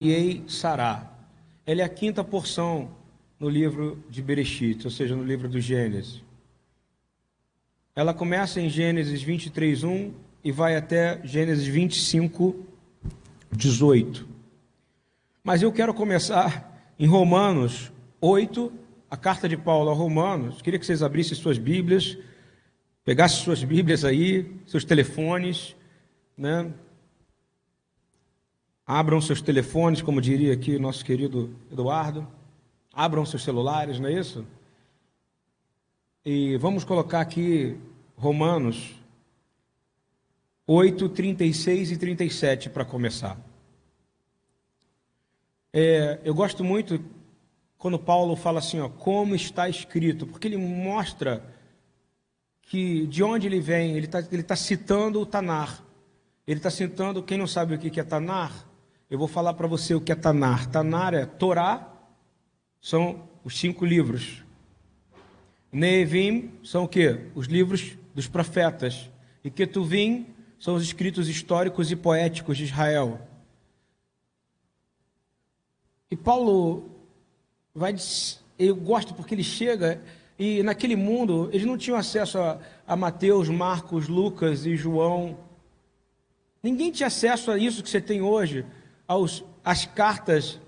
Ei 0.00 0.44
Sará. 0.46 1.12
Ela 1.66 1.82
é 1.82 1.84
a 1.84 1.88
quinta 1.88 2.22
porção 2.22 2.90
no 3.38 3.48
livro 3.48 4.02
de 4.08 4.22
Bereshit, 4.22 4.84
ou 4.84 4.90
seja, 4.90 5.16
no 5.16 5.24
livro 5.24 5.48
do 5.48 5.60
Gênesis. 5.60 6.22
Ela 7.96 8.14
começa 8.14 8.60
em 8.60 8.68
Gênesis 8.70 9.22
23, 9.22 9.82
1 9.82 10.12
e 10.44 10.52
vai 10.52 10.76
até 10.76 11.20
Gênesis 11.24 11.66
25, 11.66 12.64
18. 13.50 14.28
Mas 15.42 15.62
eu 15.62 15.72
quero 15.72 15.92
começar 15.92 16.94
em 16.96 17.06
Romanos 17.06 17.92
8, 18.20 18.72
a 19.10 19.16
carta 19.16 19.48
de 19.48 19.56
Paulo 19.56 19.90
a 19.90 19.94
Romanos. 19.94 20.62
Queria 20.62 20.78
que 20.78 20.86
vocês 20.86 21.02
abrissem 21.02 21.36
suas 21.36 21.58
Bíblias, 21.58 22.16
pegassem 23.04 23.42
suas 23.42 23.64
Bíblias 23.64 24.04
aí, 24.04 24.48
seus 24.64 24.84
telefones, 24.84 25.74
né? 26.36 26.72
Abram 28.90 29.20
seus 29.20 29.42
telefones, 29.42 30.00
como 30.00 30.18
diria 30.18 30.54
aqui 30.54 30.74
o 30.74 30.80
nosso 30.80 31.04
querido 31.04 31.54
Eduardo. 31.70 32.26
Abram 32.90 33.26
seus 33.26 33.44
celulares, 33.44 34.00
não 34.00 34.08
é 34.08 34.14
isso? 34.14 34.46
E 36.24 36.56
vamos 36.56 36.84
colocar 36.84 37.20
aqui 37.20 37.76
Romanos 38.16 38.94
8, 40.66 41.06
36 41.10 41.90
e 41.90 41.96
37 41.98 42.70
para 42.70 42.82
começar. 42.82 43.38
É, 45.70 46.18
eu 46.24 46.34
gosto 46.34 46.64
muito 46.64 46.98
quando 47.76 47.98
Paulo 47.98 48.36
fala 48.36 48.60
assim, 48.60 48.80
ó, 48.80 48.88
como 48.88 49.34
está 49.34 49.68
escrito, 49.68 50.26
porque 50.26 50.48
ele 50.48 50.56
mostra 50.56 51.44
que 52.62 53.06
de 53.06 53.22
onde 53.22 53.48
ele 53.48 53.60
vem, 53.60 53.98
ele 53.98 54.06
está 54.06 54.20
ele 54.32 54.42
tá 54.42 54.56
citando 54.56 55.20
o 55.20 55.26
Tanar. 55.26 55.84
Ele 56.46 56.58
está 56.58 56.70
citando, 56.70 57.22
quem 57.22 57.36
não 57.36 57.46
sabe 57.46 57.74
o 57.74 57.78
que 57.78 58.00
é 58.00 58.02
Tanar, 58.02 58.66
eu 59.10 59.18
vou 59.18 59.28
falar 59.28 59.54
para 59.54 59.66
você 59.66 59.94
o 59.94 60.00
que 60.00 60.12
é 60.12 60.14
Tanar. 60.14 60.66
Tanar 60.66 61.14
é 61.14 61.24
Torá, 61.24 61.88
são 62.80 63.26
os 63.42 63.58
cinco 63.58 63.84
livros. 63.84 64.44
Neevim 65.72 66.52
são 66.62 66.84
o 66.84 66.88
quê? 66.88 67.26
Os 67.34 67.46
livros 67.46 67.96
dos 68.14 68.26
profetas. 68.26 69.10
E 69.42 69.50
Ketuvim 69.50 70.26
são 70.58 70.74
os 70.74 70.82
escritos 70.82 71.28
históricos 71.28 71.90
e 71.90 71.96
poéticos 71.96 72.58
de 72.58 72.64
Israel. 72.64 73.20
E 76.10 76.16
Paulo 76.16 76.90
vai, 77.74 77.94
eu 78.58 78.76
gosto 78.76 79.14
porque 79.14 79.34
ele 79.34 79.44
chega 79.44 80.02
e 80.38 80.62
naquele 80.62 80.96
mundo 80.96 81.48
eles 81.52 81.66
não 81.66 81.78
tinham 81.78 81.98
acesso 81.98 82.38
a, 82.38 82.58
a 82.86 82.96
Mateus, 82.96 83.48
Marcos, 83.48 84.08
Lucas 84.08 84.66
e 84.66 84.76
João. 84.76 85.38
Ninguém 86.62 86.90
tinha 86.90 87.06
acesso 87.06 87.50
a 87.50 87.58
isso 87.58 87.82
que 87.82 87.88
você 87.88 88.00
tem 88.00 88.20
hoje 88.20 88.66
aos, 89.08 89.42
às 89.64 89.86
cartas 89.86 90.60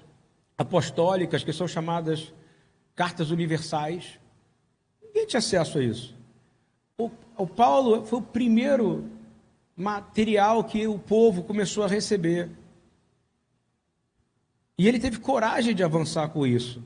apostólicas, 0.56 1.44
que 1.44 1.52
são 1.52 1.68
chamadas 1.68 2.32
cartas 2.96 3.30
universais. 3.30 4.18
Ninguém 5.02 5.26
tinha 5.26 5.38
acesso 5.38 5.78
a 5.78 5.82
isso. 5.82 6.16
O, 6.98 7.10
o 7.36 7.46
Paulo 7.46 8.04
foi 8.06 8.18
o 8.18 8.22
primeiro 8.22 9.08
material 9.76 10.64
que 10.64 10.86
o 10.86 10.98
povo 10.98 11.42
começou 11.42 11.84
a 11.84 11.88
receber. 11.88 12.50
E 14.76 14.88
ele 14.88 14.98
teve 14.98 15.18
coragem 15.18 15.74
de 15.74 15.82
avançar 15.82 16.28
com 16.30 16.46
isso. 16.46 16.82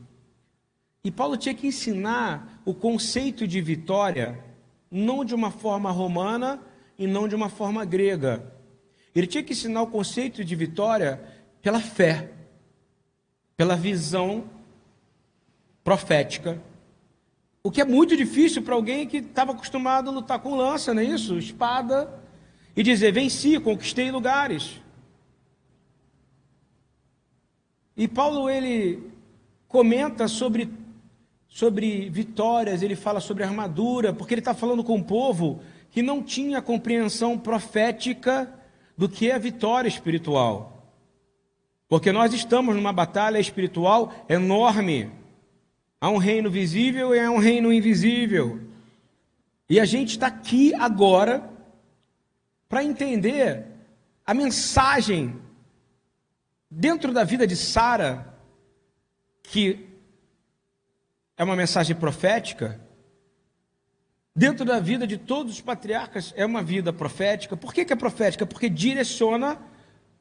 E 1.02 1.10
Paulo 1.10 1.36
tinha 1.36 1.55
que 1.55 1.66
ensinar 1.66 2.60
o 2.64 2.72
conceito 2.72 3.47
de 3.47 3.60
vitória, 3.60 4.42
não 4.91 5.25
de 5.25 5.34
uma 5.34 5.50
forma 5.50 5.91
romana 5.91 6.60
e 6.98 7.06
não 7.06 7.28
de 7.28 7.34
uma 7.34 7.48
forma 7.48 7.84
grega. 7.84 8.52
Ele 9.14 9.27
tinha 9.27 9.44
que 9.44 9.52
ensinar 9.52 9.82
o 9.82 9.86
conceito 9.86 10.44
de 10.44 10.56
vitória 10.56 11.20
pela 11.65 11.81
fé, 11.81 12.31
pela 13.57 13.75
visão 13.75 14.45
profética. 15.83 16.61
O 17.62 17.71
que 17.71 17.81
é 17.81 17.84
muito 17.87 18.15
difícil 18.15 18.61
para 18.61 18.75
alguém 18.75 19.06
que 19.06 19.17
estava 19.17 19.53
acostumado 19.53 20.11
a 20.11 20.12
lutar 20.12 20.39
com 20.41 20.55
lança, 20.55 20.93
não 20.93 21.00
é 21.00 21.06
isso? 21.06 21.38
Espada. 21.38 22.22
E 22.77 22.83
dizer: 22.83 23.12
venci, 23.12 23.59
conquistei 23.59 24.11
lugares. 24.11 24.78
E 27.97 28.06
Paulo 28.06 28.50
ele 28.50 29.11
comenta 29.67 30.28
sobre, 30.28 30.71
sobre 31.49 32.11
vitórias, 32.11 32.83
ele 32.83 32.94
fala 32.94 33.21
sobre 33.21 33.43
armadura, 33.43 34.12
porque 34.12 34.34
ele 34.34 34.43
está 34.43 34.53
falando 34.53 34.84
com 34.84 34.97
um 34.97 35.03
povo 35.03 35.62
que 35.91 36.03
não 36.03 36.22
tinha 36.22 36.61
compreensão 36.61 37.38
profética 37.38 38.53
do 38.99 39.09
que 39.09 39.31
é 39.31 39.38
vitória 39.38 39.88
espiritual. 39.88 40.74
Porque 41.89 42.12
nós 42.12 42.33
estamos 42.33 42.75
numa 42.75 42.93
batalha 42.93 43.39
espiritual 43.39 44.12
enorme. 44.28 45.11
Há 46.00 46.11
um 46.11 46.19
reino 46.19 46.50
visível 46.50 47.15
e 47.15 47.21
há 47.21 47.31
um 47.31 47.39
reino 47.39 47.72
invisível. 47.72 48.61
E 49.69 49.81
a 49.81 49.84
gente 49.84 50.11
está 50.11 50.27
aqui 50.27 50.75
agora 50.75 51.50
para 52.69 52.84
entender 52.84 53.67
a 54.27 54.34
mensagem 54.34 55.41
dentro 56.71 57.12
da 57.12 57.25
vida 57.25 57.47
de 57.47 57.56
Sara, 57.56 58.34
que 59.43 59.89
é 61.37 61.44
uma 61.44 61.56
mensagem 61.56 61.94
profética, 61.94 62.81
dentro 64.34 64.65
da 64.65 64.81
vida 64.81 65.06
de 65.06 65.17
todos 65.17 65.55
os 65.55 65.61
patriarcas 65.61 66.33
é 66.37 66.44
uma 66.44 66.62
vida 66.62 66.93
profética. 66.93 67.56
Por 67.56 67.73
que, 67.73 67.84
que 67.84 67.93
é 67.93 67.97
profética? 67.97 68.44
Porque 68.44 68.69
direciona 68.69 69.59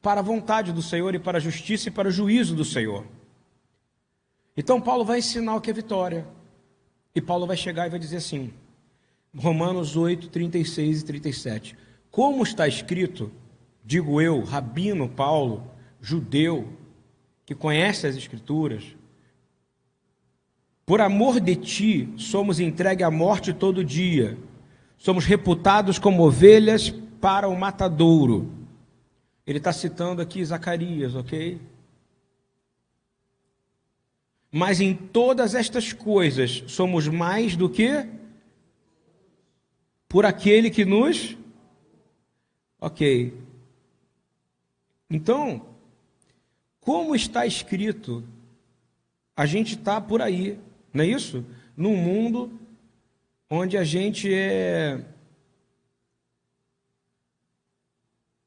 para 0.04 0.20
a 0.20 0.22
vontade 0.22 0.70
do 0.70 0.82
Senhor 0.82 1.14
e 1.14 1.18
para 1.18 1.38
a 1.38 1.40
justiça 1.40 1.88
e 1.88 1.90
para 1.90 2.08
o 2.08 2.12
juízo 2.12 2.54
do 2.54 2.62
Senhor. 2.62 3.06
Então 4.54 4.78
Paulo 4.78 5.02
vai 5.02 5.20
ensinar 5.20 5.56
o 5.56 5.62
que 5.62 5.70
é 5.70 5.72
vitória. 5.72 6.26
E 7.14 7.22
Paulo 7.22 7.46
vai 7.46 7.56
chegar 7.56 7.86
e 7.86 7.90
vai 7.90 7.98
dizer 7.98 8.18
assim, 8.18 8.52
Romanos 9.34 9.96
8, 9.96 10.28
36 10.28 11.00
e 11.00 11.04
37. 11.06 11.76
Como 12.10 12.42
está 12.42 12.68
escrito, 12.68 13.32
digo 13.82 14.20
eu, 14.20 14.44
Rabino 14.44 15.08
Paulo, 15.08 15.70
judeu, 16.02 16.68
que 17.46 17.54
conhece 17.54 18.06
as 18.06 18.14
Escrituras, 18.14 18.84
por 20.84 21.00
amor 21.00 21.40
de 21.40 21.56
ti, 21.56 22.12
somos 22.18 22.60
entregues 22.60 23.06
à 23.06 23.10
morte 23.10 23.54
todo 23.54 23.82
dia, 23.82 24.36
somos 24.98 25.24
reputados 25.24 25.98
como 25.98 26.26
ovelhas 26.26 26.90
para 27.22 27.48
o 27.48 27.58
matadouro. 27.58 28.63
Ele 29.46 29.58
está 29.58 29.72
citando 29.72 30.22
aqui 30.22 30.44
Zacarias, 30.44 31.14
ok? 31.14 31.60
Mas 34.50 34.80
em 34.80 34.94
todas 34.94 35.54
estas 35.54 35.92
coisas 35.92 36.62
somos 36.68 37.08
mais 37.08 37.56
do 37.56 37.68
que 37.68 38.08
por 40.08 40.24
aquele 40.24 40.70
que 40.70 40.84
nos. 40.84 41.36
Ok. 42.80 43.36
Então, 45.10 45.66
como 46.80 47.16
está 47.16 47.44
escrito, 47.46 48.22
a 49.36 49.44
gente 49.44 49.74
está 49.74 50.00
por 50.00 50.22
aí, 50.22 50.58
não 50.92 51.02
é 51.02 51.08
isso? 51.08 51.44
Num 51.76 51.96
mundo 51.96 52.52
onde 53.50 53.76
a 53.76 53.84
gente 53.84 54.32
é 54.32 55.04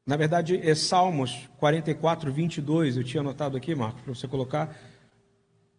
Na 0.07 0.15
verdade, 0.15 0.57
é 0.63 0.73
Salmos 0.73 1.49
44, 1.57 2.31
22. 2.31 2.95
Eu 2.95 3.03
tinha 3.03 3.19
anotado 3.19 3.57
aqui, 3.57 3.75
Marcos, 3.75 4.01
para 4.01 4.15
você 4.15 4.25
colocar. 4.25 4.73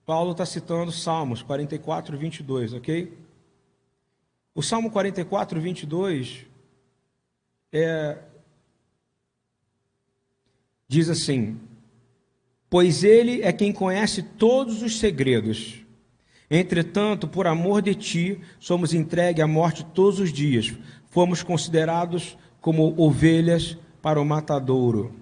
Paulo 0.05 0.33
está 0.33 0.45
citando 0.45 0.93
Salmos 0.93 1.41
44, 1.41 2.17
22, 2.19 2.75
ok? 2.75 3.17
O 4.55 4.63
Salmo 4.63 4.91
44, 4.91 5.59
22 5.59 6.45
é, 7.73 8.19
diz 10.87 11.09
assim: 11.09 11.59
Pois 12.69 13.03
ele 13.03 13.41
é 13.41 13.51
quem 13.51 13.73
conhece 13.73 14.23
todos 14.23 14.83
os 14.83 14.99
segredos. 14.99 15.87
Entretanto, 16.51 17.27
por 17.27 17.47
amor 17.47 17.81
de 17.81 17.95
ti, 17.95 18.41
somos 18.61 18.93
entregues 18.93 19.43
à 19.43 19.47
morte 19.47 19.87
todos 19.87 20.21
os 20.21 20.31
dias. 20.31 20.75
Fomos 21.07 21.43
considerados 21.43 22.37
como 22.61 22.95
ovelhas 22.99 23.79
para 24.09 24.23
o 24.23 24.25
matadouro. 24.25 25.13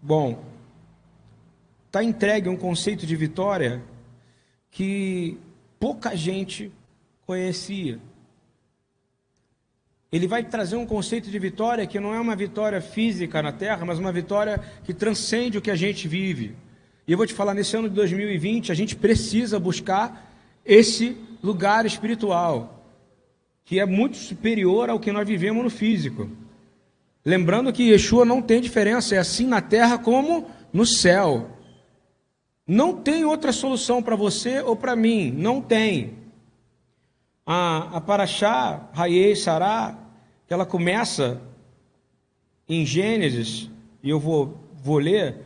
Bom, 0.00 0.40
está 1.86 2.04
entregue 2.04 2.48
um 2.48 2.56
conceito 2.56 3.04
de 3.04 3.16
vitória 3.16 3.82
que 4.70 5.36
pouca 5.80 6.16
gente 6.16 6.70
conhecia. 7.26 7.98
Ele 10.12 10.28
vai 10.28 10.44
trazer 10.44 10.76
um 10.76 10.86
conceito 10.86 11.28
de 11.28 11.38
vitória 11.40 11.84
que 11.88 11.98
não 11.98 12.14
é 12.14 12.20
uma 12.20 12.36
vitória 12.36 12.80
física 12.80 13.42
na 13.42 13.50
terra, 13.50 13.84
mas 13.84 13.98
uma 13.98 14.12
vitória 14.12 14.62
que 14.84 14.94
transcende 14.94 15.58
o 15.58 15.60
que 15.60 15.72
a 15.72 15.76
gente 15.76 16.06
vive. 16.06 16.54
E 17.04 17.10
eu 17.10 17.18
vou 17.18 17.26
te 17.26 17.34
falar, 17.34 17.52
nesse 17.52 17.76
ano 17.76 17.88
de 17.88 17.96
2020, 17.96 18.70
a 18.70 18.76
gente 18.76 18.94
precisa 18.94 19.58
buscar 19.58 20.32
esse 20.64 21.16
lugar 21.42 21.84
espiritual 21.84 22.79
que 23.70 23.78
é 23.78 23.86
muito 23.86 24.16
superior 24.16 24.90
ao 24.90 24.98
que 24.98 25.12
nós 25.12 25.24
vivemos 25.24 25.62
no 25.62 25.70
físico. 25.70 26.28
Lembrando 27.24 27.72
que 27.72 27.92
Yeshua 27.92 28.24
não 28.24 28.42
tem 28.42 28.60
diferença, 28.60 29.14
é 29.14 29.18
assim 29.18 29.46
na 29.46 29.60
terra 29.60 29.96
como 29.96 30.50
no 30.72 30.84
céu. 30.84 31.50
Não 32.66 32.96
tem 32.96 33.24
outra 33.24 33.52
solução 33.52 34.02
para 34.02 34.16
você 34.16 34.60
ou 34.60 34.74
para 34.74 34.96
mim, 34.96 35.30
não 35.30 35.60
tem. 35.60 36.14
A, 37.46 37.98
a 37.98 38.00
Paraxá, 38.00 38.88
Raiei, 38.92 39.36
Sará, 39.36 39.96
ela 40.48 40.66
começa 40.66 41.40
em 42.68 42.84
Gênesis, 42.84 43.70
e 44.02 44.10
eu 44.10 44.18
vou, 44.18 44.58
vou 44.82 44.98
ler, 44.98 45.44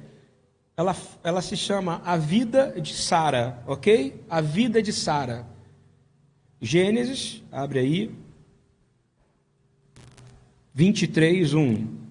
ela, 0.74 0.96
ela 1.22 1.42
se 1.42 1.58
chama 1.58 2.00
A 2.02 2.16
Vida 2.16 2.74
de 2.80 2.94
Sara, 2.94 3.62
ok? 3.66 4.18
A 4.30 4.40
Vida 4.40 4.82
de 4.82 4.94
Sara. 4.94 5.52
Gênesis, 6.64 7.43
abre 7.52 7.78
aí, 7.78 8.11
23, 10.75 11.52
1. 11.55 12.05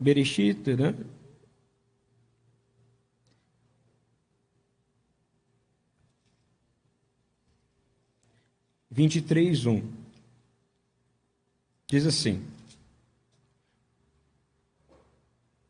Bereshit, 0.00 0.74
né? 0.74 0.94
Vinte 8.90 9.16
e 9.16 9.22
três, 9.22 9.66
um. 9.66 9.82
Diz 11.86 12.06
assim: 12.06 12.42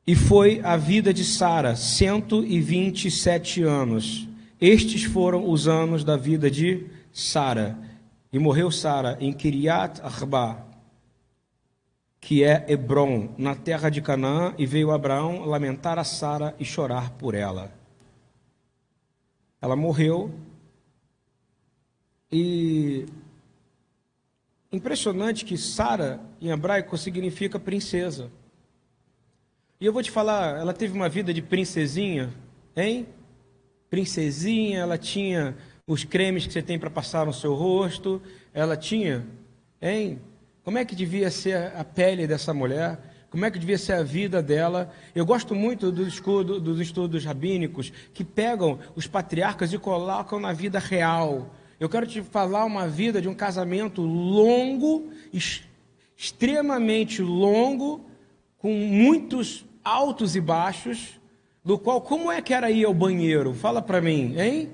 E 0.06 0.14
foi 0.14 0.60
a 0.60 0.76
vida 0.76 1.12
de 1.12 1.24
Sara 1.24 1.74
cento 1.74 2.44
e 2.44 2.60
vinte 2.60 3.06
e 3.06 3.10
sete 3.10 3.62
anos. 3.62 4.28
Estes 4.60 5.04
foram 5.04 5.50
os 5.50 5.66
anos 5.66 6.04
da 6.04 6.16
vida 6.16 6.50
de 6.50 6.86
Sara. 7.12 7.93
E 8.34 8.38
morreu 8.40 8.68
Sara 8.68 9.16
em 9.20 9.32
Kiriat 9.32 10.00
Arba, 10.02 10.66
que 12.20 12.42
é 12.42 12.64
Hebron, 12.66 13.32
na 13.38 13.54
terra 13.54 13.88
de 13.88 14.02
Canaã, 14.02 14.52
e 14.58 14.66
veio 14.66 14.90
Abraão 14.90 15.44
lamentar 15.44 16.00
a 16.00 16.02
Sara 16.02 16.52
e 16.58 16.64
chorar 16.64 17.10
por 17.12 17.36
ela. 17.36 17.72
Ela 19.62 19.76
morreu 19.76 20.34
e 22.32 23.06
impressionante 24.72 25.44
que 25.44 25.56
Sara 25.56 26.20
em 26.40 26.48
hebraico 26.48 26.98
significa 26.98 27.60
princesa. 27.60 28.32
E 29.80 29.86
eu 29.86 29.92
vou 29.92 30.02
te 30.02 30.10
falar, 30.10 30.58
ela 30.58 30.74
teve 30.74 30.92
uma 30.92 31.08
vida 31.08 31.32
de 31.32 31.40
princesinha, 31.40 32.34
hein? 32.74 33.06
Princesinha, 33.88 34.80
ela 34.80 34.98
tinha 34.98 35.56
os 35.86 36.04
cremes 36.04 36.46
que 36.46 36.52
você 36.52 36.62
tem 36.62 36.78
para 36.78 36.90
passar 36.90 37.26
no 37.26 37.32
seu 37.32 37.54
rosto, 37.54 38.20
ela 38.52 38.76
tinha, 38.76 39.26
hein? 39.80 40.18
Como 40.62 40.78
é 40.78 40.84
que 40.84 40.94
devia 40.94 41.30
ser 41.30 41.72
a 41.76 41.84
pele 41.84 42.26
dessa 42.26 42.54
mulher? 42.54 42.98
Como 43.28 43.44
é 43.44 43.50
que 43.50 43.58
devia 43.58 43.76
ser 43.76 43.94
a 43.94 44.02
vida 44.02 44.42
dela? 44.42 44.90
Eu 45.14 45.26
gosto 45.26 45.54
muito 45.54 45.92
do 45.92 46.06
estudo, 46.06 46.58
dos 46.58 46.80
estudos 46.80 47.24
rabínicos 47.24 47.92
que 48.14 48.24
pegam 48.24 48.78
os 48.94 49.06
patriarcas 49.06 49.72
e 49.72 49.78
colocam 49.78 50.40
na 50.40 50.52
vida 50.52 50.78
real. 50.78 51.54
Eu 51.78 51.88
quero 51.88 52.06
te 52.06 52.22
falar 52.22 52.64
uma 52.64 52.88
vida 52.88 53.20
de 53.20 53.28
um 53.28 53.34
casamento 53.34 54.00
longo, 54.00 55.10
extremamente 56.16 57.20
longo, 57.20 58.06
com 58.56 58.72
muitos 58.72 59.66
altos 59.84 60.34
e 60.34 60.40
baixos, 60.40 61.20
do 61.62 61.78
qual 61.78 62.00
como 62.00 62.32
é 62.32 62.40
que 62.40 62.54
era 62.54 62.70
ir 62.70 62.86
ao 62.86 62.94
banheiro? 62.94 63.52
Fala 63.52 63.82
para 63.82 64.00
mim, 64.00 64.34
hein? 64.38 64.70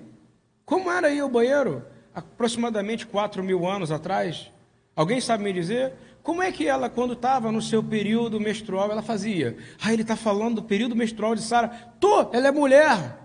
Como 0.70 0.88
era 0.88 1.10
ir 1.10 1.18
ao 1.18 1.28
banheiro? 1.28 1.84
Aproximadamente 2.14 3.04
4 3.04 3.42
mil 3.42 3.66
anos 3.66 3.90
atrás. 3.90 4.52
Alguém 4.94 5.20
sabe 5.20 5.42
me 5.42 5.52
dizer? 5.52 5.94
Como 6.22 6.40
é 6.40 6.52
que 6.52 6.64
ela, 6.64 6.88
quando 6.88 7.14
estava 7.14 7.50
no 7.50 7.60
seu 7.60 7.82
período 7.82 8.38
menstrual, 8.38 8.88
ela 8.88 9.02
fazia? 9.02 9.56
Ah, 9.82 9.92
ele 9.92 10.02
está 10.02 10.14
falando 10.14 10.56
do 10.56 10.62
período 10.62 10.94
menstrual 10.94 11.34
de 11.34 11.42
Sara. 11.42 11.70
Tô, 11.98 12.30
ela 12.32 12.46
é 12.46 12.52
mulher. 12.52 13.18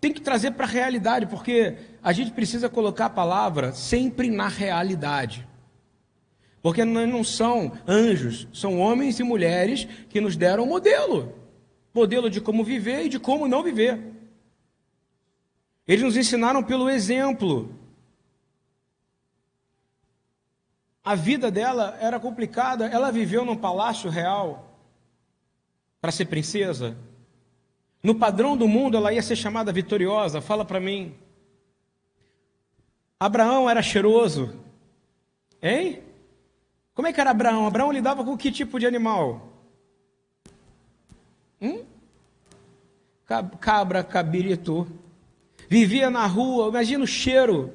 Tem 0.00 0.12
que 0.12 0.20
trazer 0.20 0.50
para 0.54 0.66
a 0.66 0.68
realidade, 0.68 1.26
porque 1.26 1.76
a 2.02 2.12
gente 2.12 2.32
precisa 2.32 2.68
colocar 2.68 3.06
a 3.06 3.10
palavra 3.10 3.72
sempre 3.72 4.28
na 4.28 4.48
realidade. 4.48 5.46
Porque 6.60 6.84
não 6.84 7.22
são 7.22 7.78
anjos, 7.86 8.48
são 8.52 8.80
homens 8.80 9.20
e 9.20 9.22
mulheres 9.22 9.86
que 10.08 10.20
nos 10.20 10.36
deram 10.36 10.64
um 10.64 10.66
modelo 10.66 11.39
modelo 11.92 12.30
de 12.30 12.40
como 12.40 12.64
viver 12.64 13.06
e 13.06 13.08
de 13.08 13.18
como 13.18 13.48
não 13.48 13.62
viver. 13.62 14.00
Eles 15.86 16.02
nos 16.04 16.16
ensinaram 16.16 16.62
pelo 16.62 16.88
exemplo. 16.88 17.74
A 21.02 21.14
vida 21.14 21.50
dela 21.50 21.98
era 22.00 22.20
complicada. 22.20 22.86
Ela 22.86 23.10
viveu 23.10 23.44
num 23.44 23.56
palácio 23.56 24.08
real 24.08 24.76
para 26.00 26.12
ser 26.12 26.26
princesa. 26.26 26.96
No 28.02 28.14
padrão 28.14 28.56
do 28.56 28.68
mundo, 28.68 28.96
ela 28.96 29.12
ia 29.12 29.22
ser 29.22 29.36
chamada 29.36 29.72
vitoriosa. 29.72 30.40
Fala 30.40 30.64
para 30.64 30.80
mim. 30.80 31.14
Abraão 33.18 33.68
era 33.68 33.82
cheiroso. 33.82 34.58
Hein? 35.60 36.02
Como 36.94 37.08
é 37.08 37.12
que 37.12 37.20
era 37.20 37.30
Abraão? 37.30 37.66
Abraão 37.66 37.92
lidava 37.92 38.24
com 38.24 38.36
que 38.36 38.50
tipo 38.50 38.78
de 38.78 38.86
animal? 38.86 39.49
Hum? 41.60 41.84
Cabra, 43.60 44.02
cabirito. 44.02 44.86
Vivia 45.68 46.10
na 46.10 46.26
rua, 46.26 46.68
imagina 46.68 47.04
o 47.04 47.06
cheiro. 47.06 47.72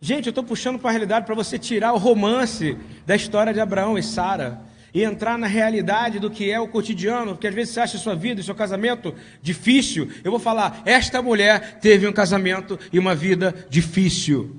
Gente, 0.00 0.26
eu 0.26 0.30
estou 0.30 0.44
puxando 0.44 0.78
para 0.78 0.90
a 0.90 0.92
realidade 0.92 1.26
para 1.26 1.34
você 1.34 1.58
tirar 1.58 1.92
o 1.92 1.98
romance 1.98 2.76
da 3.04 3.16
história 3.16 3.52
de 3.52 3.60
Abraão 3.60 3.98
e 3.98 4.02
Sara 4.02 4.60
e 4.94 5.02
entrar 5.02 5.38
na 5.38 5.46
realidade 5.46 6.18
do 6.18 6.30
que 6.30 6.50
é 6.50 6.58
o 6.58 6.68
cotidiano, 6.68 7.32
porque 7.32 7.46
às 7.46 7.54
vezes 7.54 7.74
você 7.74 7.80
acha 7.80 7.98
sua 7.98 8.14
vida, 8.14 8.40
o 8.40 8.44
seu 8.44 8.54
casamento 8.54 9.14
difícil. 9.42 10.10
Eu 10.24 10.30
vou 10.30 10.40
falar, 10.40 10.82
esta 10.84 11.20
mulher 11.20 11.78
teve 11.80 12.06
um 12.06 12.12
casamento 12.12 12.78
e 12.92 12.98
uma 12.98 13.14
vida 13.14 13.54
difícil. 13.68 14.56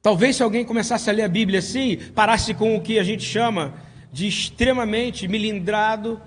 Talvez 0.00 0.36
se 0.36 0.42
alguém 0.42 0.64
começasse 0.64 1.08
a 1.08 1.12
ler 1.12 1.22
a 1.22 1.28
Bíblia 1.28 1.58
assim, 1.58 1.96
parasse 2.14 2.54
com 2.54 2.76
o 2.76 2.80
que 2.80 2.98
a 2.98 3.02
gente 3.04 3.24
chama 3.24 3.74
de 4.14 4.28
extremamente 4.28 5.26
milindrado 5.26 6.22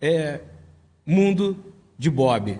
é, 0.00 0.40
mundo 1.04 1.72
de 1.98 2.10
Bob 2.10 2.58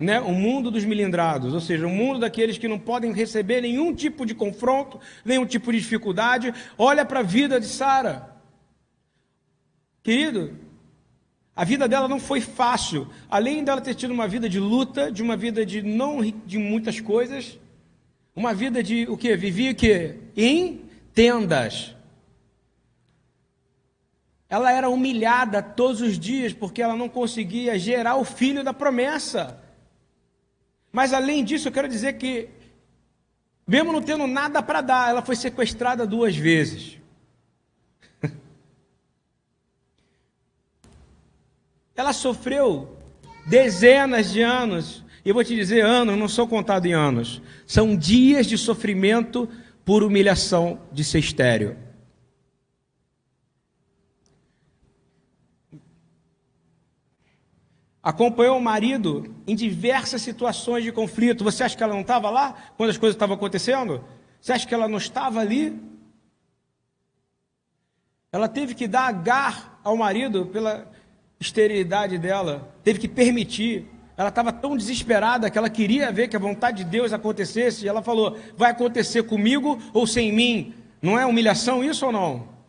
né, 0.00 0.18
o 0.18 0.32
mundo 0.32 0.70
dos 0.70 0.82
milindrados, 0.82 1.52
ou 1.52 1.60
seja, 1.60 1.86
o 1.86 1.90
mundo 1.90 2.20
daqueles 2.20 2.56
que 2.56 2.66
não 2.66 2.78
podem 2.78 3.12
receber 3.12 3.60
nenhum 3.60 3.94
tipo 3.94 4.24
de 4.24 4.34
confronto, 4.34 4.98
nenhum 5.22 5.44
tipo 5.44 5.70
de 5.70 5.78
dificuldade. 5.78 6.54
Olha 6.78 7.04
para 7.04 7.20
a 7.20 7.22
vida 7.22 7.60
de 7.60 7.66
Sara. 7.66 8.34
Querido, 10.02 10.56
a 11.54 11.64
vida 11.64 11.86
dela 11.86 12.08
não 12.08 12.18
foi 12.18 12.40
fácil. 12.40 13.08
Além 13.28 13.62
dela 13.62 13.82
ter 13.82 13.94
tido 13.94 14.12
uma 14.12 14.26
vida 14.26 14.48
de 14.48 14.58
luta, 14.58 15.12
de 15.12 15.22
uma 15.22 15.36
vida 15.36 15.66
de 15.66 15.82
não 15.82 16.22
de 16.46 16.56
muitas 16.56 16.98
coisas, 16.98 17.58
uma 18.34 18.54
vida 18.54 18.82
de 18.82 19.06
o 19.06 19.18
que? 19.18 19.36
Vivia 19.36 19.72
o 19.72 19.74
que? 19.74 20.14
Em 20.34 20.80
tendas. 21.12 21.94
Ela 24.50 24.72
era 24.72 24.90
humilhada 24.90 25.62
todos 25.62 26.00
os 26.00 26.18
dias 26.18 26.52
porque 26.52 26.82
ela 26.82 26.96
não 26.96 27.08
conseguia 27.08 27.78
gerar 27.78 28.16
o 28.16 28.24
filho 28.24 28.64
da 28.64 28.74
promessa. 28.74 29.62
Mas 30.90 31.12
além 31.12 31.44
disso, 31.44 31.68
eu 31.68 31.72
quero 31.72 31.86
dizer 31.86 32.14
que, 32.14 32.48
mesmo 33.64 33.92
não 33.92 34.02
tendo 34.02 34.26
nada 34.26 34.60
para 34.60 34.80
dar, 34.80 35.08
ela 35.08 35.22
foi 35.22 35.36
sequestrada 35.36 36.04
duas 36.04 36.34
vezes. 36.36 36.98
ela 41.94 42.12
sofreu 42.12 42.98
dezenas 43.46 44.32
de 44.32 44.42
anos, 44.42 45.04
e 45.24 45.28
eu 45.28 45.34
vou 45.34 45.44
te 45.44 45.54
dizer, 45.54 45.84
anos 45.84 46.18
não 46.18 46.26
são 46.26 46.48
contados 46.48 46.90
em 46.90 46.92
anos, 46.92 47.40
são 47.68 47.96
dias 47.96 48.46
de 48.46 48.58
sofrimento 48.58 49.48
por 49.84 50.02
humilhação 50.02 50.80
de 50.90 51.04
ser 51.04 51.20
estéreo. 51.20 51.76
Acompanhou 58.02 58.56
o 58.56 58.62
marido 58.62 59.34
em 59.46 59.54
diversas 59.54 60.22
situações 60.22 60.84
de 60.84 60.92
conflito. 60.92 61.44
Você 61.44 61.62
acha 61.62 61.76
que 61.76 61.82
ela 61.82 61.94
não 61.94 62.00
estava 62.00 62.30
lá 62.30 62.54
quando 62.76 62.90
as 62.90 62.98
coisas 62.98 63.14
estavam 63.14 63.36
acontecendo? 63.36 64.02
Você 64.40 64.52
acha 64.52 64.66
que 64.66 64.74
ela 64.74 64.88
não 64.88 64.98
estava 64.98 65.40
ali? 65.40 65.78
Ela 68.32 68.48
teve 68.48 68.74
que 68.74 68.86
dar 68.86 69.08
agar 69.08 69.80
ao 69.84 69.96
marido 69.96 70.46
pela 70.46 70.90
esterilidade 71.38 72.18
dela, 72.18 72.72
teve 72.84 72.98
que 72.98 73.08
permitir. 73.08 73.86
Ela 74.16 74.28
estava 74.28 74.52
tão 74.52 74.76
desesperada 74.76 75.50
que 75.50 75.56
ela 75.56 75.70
queria 75.70 76.12
ver 76.12 76.28
que 76.28 76.36
a 76.36 76.40
vontade 76.40 76.84
de 76.84 76.90
Deus 76.90 77.12
acontecesse, 77.12 77.84
e 77.84 77.88
ela 77.88 78.02
falou: 78.02 78.38
Vai 78.56 78.70
acontecer 78.70 79.22
comigo 79.22 79.78
ou 79.92 80.06
sem 80.06 80.30
mim? 80.32 80.74
Não 81.00 81.18
é 81.18 81.24
humilhação 81.24 81.82
isso 81.82 82.06
ou 82.06 82.12
não? 82.12 82.59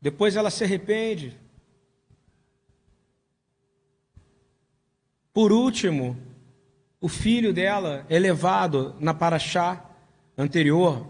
Depois 0.00 0.36
ela 0.36 0.50
se 0.50 0.64
arrepende. 0.64 1.38
Por 5.32 5.52
último, 5.52 6.16
o 7.00 7.08
filho 7.08 7.52
dela 7.52 8.04
é 8.08 8.18
levado 8.18 8.94
na 8.98 9.14
paraxá 9.14 9.84
anterior 10.36 11.06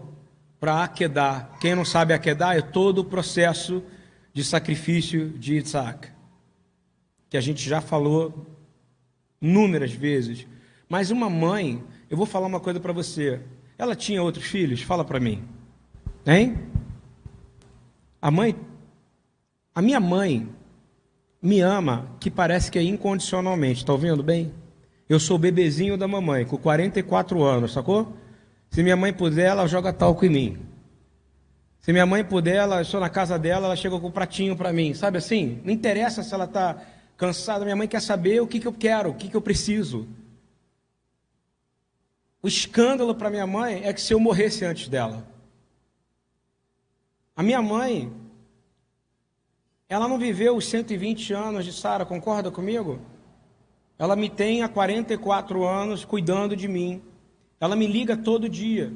para 0.59 0.83
Aquedá. 0.83 1.49
Quem 1.59 1.73
não 1.73 1.85
sabe 1.85 2.13
Aquedá 2.13 2.55
é 2.55 2.61
todo 2.61 2.99
o 2.99 3.05
processo 3.05 3.83
de 4.33 4.43
sacrifício 4.43 5.29
de 5.29 5.55
Isaac, 5.57 6.09
que 7.29 7.35
a 7.35 7.41
gente 7.41 7.67
já 7.67 7.81
falou 7.81 8.45
inúmeras 9.41 9.91
vezes. 9.91 10.47
Mas 10.87 11.11
uma 11.11 11.29
mãe, 11.29 11.83
eu 12.09 12.15
vou 12.15 12.25
falar 12.25 12.47
uma 12.47 12.59
coisa 12.59 12.79
para 12.79 12.93
você. 12.93 13.41
Ela 13.77 13.95
tinha 13.95 14.21
outros 14.21 14.45
filhos? 14.45 14.81
Fala 14.81 15.03
para 15.03 15.19
mim. 15.19 15.43
Hein? 16.25 16.57
A 18.21 18.29
mãe 18.29 18.55
a 19.73 19.81
minha 19.81 19.99
mãe 19.99 20.47
me 21.41 21.61
ama 21.61 22.07
que 22.19 22.29
parece 22.29 22.69
que 22.69 22.77
é 22.77 22.83
incondicionalmente. 22.83 23.79
Está 23.81 23.93
ouvindo 23.93 24.21
bem? 24.21 24.53
Eu 25.09 25.19
sou 25.19 25.37
bebezinho 25.37 25.97
da 25.97 26.07
mamãe, 26.07 26.45
com 26.45 26.57
44 26.57 27.43
anos, 27.43 27.73
sacou? 27.73 28.13
Se 28.69 28.81
minha 28.83 28.95
mãe 28.95 29.11
puder, 29.11 29.47
ela 29.47 29.67
joga 29.67 29.91
talco 29.91 30.25
em 30.25 30.29
mim. 30.29 30.57
Se 31.81 31.91
minha 31.91 32.05
mãe 32.05 32.23
puder, 32.23 32.57
ela, 32.57 32.81
estou 32.81 32.99
na 32.99 33.09
casa 33.09 33.37
dela, 33.39 33.65
ela 33.65 33.75
chega 33.75 33.99
com 33.99 34.07
um 34.07 34.11
pratinho 34.11 34.55
para 34.55 34.71
mim. 34.71 34.93
Sabe 34.93 35.17
assim? 35.17 35.59
Não 35.65 35.73
interessa 35.73 36.21
se 36.21 36.33
ela 36.33 36.45
está 36.45 36.77
cansada. 37.17 37.65
Minha 37.65 37.75
mãe 37.75 37.87
quer 37.87 38.01
saber 38.01 38.39
o 38.41 38.47
que, 38.47 38.59
que 38.59 38.67
eu 38.67 38.73
quero, 38.73 39.09
o 39.09 39.13
que, 39.15 39.27
que 39.27 39.35
eu 39.35 39.41
preciso. 39.41 40.07
O 42.41 42.47
escândalo 42.47 43.13
para 43.15 43.29
minha 43.29 43.47
mãe 43.47 43.81
é 43.83 43.91
que 43.91 44.01
se 44.01 44.13
eu 44.13 44.19
morresse 44.19 44.63
antes 44.63 44.87
dela. 44.87 45.27
A 47.35 47.43
minha 47.43 47.61
mãe, 47.61 48.11
ela 49.91 50.07
não 50.07 50.17
viveu 50.17 50.55
os 50.55 50.67
120 50.67 51.33
anos 51.33 51.65
de 51.65 51.73
Sara, 51.73 52.05
concorda 52.05 52.49
comigo? 52.49 52.97
Ela 53.99 54.15
me 54.15 54.29
tem 54.29 54.63
há 54.63 54.69
44 54.69 55.67
anos 55.67 56.05
cuidando 56.05 56.55
de 56.55 56.65
mim. 56.65 57.01
Ela 57.59 57.75
me 57.75 57.85
liga 57.85 58.15
todo 58.15 58.47
dia. 58.47 58.93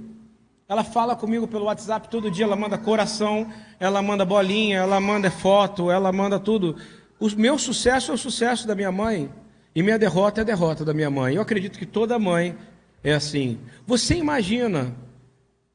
Ela 0.70 0.86
fala 0.86 1.14
comigo 1.14 1.50
pelo 1.50 1.66
WhatsApp 1.66 2.08
todo 2.08 2.32
dia, 2.32 2.46
ela 2.46 2.56
manda 2.56 2.78
coração, 2.78 3.52
ela 3.78 4.02
manda 4.02 4.24
bolinha, 4.24 4.78
ela 4.78 5.02
manda 5.02 5.30
foto, 5.30 5.92
ela 5.92 6.14
manda 6.14 6.40
tudo. 6.40 6.78
O 7.20 7.30
meu 7.32 7.60
sucesso 7.60 8.12
é 8.12 8.16
o 8.16 8.18
sucesso 8.18 8.66
da 8.66 8.74
minha 8.74 8.90
mãe 8.90 9.30
e 9.76 9.84
minha 9.84 10.00
derrota 10.00 10.40
é 10.40 10.44
a 10.44 10.46
derrota 10.46 10.86
da 10.86 10.94
minha 10.94 11.10
mãe. 11.10 11.36
Eu 11.36 11.42
acredito 11.42 11.78
que 11.78 11.86
toda 11.86 12.18
mãe 12.18 12.56
é 13.04 13.14
assim. 13.14 13.60
Você 13.86 14.16
imagina 14.16 14.96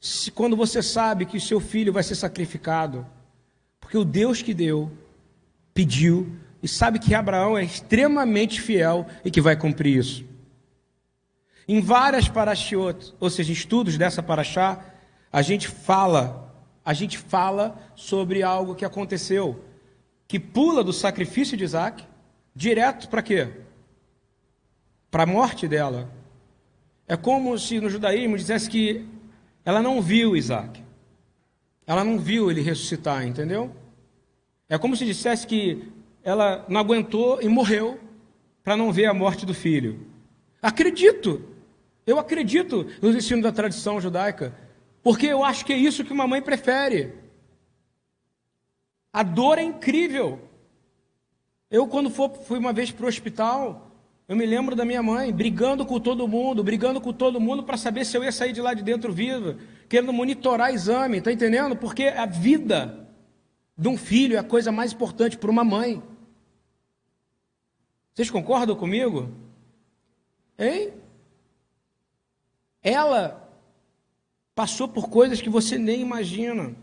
se 0.00 0.31
quando 0.31 0.57
você 0.57 0.83
sabe 0.83 1.27
que 1.27 1.37
o 1.37 1.41
seu 1.41 1.61
filho 1.61 1.93
vai 1.93 2.03
ser 2.03 2.15
sacrificado, 2.15 3.07
porque 3.79 3.99
o 3.99 4.05
Deus 4.05 4.41
que 4.41 4.55
deu 4.55 4.91
pediu 5.73 6.37
e 6.62 6.69
sabe 6.69 6.99
que 6.99 7.15
Abraão 7.15 7.57
é 7.57 7.65
extremamente 7.65 8.61
fiel 8.61 9.07
e 9.25 9.31
que 9.31 9.41
vai 9.41 9.57
cumprir 9.57 9.99
isso. 9.99 10.25
Em 11.67 11.81
várias 11.81 12.29
parashiot, 12.29 13.15
ou 13.21 13.31
seja, 13.31 13.53
estudos 13.53 13.97
dessa 13.97 14.23
paraxá, 14.23 14.85
a 15.33 15.41
gente 15.41 15.69
fala, 15.69 16.53
a 16.85 16.93
gente 16.93 17.17
fala 17.17 17.79
sobre 17.95 18.43
algo 18.43 18.75
que 18.75 18.85
aconteceu, 18.85 19.65
que 20.27 20.39
pula 20.39 20.83
do 20.83 20.93
sacrifício 20.93 21.57
de 21.57 21.65
Isaac 21.65 22.05
direto 22.55 23.09
para 23.09 23.23
quê? 23.23 23.49
Para 25.11 25.23
a 25.23 25.27
morte 25.27 25.69
dela. 25.69 26.11
É 27.07 27.17
como 27.17 27.59
se 27.59 27.81
no 27.81 27.91
judaísmo 27.91 28.37
dissesse 28.37 28.69
que 28.69 29.07
ela 29.65 29.83
não 29.83 30.00
viu 30.00 30.37
Isaac. 30.37 30.83
Ela 31.87 32.05
não 32.05 32.19
viu 32.19 32.50
ele 32.50 32.61
ressuscitar, 32.61 33.27
entendeu? 33.27 33.75
É 34.71 34.79
como 34.79 34.97
se 34.97 35.05
dissesse 35.05 35.49
que 35.49 35.83
ela 36.23 36.65
não 36.69 36.79
aguentou 36.81 37.43
e 37.43 37.49
morreu 37.49 37.99
para 38.62 38.77
não 38.77 38.93
ver 38.93 39.07
a 39.07 39.12
morte 39.12 39.45
do 39.45 39.53
filho. 39.53 40.07
Acredito. 40.62 41.45
Eu 42.07 42.21
acredito 42.21 42.87
nos 43.03 43.17
ensinos 43.17 43.43
da 43.43 43.50
tradição 43.50 44.00
judaica, 44.00 44.55
porque 45.03 45.27
eu 45.27 45.45
acho 45.45 45.67
que 45.67 45.73
é 45.73 45.77
isso 45.77 46.05
que 46.05 46.12
uma 46.12 46.27
mãe 46.27 46.41
prefere. 46.41 47.15
A 49.12 49.25
dor 49.25 49.59
é 49.59 49.62
incrível. 49.62 50.39
Eu, 51.69 51.89
quando 51.89 52.09
fui 52.09 52.59
uma 52.59 52.73
vez 52.73 52.93
para 52.93 53.07
o 53.07 53.09
hospital, 53.09 53.91
eu 54.29 54.37
me 54.37 54.47
lembro 54.47 54.77
da 54.77 54.85
minha 54.85 55.03
mãe 55.03 55.33
brigando 55.33 55.85
com 55.85 55.99
todo 55.99 56.29
mundo, 56.29 56.62
brigando 56.62 57.00
com 57.00 57.12
todo 57.12 57.41
mundo 57.41 57.65
para 57.65 57.77
saber 57.77 58.05
se 58.05 58.17
eu 58.17 58.23
ia 58.23 58.31
sair 58.31 58.53
de 58.53 58.61
lá 58.61 58.73
de 58.73 58.85
dentro 58.85 59.12
viva, 59.12 59.57
querendo 59.89 60.12
monitorar 60.12 60.73
exame, 60.73 61.21
tá 61.21 61.33
entendendo? 61.33 61.75
Porque 61.75 62.05
a 62.05 62.25
vida 62.25 63.10
de 63.81 63.89
um 63.89 63.97
filho 63.97 64.37
é 64.37 64.39
a 64.39 64.45
coisa 64.45 64.71
mais 64.71 64.93
importante 64.93 65.39
para 65.39 65.51
uma 65.51 65.65
mãe. 65.65 66.03
Vocês 68.13 68.31
concordam 68.31 68.77
comigo? 68.77 69.31
Hein? 70.59 70.93
Ela 72.83 73.51
passou 74.55 74.87
por 74.87 75.09
coisas 75.09 75.41
que 75.41 75.49
você 75.49 75.79
nem 75.79 76.03
imagina. 76.03 76.75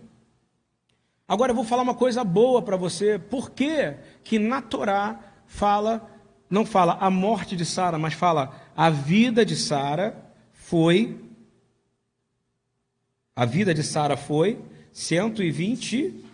Agora 1.27 1.51
eu 1.51 1.55
vou 1.55 1.63
falar 1.63 1.83
uma 1.83 1.93
coisa 1.93 2.23
boa 2.23 2.63
para 2.63 2.75
você. 2.75 3.19
Por 3.19 3.51
que 3.51 3.95
que 4.23 4.39
na 4.39 4.59
Torá 4.59 5.19
fala, 5.45 6.09
não 6.49 6.65
fala 6.65 6.97
a 6.99 7.11
morte 7.11 7.55
de 7.55 7.63
Sara, 7.63 7.99
mas 7.99 8.15
fala 8.15 8.59
a 8.75 8.89
vida 8.89 9.45
de 9.45 9.55
Sara 9.55 10.33
foi 10.51 11.23
a 13.35 13.45
vida 13.45 13.71
de 13.71 13.83
Sara 13.83 14.17
foi 14.17 14.59
120 14.91 16.25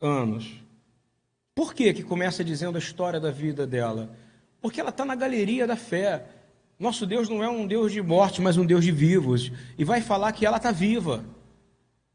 anos. 0.00 0.62
Por 1.54 1.74
que 1.74 1.92
que 1.92 2.02
começa 2.02 2.44
dizendo 2.44 2.76
a 2.76 2.78
história 2.78 3.18
da 3.18 3.30
vida 3.30 3.66
dela? 3.66 4.10
Porque 4.60 4.80
ela 4.80 4.90
está 4.90 5.04
na 5.04 5.14
galeria 5.14 5.66
da 5.66 5.76
fé. 5.76 6.24
Nosso 6.78 7.06
Deus 7.06 7.28
não 7.28 7.42
é 7.42 7.48
um 7.48 7.66
Deus 7.66 7.92
de 7.92 8.00
morte, 8.00 8.40
mas 8.40 8.56
um 8.56 8.64
Deus 8.64 8.84
de 8.84 8.92
vivos. 8.92 9.50
E 9.76 9.84
vai 9.84 10.00
falar 10.00 10.32
que 10.32 10.46
ela 10.46 10.58
está 10.58 10.70
viva. 10.70 11.24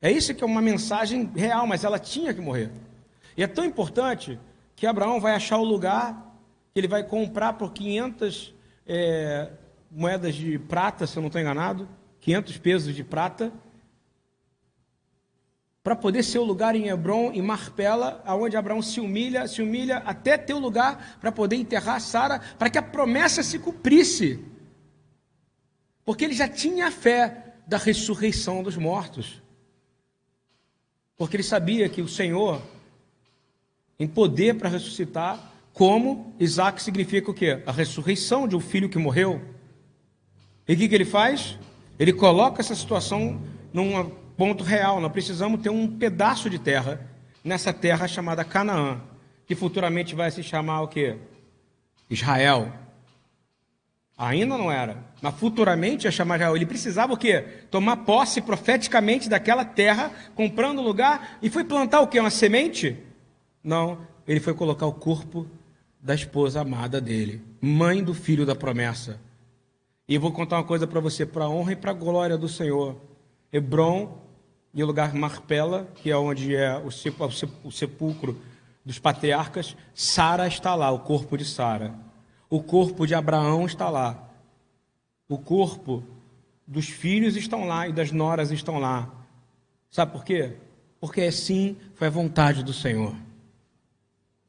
É 0.02 0.12
isso 0.12 0.34
que 0.34 0.44
é 0.44 0.48
uma 0.48 0.62
mensagem 0.62 1.30
real, 1.36 1.68
mas 1.68 1.84
ela 1.84 2.00
tinha 2.00 2.34
que 2.34 2.42
morrer. 2.42 2.72
E 3.36 3.44
é 3.44 3.48
tão 3.48 3.66
importante 3.66 4.40
que 4.76 4.88
Abraão 4.88 5.20
vai 5.20 5.34
achar 5.34 5.58
o 5.58 5.64
lugar 5.64 6.34
que 6.74 6.80
ele 6.80 6.88
vai 6.88 7.04
comprar 7.04 7.54
por 7.54 7.72
500 7.72 8.54
é, 8.88 9.50
moedas 9.92 10.36
de 10.36 10.58
prata, 10.58 11.06
se 11.06 11.18
eu 11.18 11.22
não 11.22 11.28
estou 11.28 11.40
enganado, 11.40 11.88
500 12.20 12.58
pesos 12.58 12.96
de 12.96 13.04
prata, 13.04 13.52
para 15.84 15.98
poder 15.98 16.24
ser 16.24 16.40
o 16.40 16.46
lugar 16.46 16.76
em 16.76 16.88
Hebron, 16.88 17.34
em 17.34 17.42
Marpela, 17.42 18.24
aonde 18.26 18.56
Abraão 18.56 18.82
se 18.82 19.02
humilha, 19.02 19.48
se 19.50 19.62
humilha 19.62 19.98
até 20.06 20.38
ter 20.38 20.54
o 20.54 20.60
lugar 20.60 21.18
para 21.20 21.30
poder 21.30 21.58
enterrar 21.58 22.00
Sara, 22.00 22.40
para 22.58 22.70
que 22.70 22.78
a 22.78 22.82
promessa 22.82 23.44
se 23.44 23.60
cumprisse. 23.60 24.40
Porque 26.06 26.24
ele 26.24 26.34
já 26.34 26.48
tinha 26.48 26.88
a 26.88 26.92
fé 26.92 27.56
da 27.68 27.78
ressurreição 27.78 28.64
dos 28.64 28.78
mortos. 28.78 29.42
Porque 31.18 31.36
ele 31.36 31.44
sabia 31.44 31.90
que 31.90 32.02
o 32.02 32.08
Senhor, 32.08 32.62
em 34.00 34.08
poder 34.08 34.56
para 34.56 34.70
ressuscitar, 34.70 35.52
como 35.74 36.34
Isaac 36.40 36.82
significa 36.82 37.30
o 37.30 37.34
quê? 37.34 37.62
A 37.66 37.74
ressurreição 37.74 38.48
de 38.48 38.56
um 38.56 38.60
filho 38.62 38.88
que 38.88 38.98
morreu. 38.98 39.42
E 40.66 40.74
o 40.74 40.78
que, 40.78 40.88
que 40.88 40.96
ele 40.96 41.04
faz? 41.04 41.60
Ele 42.00 42.14
coloca 42.14 42.62
essa 42.62 42.74
situação 42.74 43.42
num 43.74 44.23
ponto 44.38 44.64
real. 44.64 45.00
Nós 45.00 45.12
precisamos 45.12 45.62
ter 45.62 45.70
um 45.70 45.88
pedaço 45.88 46.50
de 46.50 46.60
terra 46.60 47.00
nessa 47.44 47.74
terra 47.74 48.08
chamada 48.08 48.44
Canaã, 48.44 49.02
que 49.46 49.56
futuramente 49.56 50.16
vai 50.16 50.32
se 50.32 50.42
chamar 50.42 50.82
o 50.82 50.88
quê? 50.88 51.18
Israel. 52.10 52.72
Ainda 54.18 54.58
não 54.58 54.72
era. 54.72 55.04
Mas 55.22 55.36
futuramente 55.36 56.06
ia 56.06 56.12
chamar 56.12 56.36
Israel. 56.36 56.56
Ele 56.56 56.66
precisava 56.66 57.14
o 57.14 57.18
quê? 57.18 57.42
Tomar 57.70 57.98
posse 57.98 58.42
profeticamente 58.42 59.28
daquela 59.28 59.66
terra, 59.66 60.12
comprando 60.36 60.82
lugar, 60.82 61.38
e 61.42 61.50
foi 61.50 61.64
plantar 61.64 62.02
o 62.02 62.08
quê? 62.08 62.20
Uma 62.20 62.30
semente? 62.30 62.98
Não. 63.64 63.98
Ele 64.28 64.40
foi 64.40 64.54
colocar 64.54 64.86
o 64.86 64.94
corpo 64.94 65.48
da 66.02 66.14
esposa 66.14 66.62
amada 66.62 67.00
dele, 67.00 67.42
mãe 67.62 68.04
do 68.04 68.14
filho 68.14 68.46
da 68.46 68.56
promessa. 68.56 69.20
E 70.08 70.18
vou 70.18 70.32
contar 70.32 70.58
uma 70.58 70.64
coisa 70.64 70.86
para 70.86 71.00
você, 71.00 71.26
para 71.26 71.48
honra 71.48 71.72
e 71.72 71.76
para 71.78 71.92
a 71.92 71.94
glória 71.94 72.38
do 72.38 72.50
Senhor. 72.50 72.98
Hebron 73.52 74.23
e 74.74 74.82
o 74.82 74.86
lugar 74.86 75.14
Marpela, 75.14 75.88
que 75.96 76.10
é 76.10 76.18
onde 76.18 76.56
é 76.56 76.78
o 76.78 77.72
sepulcro 77.72 78.42
dos 78.84 78.98
patriarcas, 78.98 79.78
Sara 79.94 80.48
está 80.48 80.74
lá, 80.74 80.92
o 80.92 81.00
corpo 81.00 81.38
de 81.38 81.46
Sara. 81.46 81.94
O 82.50 82.62
corpo 82.62 83.06
de 83.06 83.14
Abraão 83.14 83.66
está 83.66 83.90
lá. 83.90 84.30
O 85.30 85.38
corpo 85.38 86.04
dos 86.68 86.88
filhos 86.88 87.36
estão 87.36 87.66
lá 87.66 87.88
e 87.88 87.94
das 87.94 88.12
noras 88.12 88.52
estão 88.52 88.80
lá. 88.80 89.10
Sabe 89.92 90.12
por 90.12 90.26
quê? 90.26 90.58
Porque 91.00 91.22
assim 91.22 91.78
foi 91.94 92.08
a 92.08 92.12
vontade 92.12 92.64
do 92.64 92.74
Senhor. 92.74 93.16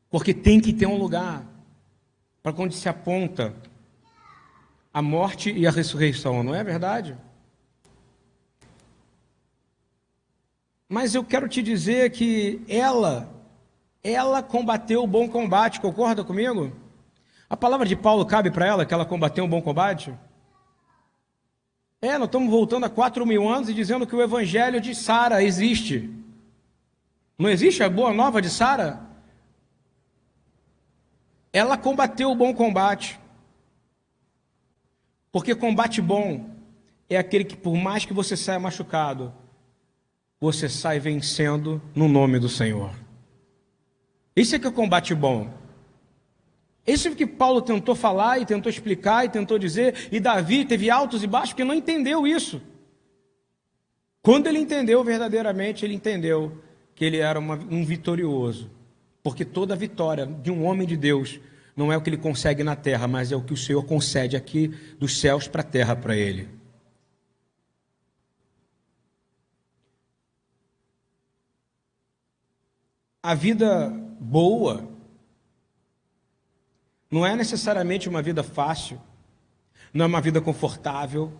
Porque 0.09 0.33
tem 0.33 0.61
que 0.61 0.73
ter 0.73 0.87
um 0.87 0.97
lugar 0.97 1.45
para 2.43 2.52
quando 2.52 2.73
se 2.73 2.88
aponta 2.88 3.54
a 4.93 5.02
morte 5.02 5.52
e 5.52 5.66
a 5.66 5.71
ressurreição, 5.71 6.43
não 6.43 6.54
é 6.54 6.62
verdade? 6.62 7.16
Mas 10.88 11.14
eu 11.14 11.25
quero 11.25 11.49
te 11.49 11.62
dizer 11.62 12.11
que 12.11 12.62
ela, 12.69 13.29
ela 14.03 14.43
combateu 14.43 15.03
o 15.03 15.07
bom 15.07 15.29
combate, 15.29 15.81
concorda 15.81 16.23
comigo? 16.23 16.73
A 17.49 17.57
palavra 17.57 17.87
de 17.87 17.97
Paulo 17.97 18.26
cabe 18.26 18.50
para 18.50 18.67
ela, 18.67 18.85
que 18.85 18.93
ela 18.93 19.07
combateu 19.07 19.45
um 19.45 19.49
bom 19.49 19.62
combate? 19.62 20.14
É, 22.03 22.19
nós 22.19 22.29
estamos 22.29 22.50
voltando 22.50 22.85
a 22.85 22.91
quatro 22.91 23.25
mil 23.25 23.49
anos 23.49 23.69
e 23.69 23.75
dizendo 23.75 24.07
que 24.07 24.14
o 24.14 24.23
evangelho 24.23 24.81
de 24.81 24.95
Sara 24.95 25.43
existe. 25.43 26.11
Não 27.38 27.49
existe 27.49 27.83
a 27.83 27.88
boa 27.88 28.12
nova 28.12 28.43
de 28.43 28.50
Sara? 28.50 29.00
Ela 31.50 31.79
combateu 31.79 32.31
o 32.31 32.35
bom 32.35 32.53
combate. 32.53 33.19
Porque 35.33 35.55
combate 35.55 36.03
bom 36.03 36.50
é 37.09 37.17
aquele 37.17 37.45
que, 37.45 37.57
por 37.57 37.75
mais 37.75 38.05
que 38.05 38.12
você 38.12 38.37
saia 38.37 38.59
machucado, 38.59 39.33
você 40.44 40.68
sai 40.68 41.00
vencendo 41.00 41.80
no 41.94 42.06
nome 42.06 42.38
do 42.38 42.48
Senhor. 42.48 42.90
Isso 44.36 44.54
é 44.54 44.58
que 44.58 44.66
é 44.66 44.68
o 44.68 44.72
combate 44.72 45.14
bom. 45.14 45.48
Isso 46.86 47.08
é 47.08 47.10
o 47.10 47.16
que 47.16 47.26
Paulo 47.26 47.62
tentou 47.62 47.94
falar 47.94 48.38
e 48.38 48.44
tentou 48.44 48.68
explicar 48.68 49.24
e 49.24 49.30
tentou 49.30 49.58
dizer, 49.58 50.08
e 50.12 50.20
Davi 50.20 50.66
teve 50.66 50.90
altos 50.90 51.22
e 51.22 51.26
baixos 51.26 51.50
porque 51.50 51.64
não 51.64 51.74
entendeu 51.74 52.26
isso. 52.26 52.60
Quando 54.20 54.46
ele 54.46 54.58
entendeu 54.58 55.02
verdadeiramente, 55.02 55.84
ele 55.84 55.94
entendeu 55.94 56.58
que 56.94 57.04
ele 57.04 57.18
era 57.18 57.38
uma, 57.38 57.54
um 57.54 57.84
vitorioso. 57.84 58.70
Porque 59.22 59.44
toda 59.44 59.74
vitória 59.74 60.26
de 60.26 60.50
um 60.50 60.64
homem 60.64 60.86
de 60.86 60.96
Deus 60.96 61.40
não 61.74 61.90
é 61.90 61.96
o 61.96 62.02
que 62.02 62.10
ele 62.10 62.18
consegue 62.18 62.62
na 62.62 62.76
terra, 62.76 63.08
mas 63.08 63.32
é 63.32 63.36
o 63.36 63.42
que 63.42 63.54
o 63.54 63.56
Senhor 63.56 63.82
concede 63.84 64.36
aqui 64.36 64.68
dos 64.98 65.18
céus 65.18 65.48
para 65.48 65.62
a 65.62 65.64
terra 65.64 65.96
para 65.96 66.14
ele. 66.14 66.48
A 73.25 73.35
vida 73.35 73.88
boa 74.21 74.87
não 77.11 77.25
é 77.25 77.35
necessariamente 77.35 78.07
uma 78.07 78.21
vida 78.21 78.43
fácil, 78.43 79.00
não 79.95 80.04
é 80.04 80.09
uma 80.09 80.21
vida 80.21 80.43
confortável, 80.43 81.33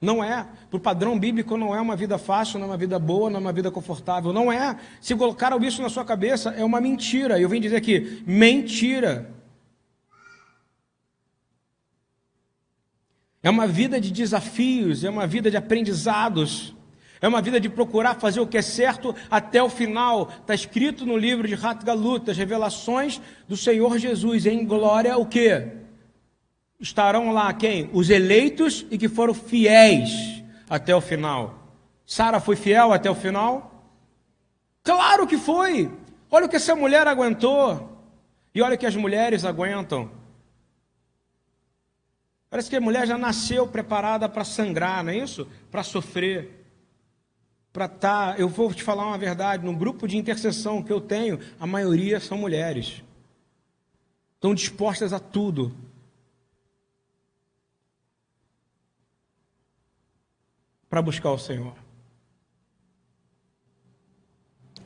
não 0.00 0.22
é. 0.22 0.46
Para 0.70 0.76
o 0.76 0.80
padrão 0.80 1.18
bíblico, 1.18 1.56
não 1.56 1.74
é 1.74 1.80
uma 1.80 1.96
vida 1.96 2.16
fácil, 2.16 2.60
não 2.60 2.66
é 2.66 2.70
uma 2.70 2.76
vida 2.76 2.96
boa, 2.96 3.28
não 3.28 3.38
é 3.38 3.40
uma 3.40 3.52
vida 3.52 3.72
confortável. 3.72 4.32
Não 4.32 4.52
é. 4.52 4.78
Se 5.00 5.16
colocaram 5.16 5.60
isso 5.64 5.82
na 5.82 5.88
sua 5.88 6.04
cabeça, 6.04 6.50
é 6.50 6.64
uma 6.64 6.80
mentira. 6.80 7.40
Eu 7.40 7.48
vim 7.48 7.60
dizer 7.60 7.74
aqui: 7.74 8.22
mentira. 8.24 9.28
É 13.42 13.50
uma 13.50 13.66
vida 13.66 14.00
de 14.00 14.12
desafios, 14.12 15.02
é 15.02 15.10
uma 15.10 15.26
vida 15.26 15.50
de 15.50 15.56
aprendizados, 15.56 16.72
é 17.22 17.28
uma 17.28 17.40
vida 17.40 17.58
de 17.58 17.70
procurar 17.70 18.16
fazer 18.16 18.40
o 18.40 18.46
que 18.46 18.58
é 18.58 18.62
certo 18.62 19.14
até 19.30 19.62
o 19.62 19.70
final. 19.70 20.28
Está 20.40 20.54
escrito 20.54 21.06
no 21.06 21.16
livro 21.16 21.48
de 21.48 21.56
Galut, 21.56 22.30
as 22.30 22.36
revelações 22.36 23.20
do 23.48 23.56
Senhor 23.56 23.96
Jesus 23.96 24.44
em 24.44 24.66
glória, 24.66 25.16
o 25.16 25.24
que? 25.24 25.80
estarão 26.82 27.30
lá 27.32 27.52
quem? 27.54 27.88
Os 27.92 28.10
eleitos 28.10 28.84
e 28.90 28.98
que 28.98 29.08
foram 29.08 29.32
fiéis 29.32 30.42
até 30.68 30.94
o 30.94 31.00
final. 31.00 31.54
Sara 32.04 32.40
foi 32.40 32.56
fiel 32.56 32.92
até 32.92 33.08
o 33.08 33.14
final? 33.14 33.86
Claro 34.82 35.26
que 35.26 35.38
foi. 35.38 35.90
Olha 36.30 36.46
o 36.46 36.48
que 36.48 36.56
essa 36.56 36.74
mulher 36.74 37.06
aguentou. 37.06 37.88
E 38.54 38.60
olha 38.60 38.74
o 38.74 38.78
que 38.78 38.84
as 38.84 38.96
mulheres 38.96 39.44
aguentam. 39.44 40.10
Parece 42.50 42.68
que 42.68 42.76
a 42.76 42.80
mulher 42.80 43.06
já 43.06 43.16
nasceu 43.16 43.66
preparada 43.66 44.28
para 44.28 44.44
sangrar, 44.44 45.02
não 45.02 45.12
é 45.12 45.16
isso? 45.16 45.48
Para 45.70 45.82
sofrer. 45.82 46.61
Para 47.72 47.86
estar. 47.86 48.34
Tá, 48.34 48.38
eu 48.38 48.48
vou 48.48 48.72
te 48.72 48.82
falar 48.82 49.06
uma 49.06 49.18
verdade: 49.18 49.64
no 49.64 49.74
grupo 49.74 50.06
de 50.06 50.16
intercessão 50.16 50.82
que 50.82 50.92
eu 50.92 51.00
tenho, 51.00 51.38
a 51.58 51.66
maioria 51.66 52.20
são 52.20 52.36
mulheres. 52.36 53.02
Estão 54.34 54.54
dispostas 54.54 55.12
a 55.12 55.20
tudo 55.20 55.74
para 60.90 61.00
buscar 61.00 61.30
o 61.30 61.38
Senhor. 61.38 61.74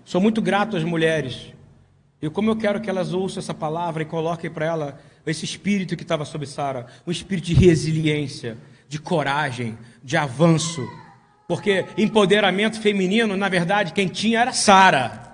Sou 0.05 0.21
muito 0.21 0.41
grato 0.41 0.77
às 0.77 0.85
mulheres. 0.85 1.53
E 2.23 2.31
como 2.31 2.51
eu 2.51 2.57
quero 2.57 2.81
que 2.81 2.89
elas 2.89 3.13
ouçam 3.13 3.41
essa 3.41 3.53
palavra 3.53 4.03
e 4.05 4.07
coloquem 4.07 4.49
para 4.49 4.65
ela 4.65 5.01
esse 5.27 5.45
espírito 5.45 5.97
que 5.97 6.03
estava 6.03 6.25
sobre 6.25 6.47
Sara, 6.47 6.87
um 7.05 7.11
espírito 7.11 7.47
de 7.47 7.55
resiliência, 7.55 8.57
de 8.89 9.01
coragem, 9.01 9.77
de 10.05 10.17
avanço. 10.17 10.87
Porque 11.49 11.87
empoderamento 11.97 12.81
feminino, 12.81 13.37
na 13.37 13.49
verdade, 13.49 13.93
quem 13.93 14.09
tinha 14.09 14.41
era 14.41 14.53
Sara. 14.53 15.25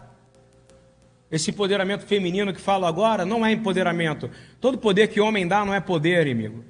Esse 1.31 1.51
empoderamento 1.51 2.05
feminino 2.05 2.53
que 2.53 2.61
falo 2.61 2.85
agora 2.85 3.25
não 3.25 3.44
é 3.44 3.53
empoderamento. 3.53 4.31
Todo 4.61 4.77
poder 4.77 5.09
que 5.09 5.20
homem 5.20 5.48
dá 5.48 5.64
não 5.64 5.72
é 5.72 5.81
poder, 5.81 6.31
amigo. 6.31 6.64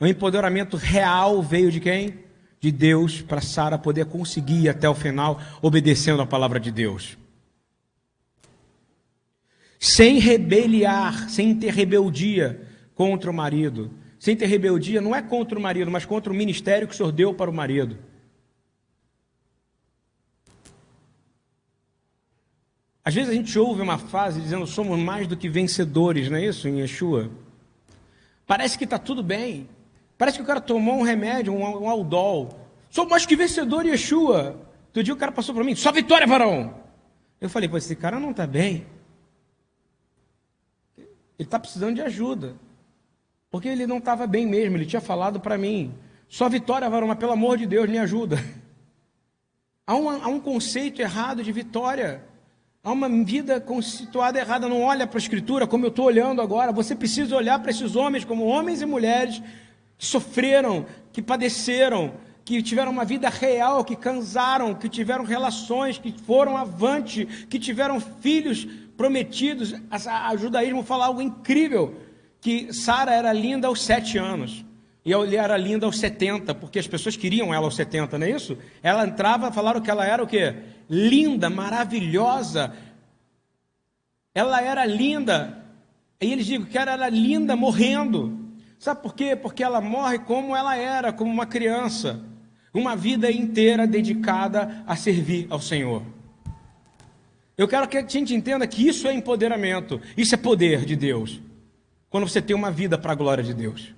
O 0.00 0.06
empoderamento 0.06 0.76
real 0.76 1.40
veio 1.42 1.70
de 1.70 1.80
quem? 1.80 2.26
de 2.60 2.72
Deus 2.72 3.22
para 3.22 3.40
Sara 3.40 3.78
poder 3.78 4.06
conseguir 4.06 4.64
ir 4.64 4.68
até 4.68 4.88
o 4.88 4.94
final 4.94 5.40
obedecendo 5.62 6.22
a 6.22 6.26
palavra 6.26 6.58
de 6.58 6.70
Deus. 6.70 7.16
Sem 9.78 10.18
rebeliar, 10.18 11.28
sem 11.28 11.54
ter 11.54 11.72
rebeldia 11.72 12.60
contra 12.94 13.30
o 13.30 13.34
marido. 13.34 13.90
Sem 14.18 14.34
ter 14.34 14.46
rebeldia 14.46 15.00
não 15.00 15.14
é 15.14 15.22
contra 15.22 15.58
o 15.58 15.62
marido, 15.62 15.90
mas 15.90 16.04
contra 16.04 16.32
o 16.32 16.36
ministério 16.36 16.88
que 16.88 16.94
o 16.94 16.96
Senhor 16.96 17.12
deu 17.12 17.34
para 17.34 17.50
o 17.50 17.54
marido. 17.54 17.96
Às 23.06 23.14
vezes 23.14 23.30
a 23.30 23.34
gente 23.34 23.58
ouve 23.58 23.80
uma 23.80 23.96
frase 23.96 24.38
dizendo 24.38 24.66
somos 24.66 24.98
mais 24.98 25.26
do 25.26 25.34
que 25.34 25.48
vencedores, 25.48 26.28
não 26.28 26.36
é 26.36 26.44
isso, 26.44 26.68
em 26.68 26.80
Yeshua? 26.80 27.30
Parece 28.46 28.76
que 28.76 28.84
está 28.84 28.98
tudo 28.98 29.22
bem, 29.22 29.66
Parece 30.18 30.38
que 30.38 30.42
o 30.42 30.46
cara 30.46 30.60
tomou 30.60 30.98
um 30.98 31.02
remédio, 31.02 31.52
um, 31.52 31.82
um 31.82 31.88
Aldol. 31.88 32.58
Sou 32.88 33.06
mais 33.08 33.26
que 33.26 33.36
vencedor, 33.36 33.84
Yeshua. 33.84 34.58
Outro 34.86 35.02
dia 35.02 35.12
o 35.12 35.16
cara 35.16 35.30
passou 35.30 35.54
para 35.54 35.64
mim, 35.64 35.74
só 35.74 35.92
vitória, 35.92 36.26
varão. 36.26 36.74
Eu 37.38 37.50
falei, 37.50 37.68
pô, 37.68 37.76
esse 37.76 37.94
cara 37.94 38.18
não 38.18 38.30
está 38.30 38.46
bem. 38.46 38.86
Ele 40.96 41.06
está 41.38 41.58
precisando 41.58 41.96
de 41.96 42.00
ajuda. 42.00 42.56
Porque 43.50 43.68
ele 43.68 43.86
não 43.86 43.98
estava 43.98 44.26
bem 44.26 44.46
mesmo, 44.46 44.76
ele 44.76 44.86
tinha 44.86 45.00
falado 45.00 45.38
para 45.38 45.56
mim, 45.56 45.94
só 46.28 46.48
vitória, 46.48 46.88
varão, 46.88 47.08
mas 47.08 47.18
pelo 47.18 47.32
amor 47.32 47.58
de 47.58 47.66
Deus, 47.66 47.88
me 47.88 47.98
ajuda. 47.98 48.36
Há 49.88 49.94
um, 49.94 50.10
há 50.10 50.26
um 50.26 50.40
conceito 50.40 51.00
errado 51.00 51.44
de 51.44 51.52
vitória. 51.52 52.24
Há 52.86 52.92
uma 52.92 53.08
vida 53.08 53.60
situada 53.82 54.38
errada. 54.38 54.68
Não 54.68 54.80
olha 54.80 55.08
para 55.08 55.18
a 55.18 55.20
Escritura 55.20 55.66
como 55.66 55.84
eu 55.84 55.88
estou 55.88 56.04
olhando 56.04 56.40
agora. 56.40 56.70
Você 56.70 56.94
precisa 56.94 57.34
olhar 57.34 57.58
para 57.58 57.72
esses 57.72 57.96
homens 57.96 58.24
como 58.24 58.44
homens 58.44 58.80
e 58.80 58.86
mulheres 58.86 59.42
que 59.98 60.06
sofreram, 60.06 60.86
que 61.12 61.20
padeceram, 61.20 62.14
que 62.44 62.62
tiveram 62.62 62.92
uma 62.92 63.04
vida 63.04 63.28
real, 63.28 63.84
que 63.84 63.96
cansaram, 63.96 64.72
que 64.72 64.88
tiveram 64.88 65.24
relações, 65.24 65.98
que 65.98 66.12
foram 66.12 66.56
avante, 66.56 67.26
que 67.50 67.58
tiveram 67.58 67.98
filhos 67.98 68.68
prometidos. 68.96 69.72
O 70.32 70.38
judaísmo 70.38 70.84
fala 70.84 71.06
algo 71.06 71.20
incrível, 71.20 71.92
que 72.40 72.72
Sara 72.72 73.12
era 73.12 73.32
linda 73.32 73.66
aos 73.66 73.82
sete 73.82 74.16
anos. 74.16 74.64
E 75.06 75.12
ele 75.12 75.36
era 75.36 75.56
linda 75.56 75.86
aos 75.86 76.00
70, 76.00 76.52
porque 76.56 76.80
as 76.80 76.88
pessoas 76.88 77.16
queriam 77.16 77.54
ela 77.54 77.64
aos 77.64 77.76
70, 77.76 78.18
não 78.18 78.26
é 78.26 78.30
isso? 78.32 78.58
Ela 78.82 79.06
entrava, 79.06 79.52
falaram 79.52 79.80
que 79.80 79.88
ela 79.88 80.04
era 80.04 80.20
o 80.20 80.26
quê? 80.26 80.52
Linda, 80.90 81.48
maravilhosa. 81.48 82.74
Ela 84.34 84.60
era 84.60 84.84
linda. 84.84 85.64
E 86.20 86.32
eles 86.32 86.46
dizem 86.46 86.64
que 86.64 86.76
ela 86.76 86.90
era 86.90 87.08
linda 87.08 87.54
morrendo. 87.54 88.36
Sabe 88.80 89.00
por 89.00 89.14
quê? 89.14 89.36
Porque 89.36 89.62
ela 89.62 89.80
morre 89.80 90.18
como 90.18 90.56
ela 90.56 90.76
era, 90.76 91.12
como 91.12 91.30
uma 91.30 91.46
criança. 91.46 92.20
Uma 92.74 92.96
vida 92.96 93.30
inteira 93.30 93.86
dedicada 93.86 94.82
a 94.88 94.96
servir 94.96 95.46
ao 95.48 95.60
Senhor. 95.60 96.02
Eu 97.56 97.68
quero 97.68 97.86
que 97.86 97.96
a 97.96 98.04
gente 98.04 98.34
entenda 98.34 98.66
que 98.66 98.88
isso 98.88 99.06
é 99.06 99.14
empoderamento, 99.14 100.00
isso 100.16 100.34
é 100.34 100.38
poder 100.38 100.84
de 100.84 100.96
Deus. 100.96 101.40
Quando 102.10 102.28
você 102.28 102.42
tem 102.42 102.56
uma 102.56 102.72
vida 102.72 102.98
para 102.98 103.12
a 103.12 103.14
glória 103.14 103.44
de 103.44 103.54
Deus. 103.54 103.94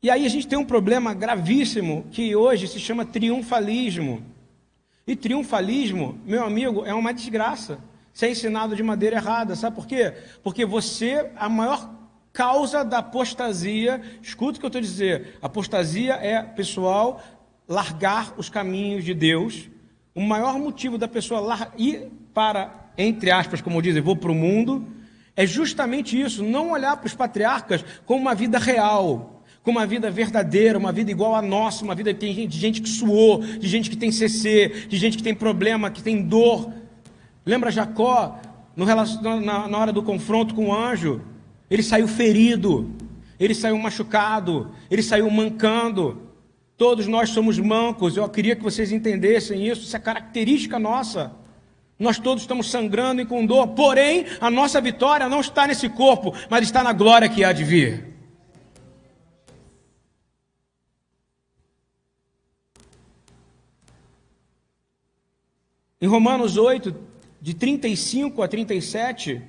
E 0.00 0.10
aí 0.10 0.24
a 0.24 0.28
gente 0.28 0.46
tem 0.46 0.56
um 0.56 0.64
problema 0.64 1.12
gravíssimo 1.12 2.06
que 2.12 2.36
hoje 2.36 2.68
se 2.68 2.78
chama 2.78 3.04
triunfalismo. 3.04 4.22
E 5.04 5.16
triunfalismo, 5.16 6.20
meu 6.24 6.44
amigo, 6.44 6.84
é 6.86 6.94
uma 6.94 7.12
desgraça 7.12 7.80
ser 8.12 8.30
ensinado 8.30 8.76
de 8.76 8.82
maneira 8.82 9.16
errada. 9.16 9.56
Sabe 9.56 9.74
por 9.74 9.88
quê? 9.88 10.14
Porque 10.42 10.64
você, 10.64 11.30
a 11.34 11.48
maior 11.48 11.90
causa 12.32 12.84
da 12.84 12.98
apostasia, 12.98 14.00
escuta 14.22 14.58
o 14.58 14.60
que 14.60 14.66
eu 14.66 14.68
estou 14.68 14.80
dizendo: 14.80 15.24
apostasia 15.42 16.14
é, 16.14 16.42
pessoal, 16.42 17.20
largar 17.66 18.34
os 18.36 18.48
caminhos 18.48 19.04
de 19.04 19.14
Deus. 19.14 19.68
O 20.14 20.20
maior 20.20 20.60
motivo 20.60 20.96
da 20.96 21.08
pessoa 21.08 21.72
ir 21.76 22.08
para, 22.32 22.92
entre 22.96 23.32
aspas, 23.32 23.60
como 23.60 23.82
dizem, 23.82 24.00
vou 24.00 24.14
para 24.14 24.30
o 24.30 24.34
mundo, 24.34 24.86
é 25.34 25.44
justamente 25.44 26.20
isso: 26.20 26.44
não 26.44 26.70
olhar 26.70 26.96
para 26.96 27.06
os 27.08 27.14
patriarcas 27.14 27.84
como 28.06 28.20
uma 28.20 28.34
vida 28.34 28.58
real, 28.58 29.37
como 29.68 29.78
uma 29.78 29.86
vida 29.86 30.10
verdadeira, 30.10 30.78
uma 30.78 30.90
vida 30.90 31.10
igual 31.10 31.34
a 31.34 31.42
nossa, 31.42 31.84
uma 31.84 31.94
vida 31.94 32.14
de 32.14 32.48
gente 32.48 32.80
que 32.80 32.88
suou, 32.88 33.42
de 33.42 33.68
gente 33.68 33.90
que 33.90 33.96
tem 33.96 34.10
CC, 34.10 34.86
de 34.88 34.96
gente 34.96 35.18
que 35.18 35.22
tem 35.22 35.34
problema, 35.34 35.90
que 35.90 36.02
tem 36.02 36.22
dor, 36.22 36.72
Lembra 37.44 37.70
Jacó 37.70 38.38
no, 38.74 38.86
na, 39.40 39.68
na 39.68 39.78
hora 39.78 39.92
do 39.92 40.02
confronto 40.02 40.54
com 40.54 40.68
o 40.68 40.74
anjo, 40.74 41.22
ele 41.70 41.82
saiu 41.82 42.08
ferido, 42.08 42.90
ele 43.40 43.54
saiu 43.54 43.78
machucado, 43.78 44.70
ele 44.90 45.02
saiu 45.02 45.30
mancando. 45.30 46.22
Todos 46.76 47.06
nós 47.06 47.28
somos 47.28 47.58
mancos, 47.58 48.16
eu 48.16 48.28
queria 48.28 48.56
que 48.56 48.62
vocês 48.62 48.90
entendessem 48.90 49.66
isso, 49.66 49.82
isso 49.82 49.96
é 49.96 50.00
característica 50.00 50.78
nossa. 50.78 51.32
Nós 51.98 52.18
todos 52.18 52.42
estamos 52.42 52.70
sangrando 52.70 53.20
e 53.20 53.26
com 53.26 53.44
dor, 53.44 53.68
porém, 53.68 54.24
a 54.40 54.50
nossa 54.50 54.80
vitória 54.80 55.28
não 55.28 55.40
está 55.40 55.66
nesse 55.66 55.88
corpo, 55.88 56.34
mas 56.48 56.64
está 56.64 56.82
na 56.82 56.92
glória 56.92 57.28
que 57.28 57.44
há 57.44 57.52
de 57.52 57.64
vir. 57.64 58.17
Em 66.00 66.06
Romanos 66.06 66.56
8, 66.56 66.94
de 67.40 67.54
35 67.54 68.42
a 68.42 68.48
37, 68.48 69.42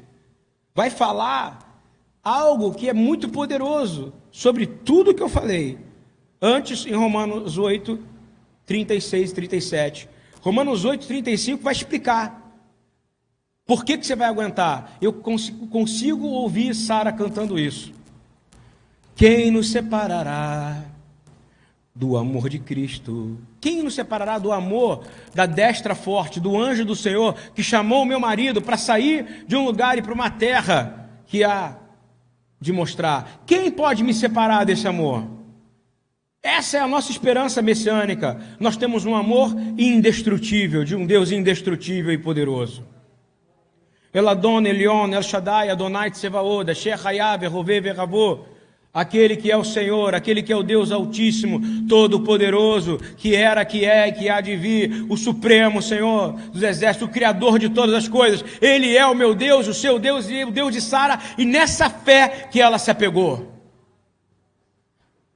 vai 0.73 0.89
falar 0.89 1.83
algo 2.23 2.73
que 2.73 2.89
é 2.89 2.93
muito 2.93 3.29
poderoso 3.29 4.13
sobre 4.31 4.65
tudo 4.65 5.13
que 5.13 5.21
eu 5.21 5.29
falei. 5.29 5.77
Antes, 6.41 6.85
em 6.85 6.95
Romanos 6.95 7.57
8, 7.57 7.99
36 8.65 9.31
e 9.31 9.35
37. 9.35 10.09
Romanos 10.41 10.85
8, 10.85 11.05
35 11.05 11.63
vai 11.63 11.73
explicar. 11.73 12.39
Por 13.65 13.85
que, 13.85 13.97
que 13.97 14.05
você 14.05 14.15
vai 14.15 14.27
aguentar? 14.27 14.97
Eu 14.99 15.13
consigo, 15.13 15.67
consigo 15.67 16.25
ouvir 16.25 16.73
Sara 16.73 17.11
cantando 17.11 17.59
isso. 17.59 17.93
Quem 19.15 19.51
nos 19.51 19.69
separará 19.69 20.85
do 21.99 22.15
amor 22.15 22.47
de 22.47 22.57
Cristo? 22.57 23.37
Quem 23.59 23.83
nos 23.83 23.93
separará 23.93 24.39
do 24.39 24.53
amor 24.53 25.03
da 25.35 25.45
destra 25.45 25.93
forte, 25.93 26.39
do 26.39 26.57
anjo 26.57 26.85
do 26.85 26.95
Senhor 26.95 27.35
que 27.53 27.61
chamou 27.61 28.05
meu 28.05 28.21
marido 28.21 28.61
para 28.61 28.77
sair 28.77 29.43
de 29.45 29.57
um 29.57 29.65
lugar 29.65 29.97
e 29.97 30.01
para 30.01 30.13
uma 30.13 30.29
terra 30.29 31.09
que 31.27 31.43
há 31.43 31.75
de 32.57 32.71
mostrar? 32.71 33.43
Quem 33.45 33.69
pode 33.69 34.01
me 34.01 34.13
separar 34.13 34.63
desse 34.63 34.87
amor? 34.87 35.27
Essa 36.41 36.77
é 36.77 36.79
a 36.79 36.87
nossa 36.87 37.11
esperança 37.11 37.61
messiânica. 37.61 38.39
Nós 38.61 38.77
temos 38.77 39.05
um 39.05 39.13
amor 39.13 39.53
indestrutível, 39.77 40.85
de 40.85 40.95
um 40.95 41.05
Deus 41.05 41.33
indestrutível 41.33 42.13
e 42.13 42.17
poderoso. 42.17 42.87
Eladon, 44.13 44.61
Elion, 44.61 45.11
El 45.13 45.21
Shaddai, 45.21 45.69
Adonai 45.69 46.11
Tsevaoda, 46.11 46.73
Shech 46.73 47.05
Hayav, 47.05 47.45
Rove, 47.47 47.81
Veravô, 47.81 48.45
aquele 48.93 49.35
que 49.35 49.51
é 49.51 49.57
o 49.57 49.63
Senhor, 49.63 50.15
aquele 50.15 50.41
que 50.41 50.51
é 50.51 50.55
o 50.55 50.63
Deus 50.63 50.91
Altíssimo, 50.91 51.61
Todo-Poderoso, 51.87 52.99
que 53.17 53.35
era, 53.35 53.63
que 53.63 53.85
é 53.85 54.07
e 54.07 54.11
que 54.11 54.29
há 54.29 54.41
de 54.41 54.55
vir, 54.55 55.05
o 55.09 55.15
Supremo 55.15 55.81
Senhor 55.81 56.33
dos 56.51 56.63
Exércitos, 56.63 57.07
o 57.07 57.11
Criador 57.11 57.59
de 57.59 57.69
todas 57.69 57.95
as 57.95 58.07
coisas. 58.07 58.43
Ele 58.61 58.95
é 58.95 59.05
o 59.05 59.15
meu 59.15 59.35
Deus, 59.35 59.67
o 59.67 59.73
seu 59.73 59.99
Deus 59.99 60.29
e 60.29 60.43
o 60.43 60.51
Deus 60.51 60.73
de 60.73 60.81
Sara, 60.81 61.19
e 61.37 61.45
nessa 61.45 61.89
fé 61.89 62.47
que 62.51 62.59
ela 62.59 62.77
se 62.77 62.89
apegou. 62.89 63.59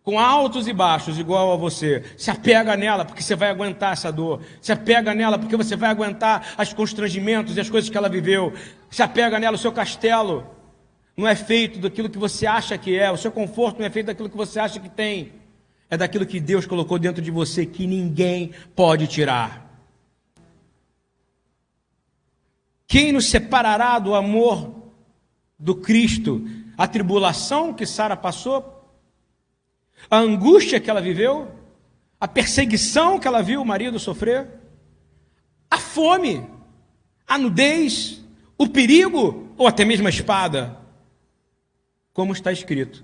Com 0.02 0.20
altos 0.20 0.68
e 0.68 0.74
baixos, 0.74 1.18
igual 1.18 1.54
a 1.54 1.56
você. 1.56 2.04
Se 2.18 2.30
apega 2.30 2.76
nela, 2.76 3.06
porque 3.06 3.24
você 3.24 3.38
vai 3.38 3.50
aguentar 3.50 3.94
essa 3.94 4.12
dor. 4.12 4.42
Se 4.60 4.70
apega 4.74 5.14
nela, 5.14 5.40
porque 5.40 5.56
você 5.56 5.78
vai 5.78 5.90
aguentar 5.90 6.56
os 6.60 6.74
constrangimentos 6.74 7.56
e 7.56 7.62
as 7.62 7.70
coisas 7.70 7.90
que 7.90 7.98
ela 7.98 8.10
viveu. 8.10 8.52
Se 8.90 9.02
apega 9.02 9.40
nela, 9.40 9.56
o 9.56 9.58
seu 9.58 9.72
castelo 9.72 10.46
não 11.16 11.28
é 11.28 11.36
feito 11.36 11.80
daquilo 11.80 12.10
que 12.10 12.18
você 12.18 12.46
acha 12.46 12.78
que 12.78 12.98
é, 12.98 13.12
o 13.12 13.18
seu 13.18 13.32
conforto 13.32 13.80
não 13.80 13.86
é 13.86 13.90
feito 13.90 14.08
daquilo 14.08 14.30
que 14.30 14.38
você 14.38 14.60
acha 14.60 14.80
que 14.80 14.90
tem, 14.90 15.32
é 15.90 15.96
daquilo 15.96 16.26
que 16.26 16.40
Deus 16.40 16.66
colocou 16.66 16.98
dentro 16.98 17.22
de 17.22 17.30
você 17.30 17.66
que 17.66 17.86
ninguém 17.86 18.52
pode 18.76 19.06
tirar. 19.08 19.64
Quem 22.88 23.12
nos 23.12 23.28
separará 23.28 24.00
do 24.00 24.16
amor 24.16 24.74
do 25.58 25.76
Cristo? 25.76 26.48
A 26.76 26.88
tribulação 26.88 27.74
que 27.74 27.86
Sara 27.86 28.18
passou, 28.18 28.84
a 30.10 30.18
angústia 30.18 30.80
que 30.80 30.90
ela 30.90 31.02
viveu, 31.02 31.52
a 32.20 32.28
perseguição 32.28 33.20
que 33.20 33.28
ela 33.28 33.44
viu 33.44 33.62
o 33.62 33.66
marido 33.66 34.00
sofrer, 34.00 34.48
a 35.70 35.78
fome, 35.78 36.48
a 37.28 37.38
nudez, 37.38 38.24
o 38.58 38.68
perigo? 38.68 39.50
Ou 39.58 39.68
até 39.68 39.86
mesmo 39.86 40.08
a 40.08 40.10
espada 40.10 40.83
como 42.14 42.32
está 42.32 42.52
escrito: 42.52 43.04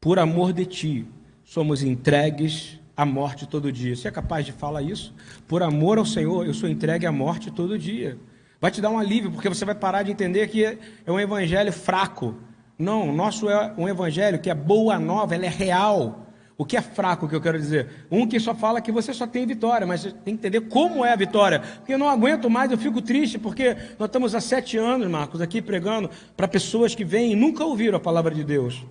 Por 0.00 0.18
amor 0.18 0.52
de 0.52 0.66
ti 0.66 1.06
somos 1.44 1.82
entregues 1.82 2.80
à 2.96 3.06
morte 3.06 3.46
todo 3.46 3.70
dia. 3.72 3.94
Você 3.94 4.08
é 4.08 4.10
capaz 4.10 4.44
de 4.44 4.52
falar 4.52 4.82
isso? 4.82 5.14
Por 5.46 5.62
amor 5.62 5.98
ao 5.98 6.04
Senhor, 6.04 6.44
eu 6.44 6.52
sou 6.52 6.68
entregue 6.68 7.06
à 7.06 7.12
morte 7.12 7.50
todo 7.50 7.78
dia. 7.78 8.18
Vai 8.60 8.70
te 8.70 8.80
dar 8.80 8.90
um 8.90 8.98
alívio, 8.98 9.30
porque 9.30 9.48
você 9.48 9.64
vai 9.64 9.74
parar 9.74 10.02
de 10.02 10.10
entender 10.10 10.48
que 10.48 10.64
é 10.64 10.78
um 11.12 11.20
evangelho 11.20 11.72
fraco. 11.72 12.34
Não, 12.78 13.10
o 13.10 13.12
nosso 13.12 13.48
é 13.48 13.72
um 13.78 13.88
evangelho 13.88 14.38
que 14.38 14.50
é 14.50 14.54
boa 14.54 14.98
nova, 14.98 15.34
ela 15.34 15.46
é 15.46 15.50
real. 15.50 16.25
O 16.58 16.64
que 16.64 16.76
é 16.76 16.80
fraco, 16.80 17.28
que 17.28 17.36
eu 17.36 17.40
quero 17.40 17.58
dizer? 17.58 18.06
Um 18.10 18.26
que 18.26 18.40
só 18.40 18.54
fala 18.54 18.80
que 18.80 18.90
você 18.90 19.12
só 19.12 19.26
tem 19.26 19.46
vitória, 19.46 19.86
mas 19.86 20.00
você 20.00 20.10
tem 20.10 20.36
que 20.36 20.46
entender 20.46 20.62
como 20.62 21.04
é 21.04 21.12
a 21.12 21.16
vitória. 21.16 21.60
Porque 21.60 21.92
eu 21.92 21.98
não 21.98 22.08
aguento 22.08 22.48
mais, 22.48 22.70
eu 22.70 22.78
fico 22.78 23.02
triste, 23.02 23.38
porque 23.38 23.76
nós 23.98 24.06
estamos 24.06 24.34
há 24.34 24.40
sete 24.40 24.78
anos, 24.78 25.06
Marcos, 25.06 25.42
aqui 25.42 25.60
pregando 25.60 26.10
para 26.34 26.48
pessoas 26.48 26.94
que 26.94 27.04
vêm 27.04 27.32
e 27.32 27.36
nunca 27.36 27.62
ouviram 27.62 27.98
a 27.98 28.00
palavra 28.00 28.34
de 28.34 28.42
Deus. 28.42 28.82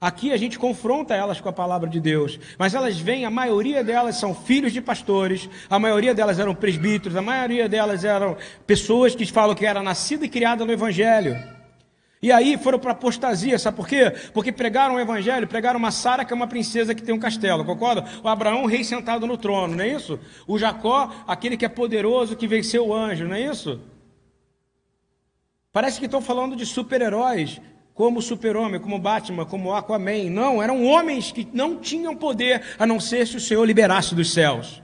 Aqui 0.00 0.32
a 0.32 0.36
gente 0.36 0.58
confronta 0.58 1.14
elas 1.14 1.40
com 1.40 1.48
a 1.48 1.52
palavra 1.52 1.88
de 1.88 2.00
Deus, 2.00 2.40
mas 2.58 2.74
elas 2.74 2.98
vêm, 2.98 3.26
a 3.26 3.30
maioria 3.30 3.84
delas 3.84 4.16
são 4.16 4.34
filhos 4.34 4.72
de 4.72 4.80
pastores, 4.80 5.48
a 5.68 5.78
maioria 5.78 6.14
delas 6.14 6.38
eram 6.38 6.54
presbíteros, 6.54 7.16
a 7.16 7.22
maioria 7.22 7.68
delas 7.68 8.02
eram 8.02 8.34
pessoas 8.66 9.14
que 9.14 9.26
falam 9.26 9.54
que 9.54 9.66
era 9.66 9.82
nascida 9.82 10.24
e 10.24 10.28
criada 10.28 10.64
no 10.64 10.72
Evangelho. 10.72 11.36
E 12.22 12.30
aí 12.30 12.58
foram 12.58 12.78
para 12.78 12.92
apostasia, 12.92 13.58
sabe 13.58 13.78
por 13.78 13.88
quê? 13.88 14.10
Porque 14.34 14.52
pregaram 14.52 14.96
o 14.96 15.00
evangelho, 15.00 15.48
pregaram 15.48 15.78
uma 15.78 15.90
Sara 15.90 16.22
que 16.22 16.32
é 16.32 16.36
uma 16.36 16.46
princesa 16.46 16.94
que 16.94 17.02
tem 17.02 17.14
um 17.14 17.18
castelo, 17.18 17.64
concorda? 17.64 18.04
O 18.22 18.28
Abraão, 18.28 18.66
rei 18.66 18.84
sentado 18.84 19.26
no 19.26 19.38
trono, 19.38 19.74
não 19.74 19.84
é 19.84 19.88
isso? 19.88 20.20
O 20.46 20.58
Jacó, 20.58 21.10
aquele 21.26 21.56
que 21.56 21.64
é 21.64 21.68
poderoso, 21.68 22.36
que 22.36 22.46
venceu 22.46 22.88
o 22.88 22.94
anjo, 22.94 23.26
não 23.26 23.36
é 23.36 23.40
isso? 23.40 23.80
Parece 25.72 25.98
que 25.98 26.04
estão 26.04 26.20
falando 26.20 26.54
de 26.54 26.66
super-heróis, 26.66 27.58
como 27.94 28.20
super-homem, 28.20 28.80
como 28.80 28.98
Batman, 28.98 29.46
como 29.46 29.72
Aquaman. 29.72 30.28
Não, 30.28 30.62
eram 30.62 30.84
homens 30.84 31.32
que 31.32 31.48
não 31.54 31.78
tinham 31.78 32.14
poder, 32.14 32.62
a 32.78 32.86
não 32.86 33.00
ser 33.00 33.26
se 33.26 33.36
o 33.36 33.40
Senhor 33.40 33.64
liberasse 33.64 34.14
dos 34.14 34.32
céus. 34.32 34.82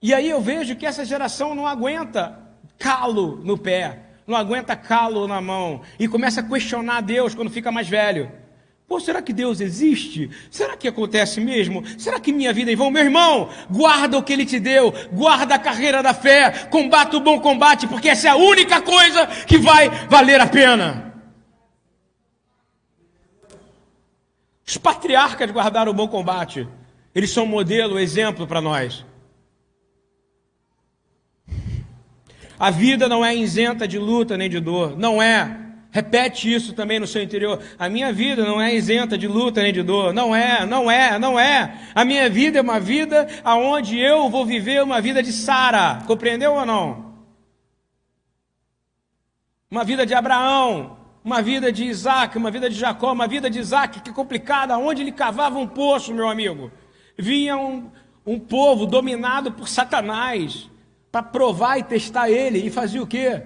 E 0.00 0.14
aí 0.14 0.30
eu 0.30 0.40
vejo 0.40 0.76
que 0.76 0.86
essa 0.86 1.04
geração 1.04 1.54
não 1.54 1.66
aguenta 1.66 2.49
calo 2.80 3.38
no 3.44 3.58
pé, 3.58 3.98
não 4.26 4.34
aguenta 4.34 4.74
calo 4.74 5.28
na 5.28 5.38
mão 5.40 5.82
e 5.98 6.08
começa 6.08 6.40
a 6.40 6.42
questionar 6.42 7.02
Deus 7.02 7.34
quando 7.34 7.50
fica 7.50 7.70
mais 7.70 7.86
velho. 7.86 8.32
Pô, 8.88 8.98
será 8.98 9.22
que 9.22 9.32
Deus 9.32 9.60
existe? 9.60 10.28
Será 10.50 10.76
que 10.76 10.88
acontece 10.88 11.40
mesmo? 11.40 11.84
Será 11.96 12.18
que 12.18 12.32
minha 12.32 12.52
vida 12.52 12.70
é 12.70 12.72
em 12.72 12.76
vão? 12.76 12.90
Meu 12.90 13.04
irmão, 13.04 13.48
guarda 13.70 14.18
o 14.18 14.22
que 14.22 14.32
Ele 14.32 14.44
te 14.44 14.58
deu, 14.58 14.92
guarda 15.12 15.54
a 15.54 15.58
carreira 15.60 16.02
da 16.02 16.12
fé, 16.12 16.66
combata 16.70 17.16
o 17.16 17.20
bom 17.20 17.38
combate, 17.38 17.86
porque 17.86 18.08
essa 18.08 18.26
é 18.26 18.30
a 18.30 18.36
única 18.36 18.80
coisa 18.80 19.26
que 19.46 19.58
vai 19.58 19.90
valer 20.08 20.40
a 20.40 20.46
pena. 20.46 21.14
Os 24.66 24.76
patriarcas 24.76 25.50
guardaram 25.50 25.92
o 25.92 25.94
bom 25.94 26.08
combate, 26.08 26.66
eles 27.14 27.30
são 27.30 27.46
modelo, 27.46 27.98
exemplo 27.98 28.46
para 28.46 28.60
nós. 28.60 29.04
A 32.60 32.70
vida 32.70 33.08
não 33.08 33.24
é 33.24 33.34
isenta 33.34 33.88
de 33.88 33.98
luta 33.98 34.36
nem 34.36 34.50
de 34.50 34.60
dor. 34.60 34.94
Não 34.98 35.22
é. 35.22 35.58
Repete 35.90 36.52
isso 36.52 36.74
também 36.74 37.00
no 37.00 37.06
seu 37.06 37.22
interior. 37.22 37.58
A 37.78 37.88
minha 37.88 38.12
vida 38.12 38.44
não 38.44 38.60
é 38.60 38.74
isenta 38.74 39.16
de 39.16 39.26
luta 39.26 39.62
nem 39.62 39.72
de 39.72 39.82
dor. 39.82 40.12
Não 40.12 40.36
é, 40.36 40.66
não 40.66 40.90
é, 40.90 41.18
não 41.18 41.40
é. 41.40 41.74
A 41.94 42.04
minha 42.04 42.28
vida 42.28 42.58
é 42.58 42.60
uma 42.60 42.78
vida 42.78 43.26
aonde 43.42 43.98
eu 43.98 44.28
vou 44.28 44.44
viver 44.44 44.82
uma 44.82 45.00
vida 45.00 45.22
de 45.22 45.32
Sara. 45.32 46.02
Compreendeu 46.06 46.52
ou 46.52 46.66
não? 46.66 47.14
Uma 49.70 49.82
vida 49.82 50.04
de 50.04 50.12
Abraão, 50.12 50.98
uma 51.24 51.40
vida 51.40 51.72
de 51.72 51.84
Isaac, 51.84 52.36
uma 52.36 52.50
vida 52.50 52.68
de 52.68 52.76
Jacó, 52.76 53.10
uma 53.14 53.26
vida 53.26 53.48
de 53.48 53.58
Isaac 53.58 54.00
que 54.00 54.10
é 54.10 54.12
complicada, 54.12 54.76
onde 54.76 55.00
ele 55.00 55.12
cavava 55.12 55.58
um 55.58 55.66
poço, 55.66 56.12
meu 56.12 56.28
amigo. 56.28 56.70
Vinha 57.16 57.56
um, 57.56 57.90
um 58.26 58.38
povo 58.38 58.84
dominado 58.84 59.50
por 59.50 59.66
Satanás 59.66 60.68
para 61.10 61.22
provar 61.22 61.78
e 61.78 61.82
testar 61.82 62.30
ele. 62.30 62.58
E 62.58 62.70
fazia 62.70 63.02
o 63.02 63.06
quê? 63.06 63.42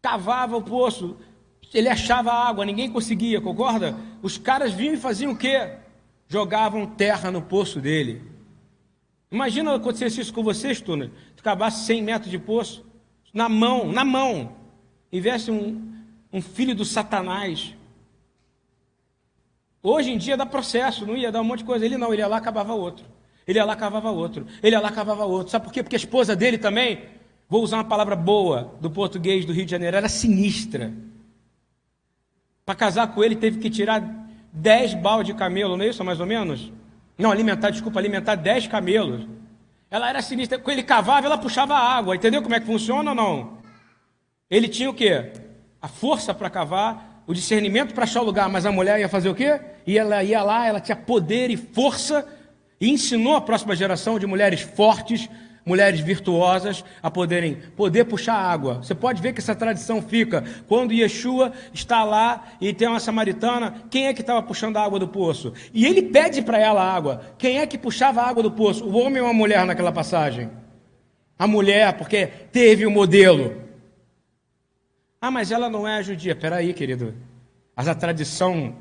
Cavava 0.00 0.56
o 0.56 0.62
poço, 0.62 1.16
ele 1.72 1.88
achava 1.88 2.32
água, 2.32 2.64
ninguém 2.64 2.90
conseguia, 2.90 3.40
concorda? 3.40 3.96
Os 4.22 4.38
caras 4.38 4.72
vinham 4.72 4.94
e 4.94 4.98
faziam 4.98 5.32
o 5.32 5.36
quê? 5.36 5.76
Jogavam 6.28 6.86
terra 6.86 7.30
no 7.30 7.42
poço 7.42 7.80
dele. 7.80 8.22
Imagina 9.30 9.74
acontecesse 9.74 10.20
isso 10.20 10.32
com 10.32 10.44
você, 10.44 10.72
Stuna. 10.72 11.10
Tu 11.34 11.40
acabasse 11.40 11.84
100 11.86 12.02
metros 12.02 12.30
de 12.30 12.38
poço, 12.38 12.86
na 13.32 13.48
mão, 13.48 13.90
na 13.90 14.04
mão. 14.04 14.54
E 15.10 15.20
viesse 15.20 15.50
um, 15.50 15.92
um 16.32 16.40
filho 16.40 16.74
do 16.74 16.84
Satanás. 16.84 17.74
Hoje 19.82 20.10
em 20.12 20.18
dia 20.18 20.36
dá 20.36 20.46
processo, 20.46 21.04
não 21.04 21.16
ia 21.16 21.32
dar 21.32 21.40
um 21.40 21.44
monte 21.44 21.58
de 21.58 21.64
coisa. 21.64 21.84
Ele 21.84 21.98
não, 21.98 22.12
ele 22.12 22.22
ia 22.22 22.28
lá 22.28 22.36
acabava 22.36 22.74
outro. 22.74 23.04
Ele 23.46 23.58
ia 23.58 23.64
lá 23.64 23.76
cavava 23.76 24.10
outro. 24.10 24.46
Ele 24.62 24.74
ia 24.74 24.80
lá 24.80 24.90
cavava 24.90 25.24
outro. 25.24 25.50
Sabe 25.50 25.64
por 25.64 25.72
quê? 25.72 25.82
Porque 25.82 25.96
a 25.96 25.98
esposa 25.98 26.34
dele 26.34 26.58
também, 26.58 27.02
vou 27.48 27.62
usar 27.62 27.76
uma 27.76 27.84
palavra 27.84 28.16
boa 28.16 28.74
do 28.80 28.90
português 28.90 29.44
do 29.44 29.52
Rio 29.52 29.64
de 29.64 29.70
Janeiro, 29.70 29.96
era 29.96 30.08
sinistra. 30.08 30.92
Para 32.64 32.74
casar 32.74 33.08
com 33.08 33.22
ele, 33.22 33.36
teve 33.36 33.58
que 33.58 33.68
tirar 33.68 34.02
10 34.52 34.94
balde 34.94 35.32
de 35.32 35.38
camelo, 35.38 35.76
não 35.76 35.84
é 35.84 35.88
isso, 35.88 36.02
mais 36.02 36.20
ou 36.20 36.26
menos? 36.26 36.72
Não, 37.18 37.30
alimentar, 37.30 37.70
desculpa, 37.70 37.98
alimentar 37.98 38.34
10 38.34 38.68
camelos. 38.68 39.26
Ela 39.90 40.08
era 40.08 40.22
sinistra. 40.22 40.58
Quando 40.58 40.78
ele 40.78 40.82
cavava, 40.82 41.26
ela 41.26 41.38
puxava 41.38 41.74
água. 41.74 42.16
Entendeu 42.16 42.42
como 42.42 42.54
é 42.54 42.60
que 42.60 42.66
funciona 42.66 43.10
ou 43.10 43.14
não? 43.14 43.58
Ele 44.50 44.66
tinha 44.66 44.90
o 44.90 44.94
quê? 44.94 45.32
A 45.80 45.86
força 45.86 46.34
para 46.34 46.50
cavar, 46.50 47.22
o 47.26 47.34
discernimento 47.34 47.94
para 47.94 48.04
achar 48.04 48.22
o 48.22 48.24
lugar. 48.24 48.48
Mas 48.48 48.66
a 48.66 48.72
mulher 48.72 48.98
ia 48.98 49.08
fazer 49.08 49.28
o 49.28 49.34
quê? 49.34 49.60
E 49.86 49.96
ela 49.96 50.24
ia 50.24 50.42
lá, 50.42 50.66
ela 50.66 50.80
tinha 50.80 50.96
poder 50.96 51.50
e 51.50 51.56
força 51.56 52.26
e 52.80 52.90
ensinou 52.90 53.36
a 53.36 53.40
próxima 53.40 53.74
geração 53.76 54.18
de 54.18 54.26
mulheres 54.26 54.60
fortes, 54.60 55.28
mulheres 55.64 56.00
virtuosas 56.00 56.84
a 57.02 57.10
poderem 57.10 57.54
poder 57.76 58.04
puxar 58.04 58.34
água. 58.34 58.82
Você 58.82 58.94
pode 58.94 59.22
ver 59.22 59.32
que 59.32 59.40
essa 59.40 59.54
tradição 59.54 60.02
fica 60.02 60.44
quando 60.68 60.92
Yeshua 60.92 61.52
está 61.72 62.04
lá 62.04 62.44
e 62.60 62.72
tem 62.72 62.86
uma 62.86 63.00
samaritana, 63.00 63.82
quem 63.90 64.06
é 64.06 64.14
que 64.14 64.20
estava 64.20 64.42
puxando 64.42 64.76
a 64.76 64.84
água 64.84 64.98
do 64.98 65.08
poço? 65.08 65.52
E 65.72 65.86
ele 65.86 66.02
pede 66.02 66.42
para 66.42 66.58
ela 66.58 66.82
água. 66.82 67.22
Quem 67.38 67.58
é 67.58 67.66
que 67.66 67.78
puxava 67.78 68.20
a 68.20 68.28
água 68.28 68.42
do 68.42 68.50
poço? 68.50 68.84
O 68.84 68.98
homem 68.98 69.22
ou 69.22 69.28
a 69.28 69.32
mulher 69.32 69.64
naquela 69.64 69.92
passagem? 69.92 70.50
A 71.38 71.46
mulher, 71.46 71.96
porque 71.96 72.26
teve 72.26 72.86
o 72.86 72.90
modelo. 72.90 73.62
Ah, 75.20 75.30
mas 75.30 75.50
ela 75.50 75.70
não 75.70 75.88
é 75.88 76.02
judia. 76.02 76.36
Peraí, 76.36 76.74
querido. 76.74 77.14
Mas 77.74 77.88
a 77.88 77.94
tradição, 77.94 78.76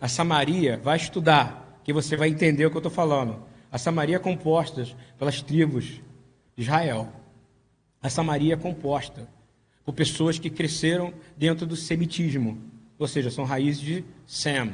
a 0.00 0.08
Samaria, 0.08 0.80
vai 0.82 0.96
estudar, 0.96 1.63
que 1.84 1.92
você 1.92 2.16
vai 2.16 2.28
entender 2.28 2.66
o 2.66 2.70
que 2.70 2.76
eu 2.76 2.80
estou 2.80 2.90
falando. 2.90 3.44
A 3.70 3.78
Samaria 3.78 4.16
é 4.16 4.18
composta 4.18 4.86
pelas 5.18 5.42
tribos 5.42 6.00
de 6.56 6.62
Israel. 6.62 7.12
A 8.02 8.08
Samaria 8.08 8.54
é 8.54 8.56
composta 8.56 9.28
por 9.84 9.92
pessoas 9.92 10.38
que 10.38 10.48
cresceram 10.48 11.12
dentro 11.36 11.66
do 11.66 11.76
semitismo, 11.76 12.58
ou 12.98 13.06
seja, 13.06 13.30
são 13.30 13.44
raízes 13.44 13.82
de 13.82 14.04
Sem. 14.26 14.72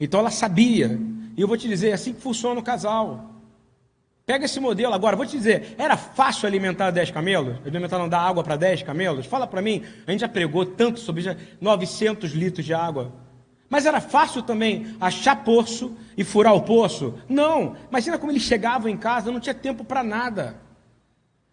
Então 0.00 0.20
ela 0.20 0.30
sabia, 0.30 0.98
e 1.36 1.40
eu 1.40 1.46
vou 1.46 1.56
te 1.56 1.68
dizer, 1.68 1.90
é 1.90 1.92
assim 1.92 2.14
que 2.14 2.20
funciona 2.20 2.58
o 2.58 2.62
casal. 2.62 3.30
Pega 4.24 4.44
esse 4.44 4.60
modelo 4.60 4.94
agora, 4.94 5.16
vou 5.16 5.26
te 5.26 5.36
dizer, 5.36 5.74
era 5.76 5.96
fácil 5.96 6.46
alimentar 6.46 6.90
10 6.90 7.10
camelos? 7.10 7.56
Alimentar 7.66 7.98
não 7.98 8.08
dar 8.08 8.20
água 8.20 8.42
para 8.42 8.56
10 8.56 8.82
camelos? 8.82 9.26
Fala 9.26 9.46
para 9.46 9.60
mim, 9.60 9.82
a 10.06 10.10
gente 10.10 10.20
já 10.20 10.28
pregou 10.28 10.64
tanto 10.64 11.00
sobre 11.00 11.24
900 11.60 12.30
litros 12.32 12.64
de 12.64 12.72
água. 12.72 13.12
Mas 13.72 13.86
era 13.86 14.02
fácil 14.02 14.42
também 14.42 14.94
achar 15.00 15.34
poço 15.34 15.96
e 16.14 16.22
furar 16.22 16.54
o 16.54 16.60
poço? 16.60 17.18
Não. 17.26 17.74
Imagina 17.88 18.18
como 18.18 18.30
eles 18.30 18.42
chegavam 18.42 18.86
em 18.86 18.98
casa, 18.98 19.32
não 19.32 19.40
tinha 19.40 19.54
tempo 19.54 19.82
para 19.82 20.02
nada. 20.02 20.60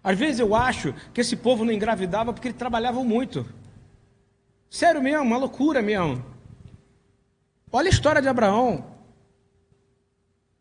Às 0.03 0.19
vezes 0.19 0.41
eu 0.41 0.53
acho 0.53 0.93
que 1.13 1.21
esse 1.21 1.37
povo 1.37 1.63
não 1.63 1.71
engravidava 1.71 2.33
porque 2.33 2.49
eles 2.49 2.57
trabalhavam 2.57 3.05
muito. 3.05 3.45
Sério 4.69 5.01
mesmo, 5.01 5.23
uma 5.23 5.37
loucura 5.37 5.81
mesmo. 5.81 6.21
Olha 7.71 7.87
a 7.87 7.89
história 7.89 8.21
de 8.21 8.27
Abraão. 8.27 8.83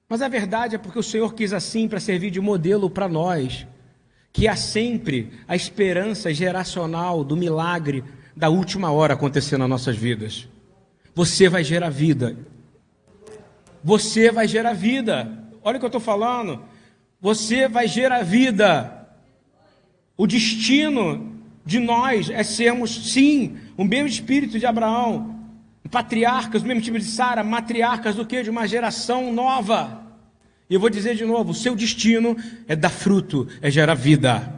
Mas 0.09 0.23
a 0.23 0.29
verdade 0.29 0.77
é 0.77 0.79
porque 0.79 1.01
o 1.01 1.03
Senhor 1.03 1.35
quis 1.35 1.53
assim 1.53 1.89
para 1.89 1.99
servir 1.99 2.31
de 2.31 2.41
modelo 2.41 2.89
para 2.89 3.09
nós, 3.09 3.67
que 4.33 4.47
há 4.47 4.55
sempre 4.55 5.33
a 5.49 5.57
esperança 5.57 6.33
geracional 6.33 7.25
do 7.25 7.37
milagre 7.37 8.05
da 8.37 8.49
última 8.49 8.93
hora 8.93 9.15
acontecer 9.15 9.59
nas 9.59 9.69
nossas 9.69 9.97
vidas. 9.97 10.49
Você 11.19 11.49
vai 11.49 11.65
gerar 11.65 11.91
vida. 11.91 12.37
Você 13.83 14.31
vai 14.31 14.47
gerar 14.47 14.73
vida. 14.73 15.29
Olha 15.65 15.75
o 15.75 15.81
que 15.81 15.85
eu 15.85 15.89
estou 15.89 16.01
falando. 16.01 16.63
Você 17.21 17.67
vai 17.67 17.89
gerar 17.89 18.23
vida. 18.23 19.09
O 20.17 20.29
destino 20.29 21.33
de 21.67 21.81
nós 21.81 22.31
é 22.31 22.45
sermos, 22.45 23.13
sim, 23.13 23.59
o 23.77 23.83
mesmo 23.83 24.07
espírito 24.07 24.61
de 24.61 24.65
Abraão, 24.65 25.41
patriarcas, 25.91 26.63
o 26.63 26.67
mesmo 26.67 26.83
tipo 26.83 27.01
de 27.01 27.05
Sara, 27.05 27.43
matriarcas 27.43 28.15
do 28.15 28.25
que? 28.25 28.45
De 28.45 28.51
uma 28.51 28.69
geração 28.69 29.33
nova. 29.33 30.07
E 30.71 30.75
eu 30.75 30.79
vou 30.79 30.89
dizer 30.89 31.17
de 31.17 31.25
novo: 31.25 31.51
o 31.51 31.55
seu 31.55 31.75
destino 31.75 32.37
é 32.69 32.77
dar 32.77 32.91
fruto, 32.91 33.49
é 33.61 33.69
gerar 33.73 33.95
vida. 33.95 34.58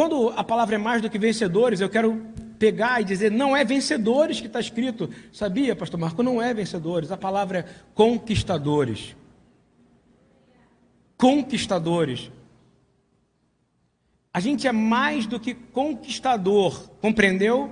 Quando 0.00 0.30
a 0.30 0.42
palavra 0.42 0.76
é 0.76 0.78
mais 0.78 1.02
do 1.02 1.10
que 1.10 1.18
vencedores, 1.18 1.78
eu 1.78 1.90
quero 1.90 2.26
pegar 2.58 3.02
e 3.02 3.04
dizer, 3.04 3.30
não 3.30 3.54
é 3.54 3.66
vencedores 3.66 4.40
que 4.40 4.46
está 4.46 4.58
escrito. 4.58 5.10
Sabia, 5.30 5.76
pastor 5.76 6.00
Marco? 6.00 6.22
Não 6.22 6.40
é 6.40 6.54
vencedores. 6.54 7.12
A 7.12 7.18
palavra 7.18 7.58
é 7.58 7.64
conquistadores. 7.92 9.14
Conquistadores. 11.18 12.32
A 14.32 14.40
gente 14.40 14.66
é 14.66 14.72
mais 14.72 15.26
do 15.26 15.38
que 15.38 15.52
conquistador, 15.52 16.88
compreendeu? 17.02 17.70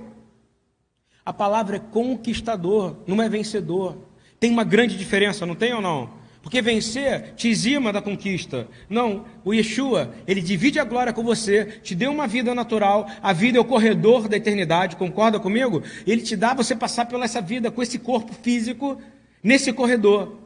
A 1.25 1.33
palavra 1.33 1.77
é 1.77 1.79
conquistador, 1.79 2.97
não 3.07 3.23
é 3.23 3.27
vencedor. 3.27 3.97
Tem 4.39 4.51
uma 4.51 4.63
grande 4.63 4.95
diferença, 4.95 5.47
não 5.47 5.55
tem 5.55 5.73
ou 5.73 5.81
não? 5.81 6.18
Porque 6.41 6.61
vencer 6.61 7.33
te 7.35 7.49
exima 7.49 7.91
da 7.91 8.01
conquista. 8.01 8.67
Não, 8.89 9.25
o 9.43 9.53
Yeshua, 9.53 10.13
ele 10.25 10.41
divide 10.41 10.79
a 10.79 10.85
glória 10.85 11.11
com 11.11 11.21
você, 11.21 11.65
te 11.83 11.93
deu 11.93 12.11
uma 12.11 12.27
vida 12.27 12.55
natural, 12.55 13.09
a 13.21 13.33
vida 13.33 13.57
é 13.57 13.61
o 13.61 13.65
corredor 13.65 14.29
da 14.29 14.37
eternidade, 14.37 14.95
concorda 14.95 15.39
comigo? 15.39 15.83
Ele 16.07 16.21
te 16.21 16.35
dá 16.35 16.53
você 16.53 16.75
passar 16.75 17.05
pela 17.05 17.25
essa 17.25 17.41
vida 17.41 17.69
com 17.69 17.83
esse 17.83 17.99
corpo 17.99 18.33
físico 18.33 19.01
nesse 19.43 19.73
corredor, 19.73 20.37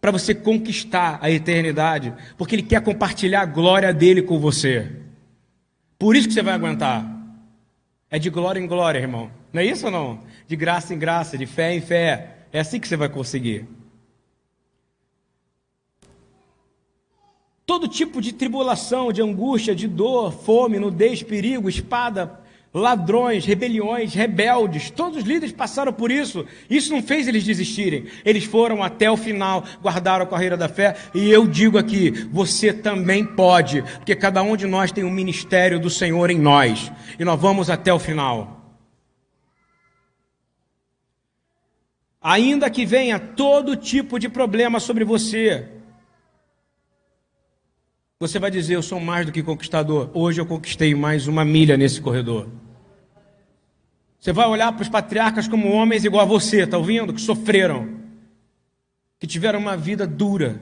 para 0.00 0.10
você 0.10 0.34
conquistar 0.34 1.18
a 1.20 1.30
eternidade, 1.30 2.12
porque 2.36 2.54
ele 2.54 2.62
quer 2.62 2.80
compartilhar 2.80 3.42
a 3.42 3.46
glória 3.46 3.92
dele 3.92 4.22
com 4.22 4.38
você. 4.38 4.90
Por 5.98 6.16
isso 6.16 6.26
que 6.26 6.34
você 6.34 6.42
vai 6.42 6.54
aguentar. 6.54 7.04
É 8.10 8.18
de 8.18 8.30
glória 8.30 8.58
em 8.58 8.66
glória, 8.66 8.98
irmão. 8.98 9.30
Não 9.52 9.60
é 9.60 9.64
isso 9.64 9.86
ou 9.86 9.92
não? 9.92 10.20
De 10.48 10.56
graça 10.56 10.94
em 10.94 10.98
graça, 10.98 11.38
de 11.38 11.46
fé 11.46 11.74
em 11.74 11.80
fé. 11.80 12.38
É 12.52 12.60
assim 12.60 12.80
que 12.80 12.88
você 12.88 12.96
vai 12.96 13.08
conseguir. 13.08 13.66
Todo 17.70 17.86
tipo 17.86 18.20
de 18.20 18.32
tribulação, 18.32 19.12
de 19.12 19.22
angústia, 19.22 19.76
de 19.76 19.86
dor, 19.86 20.32
fome, 20.32 20.76
nudez, 20.76 21.22
perigo, 21.22 21.68
espada, 21.68 22.40
ladrões, 22.74 23.46
rebeliões, 23.46 24.12
rebeldes, 24.12 24.90
todos 24.90 25.18
os 25.18 25.22
líderes 25.22 25.52
passaram 25.52 25.92
por 25.92 26.10
isso. 26.10 26.44
Isso 26.68 26.92
não 26.92 27.00
fez 27.00 27.28
eles 27.28 27.44
desistirem. 27.44 28.06
Eles 28.24 28.42
foram 28.42 28.82
até 28.82 29.08
o 29.08 29.16
final, 29.16 29.62
guardaram 29.80 30.24
a 30.24 30.28
carreira 30.28 30.56
da 30.56 30.68
fé. 30.68 30.96
E 31.14 31.30
eu 31.30 31.46
digo 31.46 31.78
aqui, 31.78 32.10
você 32.32 32.72
também 32.72 33.24
pode, 33.24 33.82
porque 33.82 34.16
cada 34.16 34.42
um 34.42 34.56
de 34.56 34.66
nós 34.66 34.90
tem 34.90 35.04
um 35.04 35.10
ministério 35.12 35.78
do 35.78 35.88
Senhor 35.88 36.28
em 36.28 36.40
nós. 36.40 36.90
E 37.20 37.24
nós 37.24 37.40
vamos 37.40 37.70
até 37.70 37.94
o 37.94 38.00
final. 38.00 38.74
Ainda 42.20 42.68
que 42.68 42.84
venha 42.84 43.20
todo 43.20 43.76
tipo 43.76 44.18
de 44.18 44.28
problema 44.28 44.80
sobre 44.80 45.04
você, 45.04 45.79
você 48.20 48.38
vai 48.38 48.50
dizer: 48.50 48.76
Eu 48.76 48.82
sou 48.82 49.00
mais 49.00 49.24
do 49.24 49.32
que 49.32 49.42
conquistador. 49.42 50.10
Hoje 50.12 50.40
eu 50.40 50.46
conquistei 50.46 50.94
mais 50.94 51.26
uma 51.26 51.42
milha 51.42 51.76
nesse 51.76 52.02
corredor. 52.02 52.48
Você 54.20 54.30
vai 54.30 54.46
olhar 54.46 54.70
para 54.72 54.82
os 54.82 54.90
patriarcas 54.90 55.48
como 55.48 55.72
homens 55.72 56.04
igual 56.04 56.22
a 56.22 56.26
você, 56.26 56.64
está 56.64 56.76
ouvindo? 56.76 57.14
Que 57.14 57.20
sofreram, 57.22 57.98
que 59.18 59.26
tiveram 59.26 59.58
uma 59.58 59.74
vida 59.74 60.06
dura, 60.06 60.60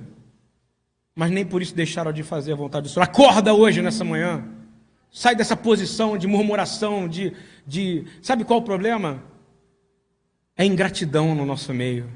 mas 1.12 1.32
nem 1.32 1.44
por 1.44 1.60
isso 1.60 1.74
deixaram 1.74 2.12
de 2.12 2.22
fazer 2.22 2.52
a 2.52 2.56
vontade 2.56 2.84
do 2.84 2.88
Senhor. 2.88 3.02
Acorda 3.02 3.52
hoje, 3.52 3.82
nessa 3.82 4.04
manhã. 4.04 4.44
Sai 5.10 5.34
dessa 5.34 5.56
posição 5.56 6.16
de 6.16 6.28
murmuração, 6.28 7.08
de, 7.08 7.32
de. 7.66 8.04
Sabe 8.22 8.44
qual 8.44 8.60
o 8.60 8.62
problema? 8.62 9.20
É 10.56 10.64
ingratidão 10.64 11.34
no 11.34 11.44
nosso 11.44 11.74
meio. 11.74 12.08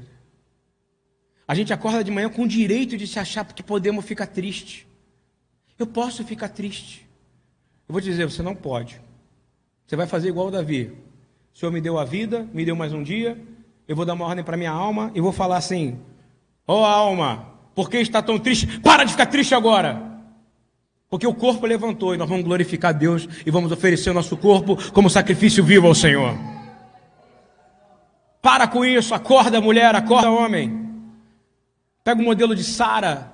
A 1.45 1.53
gente 1.53 1.73
acorda 1.73 2.01
de 2.01 2.11
manhã 2.11 2.29
com 2.29 2.43
o 2.43 2.47
direito 2.47 2.95
de 2.95 3.05
se 3.05 3.19
achar 3.19 3.43
porque 3.43 3.61
podemos 3.61 4.05
ficar 4.05 4.27
triste. 4.27 4.87
Eu 5.77 5.87
posso 5.87 6.23
ficar 6.23 6.49
triste. 6.49 7.07
Eu 7.87 7.93
vou 7.93 8.01
dizer, 8.01 8.25
você 8.25 8.41
não 8.41 8.55
pode. 8.55 9.01
Você 9.85 9.95
vai 9.95 10.07
fazer 10.07 10.29
igual 10.29 10.47
o 10.47 10.51
Davi. 10.51 10.91
O 11.53 11.57
Senhor 11.57 11.71
me 11.71 11.81
deu 11.81 11.99
a 11.99 12.05
vida, 12.05 12.47
me 12.53 12.65
deu 12.65 12.75
mais 12.75 12.93
um 12.93 13.03
dia. 13.03 13.37
Eu 13.87 13.95
vou 13.95 14.05
dar 14.05 14.13
uma 14.13 14.25
ordem 14.25 14.43
para 14.43 14.57
minha 14.57 14.71
alma 14.71 15.11
e 15.13 15.21
vou 15.21 15.31
falar 15.31 15.57
assim: 15.57 15.99
Ó 16.67 16.81
oh, 16.81 16.85
alma, 16.85 17.47
por 17.75 17.89
que 17.89 17.97
está 17.97 18.21
tão 18.21 18.39
triste? 18.39 18.79
Para 18.79 19.03
de 19.03 19.11
ficar 19.11 19.25
triste 19.25 19.53
agora. 19.53 20.13
Porque 21.09 21.27
o 21.27 21.33
corpo 21.33 21.65
levantou 21.65 22.15
e 22.15 22.17
nós 22.17 22.27
vamos 22.27 22.43
glorificar 22.45 22.93
Deus 22.93 23.27
e 23.45 23.51
vamos 23.51 23.71
oferecer 23.71 24.09
o 24.09 24.13
nosso 24.13 24.35
corpo 24.35 24.77
como 24.91 25.09
sacrifício 25.09 25.63
vivo 25.63 25.87
ao 25.87 25.93
Senhor. 25.93 26.35
Para 28.41 28.67
com 28.67 28.83
isso, 28.83 29.13
acorda 29.13 29.61
mulher, 29.61 29.95
acorda 29.95 30.31
homem. 30.31 30.89
Pega 32.03 32.21
o 32.21 32.25
modelo 32.25 32.55
de 32.55 32.63
Sara, 32.63 33.32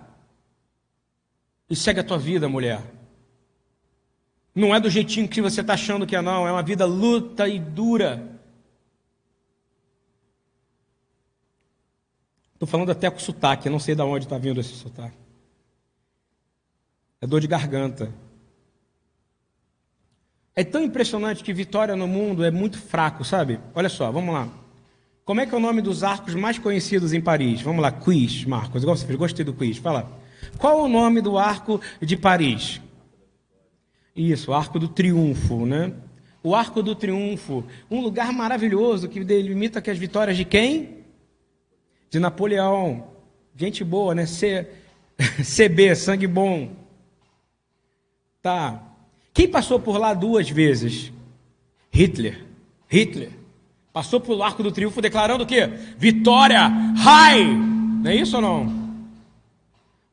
e 1.70 1.76
segue 1.76 2.00
a 2.00 2.04
tua 2.04 2.18
vida, 2.18 2.50
mulher. 2.50 2.82
Não 4.56 4.74
é 4.74 4.80
do 4.80 4.90
jeitinho 4.90 5.28
que 5.28 5.42
você 5.42 5.62
está 5.62 5.74
achando 5.74 6.08
que 6.08 6.16
é, 6.16 6.22
não. 6.22 6.48
É 6.48 6.52
uma 6.52 6.64
vida 6.64 6.86
luta 6.86 7.48
e 7.48 7.60
dura. 7.60 8.40
Estou 12.54 12.68
falando 12.68 12.92
até 12.92 13.10
com 13.10 13.20
sotaque, 13.20 13.70
não 13.70 13.80
sei 13.80 13.96
de 13.96 14.02
onde 14.02 14.26
está 14.26 14.38
vindo 14.38 14.60
esse 14.60 14.74
sotaque. 14.74 15.16
É 17.22 17.28
dor 17.28 17.40
de 17.40 17.48
garganta. 17.48 18.14
É 20.56 20.64
tão 20.64 20.84
impressionante 20.84 21.44
que 21.44 21.54
vitória 21.54 21.96
no 21.96 22.08
mundo 22.08 22.44
é 22.44 22.52
muito 22.52 22.78
fraco, 22.78 23.24
sabe? 23.24 23.60
Olha 23.74 23.88
só, 23.88 24.12
vamos 24.12 24.34
lá. 24.34 24.50
Como 25.24 25.40
é 25.40 25.46
que 25.46 25.54
é 25.54 25.58
o 25.58 25.62
nome 25.62 25.82
dos 25.82 26.04
arcos 26.04 26.34
mais 26.34 26.58
conhecidos 26.58 27.14
em 27.14 27.22
Paris? 27.22 27.62
Vamos 27.62 27.82
lá, 27.82 27.92
quiz, 27.92 28.44
Marcos. 28.44 28.82
Igual 28.82 28.98
você 28.98 29.06
fez, 29.06 29.18
gostei 29.18 29.46
do 29.46 29.54
quiz. 29.54 29.78
Fala. 29.78 30.20
Qual 30.58 30.84
o 30.84 30.88
nome 30.88 31.22
do 31.22 31.38
arco 31.38 31.80
de 32.02 32.18
Paris? 32.18 32.82
Isso, 34.16 34.52
Arco 34.52 34.78
do 34.78 34.90
Triunfo, 34.90 35.66
né? 35.66 35.94
O 36.44 36.54
Arco 36.54 36.84
do 36.84 36.94
Triunfo, 36.94 37.64
um 37.90 38.02
lugar 38.02 38.34
maravilhoso 38.34 39.08
que 39.08 39.24
delimita 39.24 39.82
que 39.82 39.90
as 39.90 39.98
vitórias 39.98 40.36
de 40.36 40.44
quem? 40.44 41.06
De 42.10 42.20
Napoleão. 42.20 43.08
Gente 43.56 43.84
boa, 43.84 44.14
né? 44.14 44.26
C... 44.26 44.68
CB, 45.44 45.96
sangue 45.96 46.28
bom. 46.28 46.72
Tá. 48.42 48.84
Quem 49.34 49.48
passou 49.48 49.80
por 49.80 49.98
lá 49.98 50.14
duas 50.14 50.50
vezes? 50.50 51.14
Hitler. 51.90 52.46
Hitler. 52.90 53.32
Passou 53.94 54.20
pelo 54.20 54.44
Arco 54.44 54.64
do 54.64 54.72
Triunfo 54.72 55.02
declarando 55.02 55.44
o 55.44 55.48
quê? 55.48 55.68
Vitória! 55.98 56.68
High! 56.68 57.46
Não 57.46 58.12
é 58.12 58.16
isso 58.16 58.36
ou 58.36 58.42
não? 58.42 58.79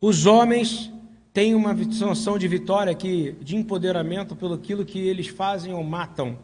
Os 0.01 0.27
homens 0.27 0.93
têm 1.33 1.55
uma 1.55 1.73
noção 1.75 2.39
de 2.39 2.47
vitória 2.47 2.93
aqui, 2.93 3.33
de 3.41 3.57
empoderamento 3.57 4.37
pelo 4.37 4.55
aquilo 4.55 4.85
que 4.85 4.99
eles 4.99 5.29
fazem 5.29 5.73
ou 5.73 5.83
matam. 5.83 6.39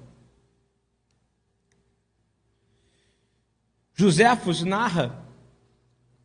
Joséfos 3.95 4.63
narra, 4.63 5.23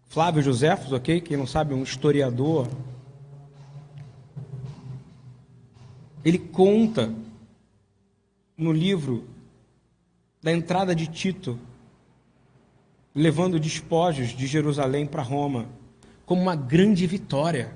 Flávio 0.06 0.42
Joséfos, 0.42 0.94
ok? 0.94 1.20
Quem 1.20 1.36
não 1.36 1.46
sabe, 1.46 1.74
um 1.74 1.84
historiador. 1.84 2.68
Ele 6.24 6.40
conta 6.40 7.14
no 8.58 8.72
livro 8.72 9.28
da 10.42 10.52
entrada 10.52 10.96
de 10.96 11.08
Tito, 11.08 11.60
levando 13.14 13.60
despojos 13.60 14.30
de 14.30 14.48
Jerusalém 14.48 15.06
para 15.06 15.22
Roma 15.22 15.77
como 16.28 16.42
uma 16.42 16.58
grande 16.58 17.08
vitória. 17.08 17.74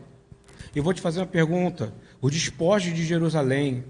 Eu 0.75 0.83
vou 0.83 0.93
te 0.93 1.01
fazer 1.01 1.21
uma 1.21 1.25
pergunta: 1.25 1.91
o 2.19 2.29
despojo 2.29 2.93
de 2.93 3.03
Jerusalém, 3.03 3.83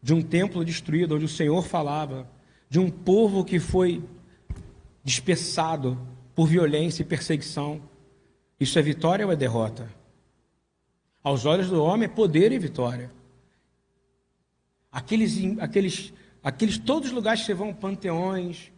de 0.00 0.14
um 0.14 0.22
templo 0.22 0.64
destruído, 0.64 1.16
onde 1.16 1.24
o 1.24 1.28
Senhor 1.28 1.64
falava, 1.64 2.30
de 2.68 2.78
um 2.78 2.90
povo 2.90 3.44
que 3.44 3.58
foi 3.58 4.04
dispersado 5.02 5.98
por 6.34 6.46
violência 6.46 7.02
e 7.02 7.06
perseguição, 7.06 7.80
isso 8.60 8.78
é 8.78 8.82
vitória 8.82 9.26
ou 9.26 9.32
é 9.32 9.36
derrota? 9.36 9.90
Aos 11.24 11.46
olhos 11.46 11.68
do 11.68 11.82
homem 11.82 12.04
é 12.04 12.08
poder 12.08 12.52
e 12.52 12.58
vitória. 12.58 13.10
Aqueles, 14.90 15.38
aqueles, 15.58 16.12
aqueles 16.42 16.76
todos 16.76 17.08
os 17.08 17.14
lugares 17.14 17.46
que 17.46 17.54
vão, 17.54 17.72
panteões, 17.72 18.71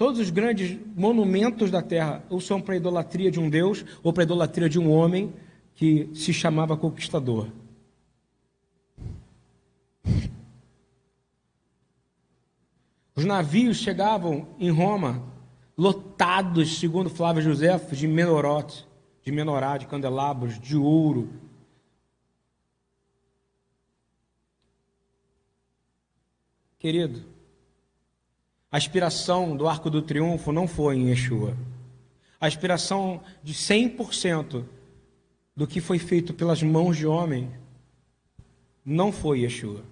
Todos 0.00 0.18
os 0.18 0.30
grandes 0.30 0.78
monumentos 0.96 1.70
da 1.70 1.82
terra 1.82 2.24
ou 2.30 2.40
são 2.40 2.58
para 2.58 2.72
a 2.72 2.76
idolatria 2.78 3.30
de 3.30 3.38
um 3.38 3.50
Deus 3.50 3.84
ou 4.02 4.14
para 4.14 4.22
a 4.22 4.24
idolatria 4.24 4.66
de 4.66 4.78
um 4.78 4.90
homem 4.90 5.30
que 5.74 6.08
se 6.14 6.32
chamava 6.32 6.74
conquistador. 6.74 7.48
Os 13.14 13.26
navios 13.26 13.76
chegavam 13.76 14.48
em 14.58 14.70
Roma 14.70 15.22
lotados, 15.76 16.78
segundo 16.78 17.10
Flávio 17.10 17.42
José, 17.42 17.76
de 17.78 18.08
menorote, 18.08 18.88
de 19.22 19.30
menorá, 19.30 19.76
de 19.76 19.86
candelabros, 19.86 20.58
de 20.58 20.78
ouro. 20.78 21.28
Querido, 26.78 27.22
a 28.70 28.76
aspiração 28.76 29.56
do 29.56 29.66
Arco 29.66 29.90
do 29.90 30.00
Triunfo 30.00 30.52
não 30.52 30.68
foi 30.68 30.96
em 30.96 31.08
Yeshua. 31.08 31.56
A 32.40 32.46
aspiração 32.46 33.20
de 33.42 33.52
100% 33.52 34.64
do 35.56 35.66
que 35.66 35.80
foi 35.80 35.98
feito 35.98 36.32
pelas 36.32 36.62
mãos 36.62 36.96
de 36.96 37.06
homem 37.06 37.50
não 38.84 39.10
foi 39.10 39.40
Yeshua. 39.40 39.84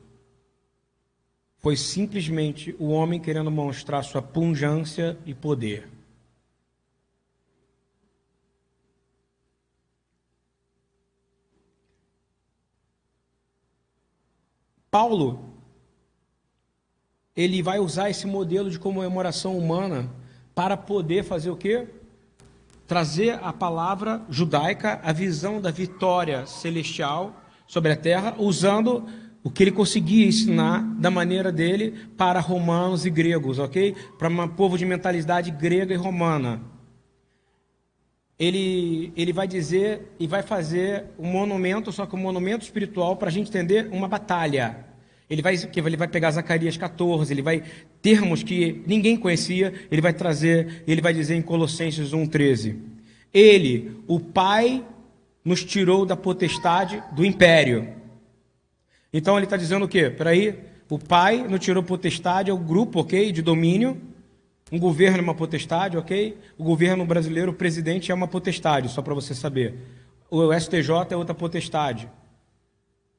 Foi 1.58 1.76
simplesmente 1.76 2.74
o 2.78 2.90
homem 2.90 3.20
querendo 3.20 3.50
mostrar 3.50 4.02
sua 4.04 4.22
punjância 4.22 5.18
e 5.26 5.34
poder. 5.34 5.88
Paulo 14.88 15.47
ele 17.38 17.62
vai 17.62 17.79
usar 17.79 18.11
esse 18.11 18.27
modelo 18.27 18.68
de 18.68 18.81
comemoração 18.81 19.57
humana 19.57 20.11
para 20.57 20.77
poder 20.77 21.22
fazer 21.22 21.51
o 21.51 21.57
quê? 21.57 21.87
Trazer 22.85 23.38
a 23.40 23.53
palavra 23.53 24.22
judaica, 24.29 24.98
a 25.05 25.12
visão 25.12 25.61
da 25.61 25.70
vitória 25.70 26.46
celestial 26.46 27.40
sobre 27.64 27.92
a 27.92 27.96
terra, 27.96 28.35
usando 28.38 29.07
o 29.44 29.53
que 29.53 29.62
ele 29.62 29.70
conseguia 29.70 30.27
ensinar 30.27 30.83
da 30.98 31.12
maneira 31.12 31.53
dele 31.53 32.09
para 32.16 32.40
romanos 32.40 33.07
e 33.07 33.11
gregos, 33.11 33.61
ok? 33.61 33.94
Para 34.18 34.29
um 34.29 34.48
povo 34.48 34.77
de 34.77 34.85
mentalidade 34.85 35.53
grega 35.53 35.94
e 35.94 35.96
romana. 35.96 36.61
Ele, 38.37 39.12
ele 39.16 39.33
vai 39.33 39.46
dizer 39.46 40.12
e 40.18 40.27
vai 40.27 40.42
fazer 40.42 41.05
um 41.16 41.29
monumento, 41.29 41.92
só 41.92 42.05
que 42.05 42.16
um 42.16 42.18
monumento 42.18 42.64
espiritual, 42.64 43.14
para 43.14 43.29
a 43.29 43.33
gente 43.33 43.48
entender 43.48 43.88
uma 43.92 44.09
batalha. 44.09 44.88
Ele 45.30 45.42
vai, 45.42 45.54
ele 45.54 45.96
vai 45.96 46.08
pegar 46.08 46.30
Zacarias 46.30 46.76
14, 46.76 47.32
ele 47.32 47.42
vai 47.42 47.62
termos 48.00 48.42
que 48.42 48.82
ninguém 48.86 49.16
conhecia, 49.16 49.74
ele 49.90 50.00
vai 50.00 50.12
trazer, 50.12 50.82
ele 50.86 51.02
vai 51.02 51.12
dizer 51.12 51.34
em 51.34 51.42
Colossenses 51.42 52.12
1,13: 52.12 52.76
Ele, 53.32 54.02
o 54.06 54.18
Pai, 54.18 54.82
nos 55.44 55.64
tirou 55.64 56.06
da 56.06 56.16
potestade 56.16 57.02
do 57.12 57.24
império. 57.24 57.88
Então 59.12 59.36
ele 59.36 59.44
está 59.44 59.56
dizendo 59.56 59.84
o 59.84 59.88
quê? 59.88 60.10
Peraí, 60.10 60.58
o 60.88 60.98
Pai 60.98 61.46
nos 61.46 61.60
tirou 61.60 61.82
potestade, 61.82 62.50
é 62.50 62.54
o 62.54 62.58
grupo, 62.58 63.00
ok, 63.00 63.30
de 63.30 63.42
domínio. 63.42 64.00
Um 64.70 64.78
governo 64.78 65.18
é 65.18 65.22
uma 65.22 65.34
potestade, 65.34 65.96
ok? 65.96 66.36
O 66.56 66.64
governo 66.64 67.04
brasileiro, 67.04 67.52
o 67.52 67.54
presidente 67.54 68.12
é 68.12 68.14
uma 68.14 68.28
potestade, 68.28 68.90
só 68.90 69.00
para 69.00 69.14
você 69.14 69.34
saber. 69.34 69.74
O 70.30 70.52
STJ 70.52 70.90
é 71.10 71.16
outra 71.16 71.34
potestade. 71.34 72.08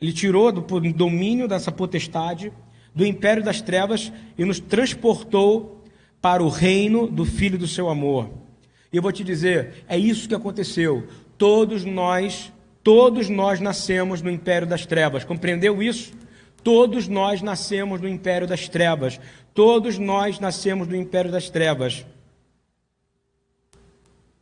Ele 0.02 0.14
tirou 0.14 0.52
do 0.52 0.62
domínio 0.94 1.48
dessa 1.48 1.72
potestade, 1.72 2.54
do 2.96 3.06
império 3.06 3.44
das 3.44 3.62
trevas 3.62 4.12
e 4.38 4.46
nos 4.46 4.60
transportou 4.60 5.84
para 6.22 6.44
o 6.44 6.50
reino 6.50 7.08
do 7.08 7.26
Filho 7.26 7.58
do 7.58 7.68
seu 7.68 7.90
amor. 7.90 8.30
E 8.92 8.98
eu 8.98 9.02
vou 9.02 9.12
te 9.12 9.24
dizer, 9.24 9.84
é 9.88 9.98
isso 9.98 10.28
que 10.28 10.36
aconteceu. 10.36 11.08
Todos 11.38 11.86
nós, 11.86 12.52
todos 12.84 13.30
nós 13.30 13.60
nascemos 13.60 14.22
no 14.22 14.32
império 14.32 14.68
das 14.68 14.86
trevas. 14.86 15.24
Compreendeu 15.24 15.82
isso? 15.82 16.14
Todos 16.64 17.08
nós 17.08 17.42
nascemos 17.42 18.02
no 18.02 18.08
império 18.08 18.48
das 18.48 18.68
trevas. 18.68 19.20
Todos 19.54 19.98
nós 19.98 20.40
nascemos 20.40 20.88
no 20.88 20.96
império 20.96 21.32
das 21.32 21.50
trevas. 21.50 22.06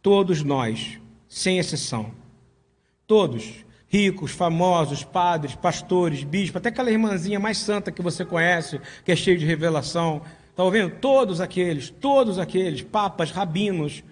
Todos 0.02 0.43
nós, 0.43 1.00
sem 1.28 1.60
exceção. 1.60 2.12
Todos 3.06 3.65
ricos, 3.88 4.32
famosos, 4.32 5.04
padres, 5.04 5.56
pastores, 5.56 6.23
bispos, 6.23 6.58
até 6.58 6.69
aquela 6.69 6.91
irmãzinha 6.91 7.39
mais 7.39 7.58
santa 7.58 7.91
que 7.91 8.02
você 8.02 8.26
conhece, 8.26 8.80
que 9.04 9.12
é 9.12 9.15
cheia 9.15 9.38
de 9.38 9.46
revelação. 9.46 10.21
Está 10.50 10.63
ouvindo? 10.63 10.90
Todos 11.00 11.40
aqueles, 11.40 11.90
todos 11.90 12.38
aqueles, 12.38 12.81
papas, 12.81 13.31
rabinos, 13.31 14.04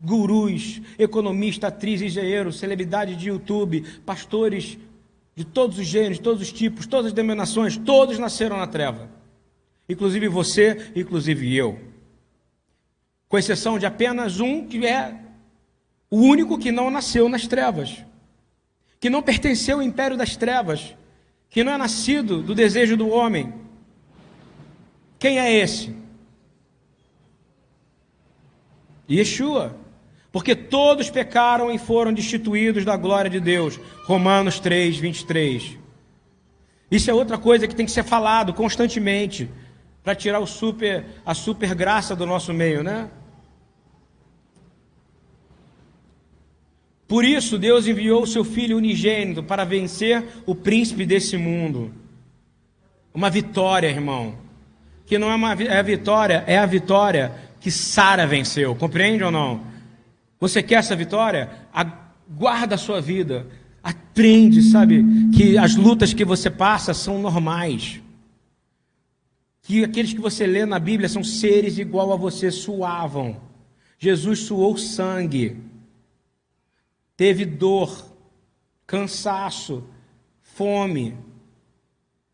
gurus, 0.00 0.80
economistas, 0.98 1.68
atrizes, 1.68 2.12
engenheiros, 2.12 2.58
celebridades 2.58 3.16
de 3.16 3.28
YouTube, 3.28 3.84
pastores 4.04 4.78
de 5.34 5.44
todos 5.44 5.78
os 5.78 5.86
gêneros, 5.86 6.18
todos 6.18 6.40
os 6.40 6.52
tipos, 6.52 6.86
todas 6.86 7.06
as 7.06 7.12
denominações, 7.12 7.76
todos 7.76 8.18
nasceram 8.18 8.56
na 8.56 8.66
treva. 8.66 9.10
Inclusive 9.88 10.28
você, 10.28 10.90
inclusive 10.94 11.54
eu. 11.54 11.78
Com 13.28 13.38
exceção 13.38 13.78
de 13.78 13.86
apenas 13.86 14.38
um 14.38 14.66
que 14.66 14.86
é 14.86 15.20
o 16.08 16.18
único 16.18 16.58
que 16.58 16.70
não 16.70 16.90
nasceu 16.90 17.28
nas 17.28 17.46
trevas 17.46 18.04
que 19.06 19.10
não 19.10 19.22
pertenceu 19.22 19.76
ao 19.76 19.82
império 19.84 20.16
das 20.16 20.36
trevas, 20.36 20.96
que 21.48 21.62
não 21.62 21.70
é 21.70 21.76
nascido 21.78 22.42
do 22.42 22.56
desejo 22.56 22.96
do 22.96 23.08
homem. 23.08 23.54
Quem 25.16 25.38
é 25.38 25.52
esse? 25.52 25.94
Yeshua. 29.08 29.76
Porque 30.32 30.56
todos 30.56 31.08
pecaram 31.08 31.70
e 31.70 31.78
foram 31.78 32.12
destituídos 32.12 32.84
da 32.84 32.96
glória 32.96 33.30
de 33.30 33.38
Deus. 33.38 33.78
Romanos 34.06 34.58
3, 34.58 34.96
23. 34.96 35.78
Isso 36.90 37.08
é 37.08 37.14
outra 37.14 37.38
coisa 37.38 37.68
que 37.68 37.76
tem 37.76 37.86
que 37.86 37.92
ser 37.92 38.02
falado 38.02 38.52
constantemente 38.54 39.48
para 40.02 40.16
tirar 40.16 40.40
o 40.40 40.48
super, 40.48 41.06
a 41.24 41.32
super 41.32 41.76
graça 41.76 42.16
do 42.16 42.26
nosso 42.26 42.52
meio, 42.52 42.82
né? 42.82 43.08
Por 47.08 47.24
isso, 47.24 47.58
Deus 47.58 47.86
enviou 47.86 48.22
o 48.22 48.26
seu 48.26 48.44
Filho 48.44 48.76
unigênito 48.76 49.42
para 49.42 49.64
vencer 49.64 50.24
o 50.44 50.54
príncipe 50.54 51.06
desse 51.06 51.36
mundo. 51.36 51.92
Uma 53.14 53.30
vitória, 53.30 53.88
irmão. 53.88 54.34
Que 55.04 55.18
não 55.18 55.30
é 55.30 55.34
uma 55.36 55.52
é 55.52 55.78
a 55.78 55.82
vitória, 55.82 56.42
é 56.46 56.58
a 56.58 56.66
vitória 56.66 57.32
que 57.60 57.70
Sara 57.70 58.26
venceu. 58.26 58.74
Compreende 58.74 59.22
ou 59.22 59.30
não? 59.30 59.62
Você 60.40 60.62
quer 60.62 60.76
essa 60.76 60.96
vitória? 60.96 61.48
Guarda 62.28 62.74
a 62.74 62.78
sua 62.78 63.00
vida. 63.00 63.46
Aprende, 63.82 64.62
sabe, 64.62 65.04
que 65.32 65.56
as 65.56 65.76
lutas 65.76 66.12
que 66.12 66.24
você 66.24 66.50
passa 66.50 66.92
são 66.92 67.20
normais. 67.20 68.00
Que 69.62 69.84
aqueles 69.84 70.12
que 70.12 70.20
você 70.20 70.44
lê 70.44 70.66
na 70.66 70.80
Bíblia 70.80 71.08
são 71.08 71.22
seres 71.22 71.78
igual 71.78 72.12
a 72.12 72.16
você, 72.16 72.50
suavam. 72.50 73.40
Jesus 73.96 74.40
suou 74.40 74.76
sangue 74.76 75.56
teve 77.16 77.44
dor, 77.44 78.04
cansaço, 78.86 79.84
fome. 80.42 81.16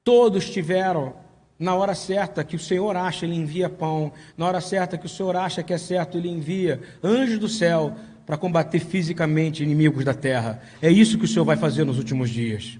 Todos 0.04 0.50
tiveram. 0.50 1.20
Na 1.58 1.76
hora 1.76 1.94
certa 1.94 2.42
que 2.42 2.56
o 2.56 2.58
Senhor 2.58 2.96
acha, 2.96 3.24
Ele 3.24 3.36
envia 3.36 3.70
pão. 3.70 4.12
Na 4.36 4.46
hora 4.46 4.60
certa 4.60 4.98
que 4.98 5.06
o 5.06 5.08
Senhor 5.08 5.36
acha 5.36 5.62
que 5.62 5.72
é 5.72 5.78
certo, 5.78 6.18
Ele 6.18 6.28
envia 6.28 6.80
anjos 7.02 7.38
do 7.38 7.48
céu 7.48 7.94
para 8.26 8.36
combater 8.36 8.80
fisicamente 8.80 9.62
inimigos 9.62 10.04
da 10.04 10.14
terra. 10.14 10.60
É 10.80 10.90
isso 10.90 11.18
que 11.18 11.24
o 11.24 11.28
Senhor 11.28 11.44
vai 11.44 11.56
fazer 11.56 11.84
nos 11.84 11.98
últimos 11.98 12.30
dias. 12.30 12.78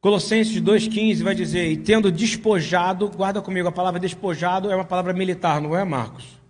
Colossenses 0.00 0.60
2,15 0.60 1.22
vai 1.22 1.34
dizer: 1.34 1.70
E 1.70 1.76
tendo 1.76 2.10
despojado, 2.10 3.08
guarda 3.08 3.40
comigo, 3.40 3.68
a 3.68 3.72
palavra 3.72 4.00
despojado 4.00 4.70
é 4.70 4.74
uma 4.74 4.84
palavra 4.84 5.12
militar, 5.12 5.60
não 5.60 5.76
é, 5.76 5.84
Marcos? 5.84 6.41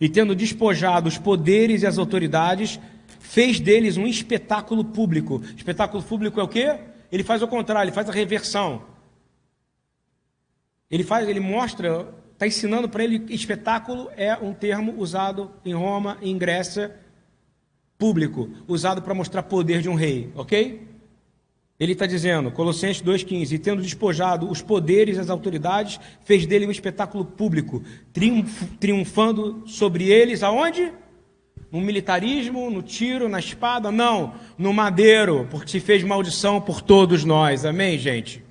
E 0.00 0.08
tendo 0.08 0.34
despojado 0.34 1.08
os 1.08 1.18
poderes 1.18 1.82
e 1.82 1.86
as 1.86 1.98
autoridades, 1.98 2.80
fez 3.18 3.60
deles 3.60 3.96
um 3.96 4.06
espetáculo 4.06 4.84
público. 4.84 5.42
Espetáculo 5.56 6.02
público 6.02 6.40
é 6.40 6.42
o 6.42 6.48
quê? 6.48 6.78
Ele 7.12 7.22
faz 7.22 7.42
o 7.42 7.48
contrário, 7.48 7.88
ele 7.88 7.94
faz 7.94 8.08
a 8.08 8.12
reversão. 8.12 8.82
Ele 10.90 11.04
faz, 11.04 11.28
ele 11.28 11.38
mostra, 11.38 12.12
está 12.32 12.46
ensinando 12.46 12.88
para 12.88 13.04
ele 13.04 13.32
espetáculo 13.32 14.10
é 14.16 14.34
um 14.36 14.52
termo 14.52 14.94
usado 14.98 15.50
em 15.64 15.74
Roma, 15.74 16.18
em 16.22 16.36
Grécia, 16.36 16.96
público, 17.98 18.50
usado 18.66 19.02
para 19.02 19.14
mostrar 19.14 19.42
poder 19.42 19.82
de 19.82 19.88
um 19.88 19.94
rei, 19.94 20.32
ok? 20.34 20.89
Ele 21.80 21.92
está 21.92 22.04
dizendo, 22.04 22.50
Colossenses 22.50 23.02
2,15: 23.02 23.52
E 23.52 23.58
tendo 23.58 23.80
despojado 23.80 24.50
os 24.50 24.60
poderes 24.60 25.16
e 25.16 25.20
as 25.20 25.30
autoridades, 25.30 25.98
fez 26.22 26.44
dele 26.44 26.66
um 26.66 26.70
espetáculo 26.70 27.24
público, 27.24 27.82
triunf, 28.12 28.64
triunfando 28.78 29.62
sobre 29.66 30.10
eles 30.10 30.42
aonde? 30.42 30.92
No 31.72 31.80
militarismo, 31.80 32.70
no 32.70 32.82
tiro, 32.82 33.30
na 33.30 33.38
espada? 33.38 33.90
Não, 33.90 34.34
no 34.58 34.74
madeiro, 34.74 35.48
porque 35.50 35.70
se 35.70 35.80
fez 35.80 36.02
maldição 36.02 36.60
por 36.60 36.82
todos 36.82 37.24
nós. 37.24 37.64
Amém, 37.64 37.96
gente? 37.96 38.44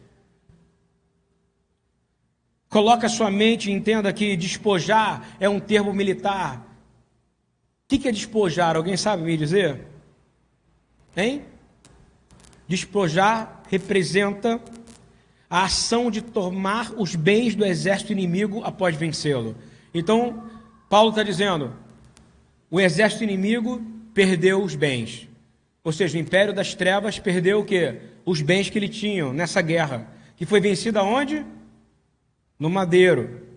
Coloca 2.68 3.08
sua 3.10 3.30
mente 3.30 3.70
e 3.70 3.74
entenda 3.74 4.12
que 4.12 4.36
despojar 4.36 5.36
é 5.40 5.48
um 5.48 5.60
termo 5.60 5.94
militar. 5.94 6.66
O 7.86 7.98
que 7.98 8.08
é 8.08 8.12
despojar? 8.12 8.76
Alguém 8.76 8.98
sabe 8.98 9.22
me 9.22 9.38
dizer? 9.38 9.86
Hein? 11.16 11.44
Despojar 12.70 13.64
representa 13.68 14.62
a 15.50 15.64
ação 15.64 16.12
de 16.12 16.22
tomar 16.22 16.94
os 16.96 17.16
bens 17.16 17.56
do 17.56 17.66
exército 17.66 18.12
inimigo 18.12 18.64
após 18.64 18.96
vencê-lo. 18.96 19.56
Então, 19.92 20.48
Paulo 20.88 21.10
está 21.10 21.24
dizendo: 21.24 21.74
o 22.70 22.80
exército 22.80 23.24
inimigo 23.24 23.82
perdeu 24.14 24.64
os 24.64 24.76
bens. 24.76 25.28
Ou 25.84 25.92
seja, 25.92 26.16
o 26.16 26.22
império 26.22 26.54
das 26.54 26.76
trevas 26.76 27.18
perdeu 27.18 27.62
o 27.62 27.66
quê? 27.66 28.02
Os 28.24 28.40
bens 28.40 28.70
que 28.70 28.78
ele 28.78 28.88
tinha 28.88 29.34
nessa 29.34 29.64
guerra. 29.64 30.08
Que 30.38 30.46
foi 30.46 30.62
vencida 30.62 31.02
onde? 31.02 31.44
No 32.60 32.70
madeiro. 32.70 33.48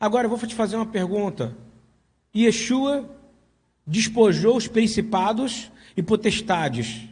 Agora 0.00 0.26
eu 0.26 0.30
vou 0.30 0.48
te 0.48 0.54
fazer 0.56 0.74
uma 0.74 0.86
pergunta. 0.86 1.56
Yeshua 2.34 3.08
despojou 3.86 4.56
os 4.56 4.66
principados 4.66 5.70
e 5.98 6.02
potestades. 6.02 7.08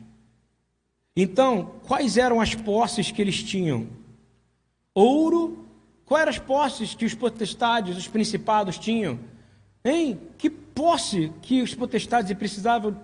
Então, 1.17 1.73
quais 1.89 2.17
eram 2.17 2.41
as 2.41 2.55
posses 2.55 3.11
que 3.11 3.21
eles 3.21 3.43
tinham? 3.43 3.89
Ouro. 4.95 5.67
Quais 6.05 6.23
eram 6.23 6.31
as 6.31 6.39
posses 6.39 6.95
que 6.95 7.05
os 7.05 7.13
potestades, 7.13 7.97
os 7.97 8.07
principados 8.07 8.79
tinham? 8.79 9.19
Hein? 9.85 10.21
Que 10.39 10.49
posse 10.49 11.33
que 11.43 11.63
os 11.63 11.75
potestades 11.75 12.31
e 12.31 12.35
precisavam, 12.37 12.97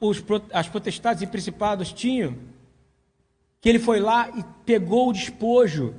os, 0.00 0.24
as 0.54 0.70
potestades 0.70 1.22
e 1.22 1.26
principados 1.26 1.92
tinham? 1.92 2.34
Que 3.60 3.68
ele 3.68 3.78
foi 3.78 4.00
lá 4.00 4.30
e 4.30 4.42
pegou 4.64 5.10
o 5.10 5.12
despojo 5.12 5.94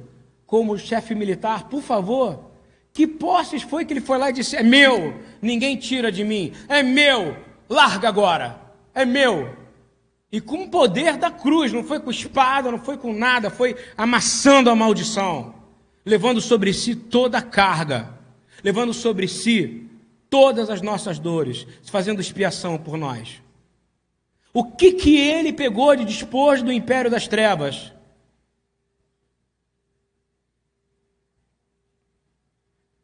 como 0.47 0.79
chefe 0.79 1.13
militar, 1.13 1.69
por 1.69 1.83
favor. 1.83 2.43
Que 2.91 3.05
posses 3.05 3.61
foi 3.61 3.85
que 3.85 3.93
ele 3.93 4.01
foi 4.01 4.17
lá 4.17 4.31
e 4.31 4.33
disse: 4.33 4.55
É 4.55 4.63
meu, 4.63 5.13
ninguém 5.39 5.77
tira 5.77 6.11
de 6.11 6.23
mim, 6.23 6.53
é 6.67 6.81
meu, 6.81 7.37
larga 7.69 8.09
agora 8.09 8.66
é 8.97 9.05
meu. 9.05 9.55
E 10.31 10.41
com 10.41 10.63
o 10.63 10.69
poder 10.69 11.17
da 11.17 11.31
cruz, 11.31 11.71
não 11.71 11.83
foi 11.83 11.99
com 11.99 12.11
espada, 12.11 12.71
não 12.71 12.79
foi 12.79 12.97
com 12.97 13.13
nada, 13.13 13.49
foi 13.49 13.77
amassando 13.95 14.69
a 14.69 14.75
maldição, 14.75 15.53
levando 16.03 16.41
sobre 16.41 16.73
si 16.73 16.95
toda 16.95 17.37
a 17.37 17.41
carga, 17.41 18.17
levando 18.63 18.93
sobre 18.93 19.27
si 19.27 19.87
todas 20.29 20.69
as 20.69 20.81
nossas 20.81 21.19
dores, 21.19 21.65
fazendo 21.85 22.19
expiação 22.19 22.77
por 22.77 22.97
nós. 22.97 23.41
O 24.51 24.63
que 24.63 24.93
que 24.93 25.15
ele 25.15 25.53
pegou 25.53 25.95
de 25.95 26.03
despojo 26.03 26.65
do 26.65 26.73
império 26.73 27.11
das 27.11 27.27
trevas? 27.27 27.93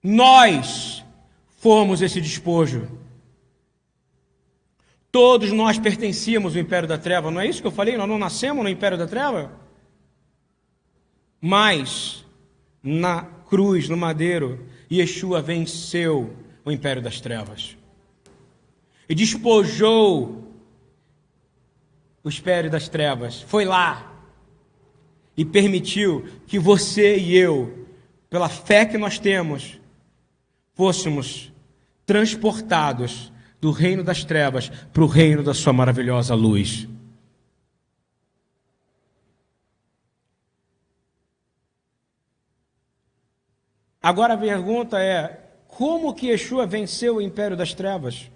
Nós 0.02 1.06
fomos 1.60 2.02
esse 2.02 2.20
despojo. 2.20 3.03
Todos 5.14 5.51
nós 5.51 5.78
pertencíamos 5.78 6.55
ao 6.55 6.61
império 6.64 6.89
da 6.89 6.97
treva, 6.97 7.30
não 7.30 7.39
é 7.39 7.45
isso 7.45 7.61
que 7.61 7.68
eu 7.68 7.72
falei? 7.72 7.95
Nós 7.95 8.09
não 8.09 8.18
nascemos 8.18 8.64
no 8.64 8.70
império 8.70 8.97
da 8.97 9.05
treva? 9.05 9.53
Mas, 11.39 12.26
na 12.82 13.22
cruz, 13.22 13.88
no 13.88 13.95
madeiro, 13.95 14.66
Yeshua 14.91 15.39
venceu 15.39 16.36
o 16.66 16.72
império 16.72 16.99
das 16.99 17.22
trevas 17.22 17.78
e 19.07 19.14
despojou 19.14 20.51
o 22.24 22.30
império 22.32 22.72
das 22.72 22.89
trevas. 22.89 23.39
Foi 23.43 23.66
lá 23.66 24.20
e 25.38 25.45
permitiu 25.45 26.28
que 26.47 26.57
você 26.57 27.20
e 27.20 27.38
eu, 27.38 27.86
pela 28.32 28.49
fé 28.49 28.84
que 28.84 28.97
nós 28.97 29.20
temos, 29.20 29.80
fôssemos 30.74 31.53
transportados 32.03 33.32
do 33.64 33.72
reino 33.72 34.03
das 34.03 34.26
trevas 34.26 34.68
para 34.91 35.03
o 35.05 35.07
reino 35.07 35.41
da 35.41 35.53
sua 35.53 35.72
maravilhosa 35.72 36.36
luz. 36.36 36.86
Agora 44.01 44.34
a 44.34 44.38
pergunta 44.38 44.99
é: 44.99 45.39
como 45.66 46.14
que 46.14 46.28
Yeshua 46.28 46.68
venceu 46.68 47.16
o 47.16 47.22
império 47.22 47.55
das 47.55 47.74
trevas? 47.74 48.30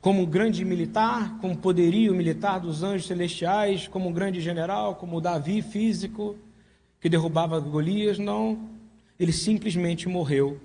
Como 0.00 0.22
um 0.22 0.26
grande 0.26 0.64
militar, 0.64 1.36
como 1.38 1.54
poderio 1.54 2.14
militar 2.14 2.60
dos 2.60 2.82
anjos 2.82 3.06
celestiais, 3.06 3.86
como 3.86 4.08
um 4.08 4.12
grande 4.12 4.40
general, 4.40 4.94
como 4.94 5.20
Davi 5.20 5.60
físico, 5.60 6.34
que 6.98 7.10
derrubava 7.10 7.60
Golias? 7.60 8.18
Não. 8.18 8.70
Ele 9.18 9.34
simplesmente 9.34 10.08
morreu 10.08 10.58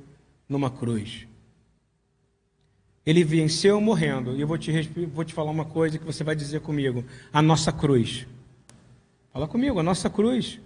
numa 0.47 0.71
cruz. 0.71 1.27
Ele 3.05 3.23
venceu 3.23 3.79
morrendo. 3.79 4.35
E 4.35 4.41
eu 4.41 4.47
vou 4.47 4.57
te, 4.57 4.71
vou 5.13 5.23
te 5.23 5.33
falar 5.33 5.51
uma 5.51 5.65
coisa 5.65 5.99
que 5.99 6.05
você 6.05 6.23
vai 6.23 6.35
dizer 6.35 6.61
comigo: 6.61 7.05
a 7.31 7.41
nossa 7.41 7.71
cruz. 7.71 8.25
Fala 9.31 9.47
comigo, 9.47 9.79
a 9.79 9.83
nossa 9.83 10.09
cruz 10.09 10.59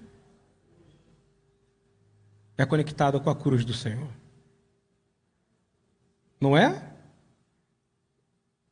é 2.58 2.66
conectada 2.66 3.20
com 3.20 3.30
a 3.30 3.36
cruz 3.36 3.66
do 3.66 3.74
Senhor. 3.74 4.10
Não 6.40 6.56
é? 6.56 6.90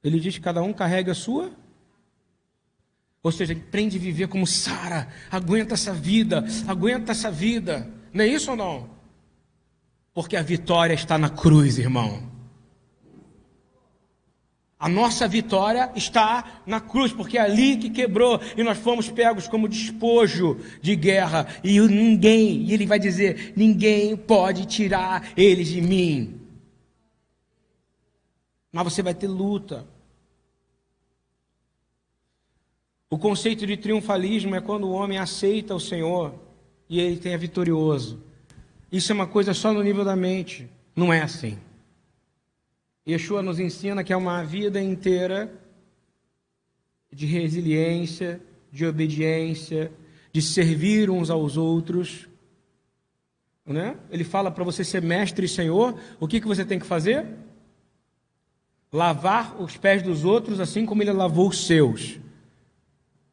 Ele 0.04 0.20
diz 0.20 0.36
que 0.36 0.42
cada 0.42 0.62
um 0.62 0.72
carrega 0.72 1.12
a 1.12 1.16
sua. 1.16 1.52
Ou 3.24 3.32
seja, 3.32 3.54
aprende 3.54 3.98
a 3.98 4.00
viver 4.00 4.28
como 4.28 4.48
Sara. 4.48 5.10
Aguenta 5.30 5.74
essa 5.74 5.94
vida, 5.94 6.46
aguenta 6.68 7.12
essa 7.12 7.30
vida. 7.30 7.92
Não 8.14 8.24
é 8.24 8.28
isso 8.28 8.52
ou 8.52 8.58
não? 8.58 8.90
Porque 10.14 10.38
a 10.38 10.42
vitória 10.42 10.94
está 10.94 11.18
na 11.18 11.30
cruz, 11.30 11.78
irmão. 11.78 12.37
A 14.80 14.88
nossa 14.88 15.28
vitória 15.28 15.92
está 15.96 16.62
na 16.66 16.80
cruz, 16.80 17.12
porque 17.12 17.38
é 17.38 17.42
ali 17.42 17.78
que 17.78 17.90
quebrou 17.90 18.40
e 18.56 18.64
nós 18.64 18.78
fomos 18.78 19.10
pegos 19.10 19.48
como 19.48 19.68
despojo 19.68 20.60
de 20.82 20.96
guerra. 20.96 21.48
E 21.64 21.80
ninguém, 21.80 22.62
e 22.64 22.74
ele 22.74 22.86
vai 22.86 23.00
dizer: 23.00 23.54
ninguém 23.56 24.16
pode 24.16 24.68
tirar 24.68 25.32
eles 25.36 25.68
de 25.70 25.82
mim. 25.82 26.40
Mas 28.72 28.84
você 28.84 29.02
vai 29.02 29.16
ter 29.16 29.28
luta. 29.28 29.88
O 33.10 33.18
conceito 33.18 33.66
de 33.66 33.78
triunfalismo 33.78 34.54
é 34.54 34.62
quando 34.62 34.84
o 34.84 34.92
homem 34.92 35.18
aceita 35.18 35.74
o 35.74 35.80
Senhor 35.80 36.36
e 36.88 37.00
ele 37.00 37.18
tem 37.18 37.34
a 37.34 37.38
vitorioso. 37.38 38.22
Isso 38.92 39.12
é 39.12 39.16
uma 39.16 39.28
coisa 39.28 39.54
só 39.56 39.74
no 39.74 39.82
nível 39.82 40.06
da 40.06 40.16
mente. 40.16 40.70
Não 40.96 41.12
é 41.12 41.22
assim. 41.22 41.58
Yeshua 43.08 43.42
nos 43.42 43.60
ensina 43.60 44.04
que 44.04 44.12
é 44.12 44.18
uma 44.18 44.44
vida 44.44 44.82
inteira 44.82 45.54
de 47.12 47.26
resiliência, 47.26 48.42
de 48.70 48.86
obediência, 48.86 49.92
de 50.32 50.42
servir 50.42 51.10
uns 51.10 51.30
aos 51.30 51.56
outros. 51.56 52.28
Né? 53.66 53.96
Ele 54.12 54.26
fala 54.26 54.52
para 54.52 54.64
você 54.64 54.84
ser 54.84 55.02
mestre 55.02 55.46
e 55.46 55.50
senhor, 55.50 55.98
o 56.20 56.28
que, 56.28 56.42
que 56.42 56.48
você 56.48 56.66
tem 56.66 56.78
que 56.78 56.86
fazer? 56.86 57.26
Lavar 58.92 59.62
os 59.62 59.78
pés 59.78 60.02
dos 60.04 60.26
outros 60.26 60.60
assim 60.60 60.86
como 60.86 61.02
ele 61.02 61.14
lavou 61.14 61.48
os 61.48 61.66
seus. 61.66 62.20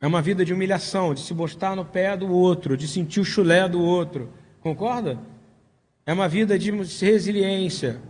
É 0.01 0.07
uma 0.07 0.23
vida 0.23 0.45
de 0.45 0.53
humilhação, 0.53 1.15
de 1.15 1.21
se 1.21 1.35
mostrar 1.35 1.75
no 1.75 1.85
pé 1.85 2.17
do 2.17 2.31
outro, 2.31 2.77
de 2.77 2.87
sentir 2.87 3.21
o 3.21 3.25
chulé 3.25 3.69
do 3.69 3.81
outro. 3.81 4.31
Concorda? 4.61 5.19
É 6.07 6.13
uma 6.13 6.29
vida 6.29 6.59
de 6.59 6.71
resiliência. 6.71 8.01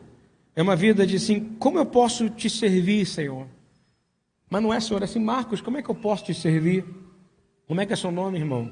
É 0.57 0.63
uma 0.63 0.77
vida 0.77 1.07
de 1.07 1.17
assim, 1.17 1.57
como 1.59 1.79
eu 1.79 1.87
posso 1.87 2.31
te 2.31 2.49
servir, 2.49 3.05
Senhor? 3.07 3.47
Mas 4.49 4.63
não 4.63 4.73
é, 4.73 4.79
Senhor, 4.81 5.03
é 5.03 5.05
assim, 5.05 5.19
Marcos, 5.19 5.61
como 5.61 5.79
é 5.79 5.83
que 5.83 5.91
eu 5.91 5.95
posso 5.95 6.25
te 6.25 6.35
servir? 6.35 6.85
Como 7.67 7.81
é 7.81 7.87
que 7.87 7.93
é 7.93 7.97
seu 7.97 8.13
nome, 8.13 8.39
irmão? 8.39 8.71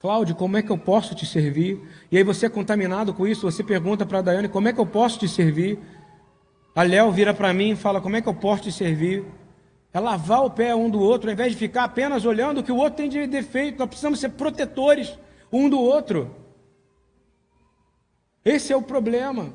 Cláudio, 0.00 0.34
como 0.34 0.56
é 0.56 0.62
que 0.62 0.70
eu 0.70 0.78
posso 0.78 1.14
te 1.14 1.26
servir? 1.26 1.80
E 2.10 2.16
aí 2.16 2.24
você 2.24 2.46
é 2.46 2.48
contaminado 2.48 3.12
com 3.12 3.26
isso, 3.26 3.42
você 3.42 3.62
pergunta 3.62 4.06
para 4.06 4.18
a 4.18 4.22
Daiane, 4.22 4.48
como 4.48 4.66
é 4.66 4.72
que 4.72 4.80
eu 4.80 4.86
posso 4.86 5.18
te 5.18 5.28
servir? 5.28 5.78
A 6.74 6.82
Léo 6.82 7.12
vira 7.12 7.34
para 7.34 7.52
mim 7.52 7.72
e 7.72 7.76
fala, 7.76 8.00
como 8.00 8.16
é 8.16 8.22
que 8.22 8.28
eu 8.28 8.34
posso 8.34 8.62
te 8.62 8.72
servir? 8.72 9.24
É 9.92 10.00
lavar 10.00 10.44
o 10.44 10.50
pé 10.50 10.74
um 10.74 10.88
do 10.88 11.00
outro, 11.00 11.28
ao 11.28 11.34
invés 11.34 11.52
de 11.52 11.58
ficar 11.58 11.84
apenas 11.84 12.24
olhando 12.24 12.58
o 12.58 12.62
que 12.62 12.72
o 12.72 12.76
outro 12.76 12.96
tem 12.96 13.08
de 13.08 13.26
defeito. 13.26 13.78
Nós 13.78 13.88
precisamos 13.88 14.18
ser 14.18 14.30
protetores 14.30 15.18
um 15.52 15.68
do 15.68 15.78
outro. 15.78 16.34
Esse 18.44 18.72
é 18.72 18.76
o 18.76 18.82
problema. 18.82 19.52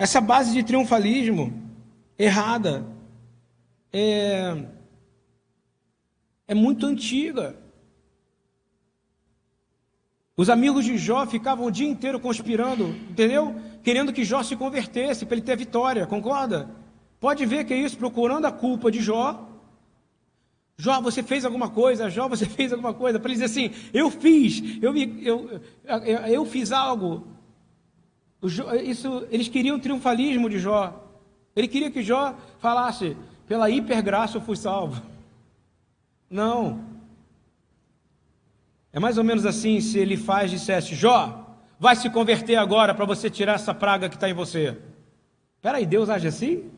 Essa 0.00 0.18
base 0.18 0.54
de 0.54 0.62
triunfalismo 0.62 1.52
errada 2.18 2.86
é, 3.92 4.64
é 6.48 6.54
muito 6.54 6.86
antiga. 6.86 7.54
Os 10.34 10.48
amigos 10.48 10.86
de 10.86 10.96
Jó 10.96 11.26
ficavam 11.26 11.66
o 11.66 11.70
dia 11.70 11.86
inteiro 11.86 12.18
conspirando, 12.18 12.88
entendeu? 13.10 13.54
Querendo 13.82 14.10
que 14.10 14.24
Jó 14.24 14.42
se 14.42 14.56
convertesse 14.56 15.26
para 15.26 15.36
ele 15.36 15.44
ter 15.44 15.54
vitória, 15.58 16.06
concorda? 16.06 16.70
Pode 17.20 17.44
ver 17.44 17.66
que 17.66 17.74
é 17.74 17.76
isso, 17.76 17.98
procurando 17.98 18.46
a 18.46 18.52
culpa 18.52 18.90
de 18.90 19.02
Jó. 19.02 19.50
Jó, 20.78 20.98
você 21.02 21.22
fez 21.22 21.44
alguma 21.44 21.68
coisa? 21.68 22.08
Jó, 22.08 22.26
você 22.26 22.46
fez 22.48 22.72
alguma 22.72 22.94
coisa? 22.94 23.20
Para 23.20 23.30
ele 23.30 23.38
dizer 23.38 23.52
assim: 23.52 23.70
eu 23.92 24.10
fiz, 24.10 24.62
eu, 24.80 24.96
eu, 24.96 25.60
eu, 25.84 26.18
eu 26.26 26.46
fiz 26.46 26.72
algo. 26.72 27.38
Isso, 28.42 29.26
eles 29.30 29.48
queriam 29.48 29.76
o 29.76 29.80
triunfalismo 29.80 30.48
de 30.48 30.58
Jó. 30.58 31.06
Ele 31.54 31.68
queria 31.68 31.90
que 31.90 32.02
Jó 32.02 32.34
falasse: 32.58 33.16
pela 33.46 33.68
hipergraça 33.68 34.38
eu 34.38 34.40
fui 34.40 34.56
salvo. 34.56 35.02
Não. 36.28 36.82
É 38.92 38.98
mais 38.98 39.18
ou 39.18 39.24
menos 39.24 39.44
assim 39.44 39.80
se 39.80 39.98
ele 39.98 40.16
faz 40.16 40.50
dissesse: 40.50 40.94
Jó, 40.94 41.46
vai 41.78 41.94
se 41.94 42.08
converter 42.08 42.56
agora 42.56 42.94
para 42.94 43.04
você 43.04 43.28
tirar 43.28 43.54
essa 43.54 43.74
praga 43.74 44.08
que 44.08 44.14
está 44.14 44.28
em 44.28 44.34
você. 44.34 44.76
Peraí, 45.60 45.84
Deus 45.84 46.08
age 46.08 46.28
assim? 46.28 46.70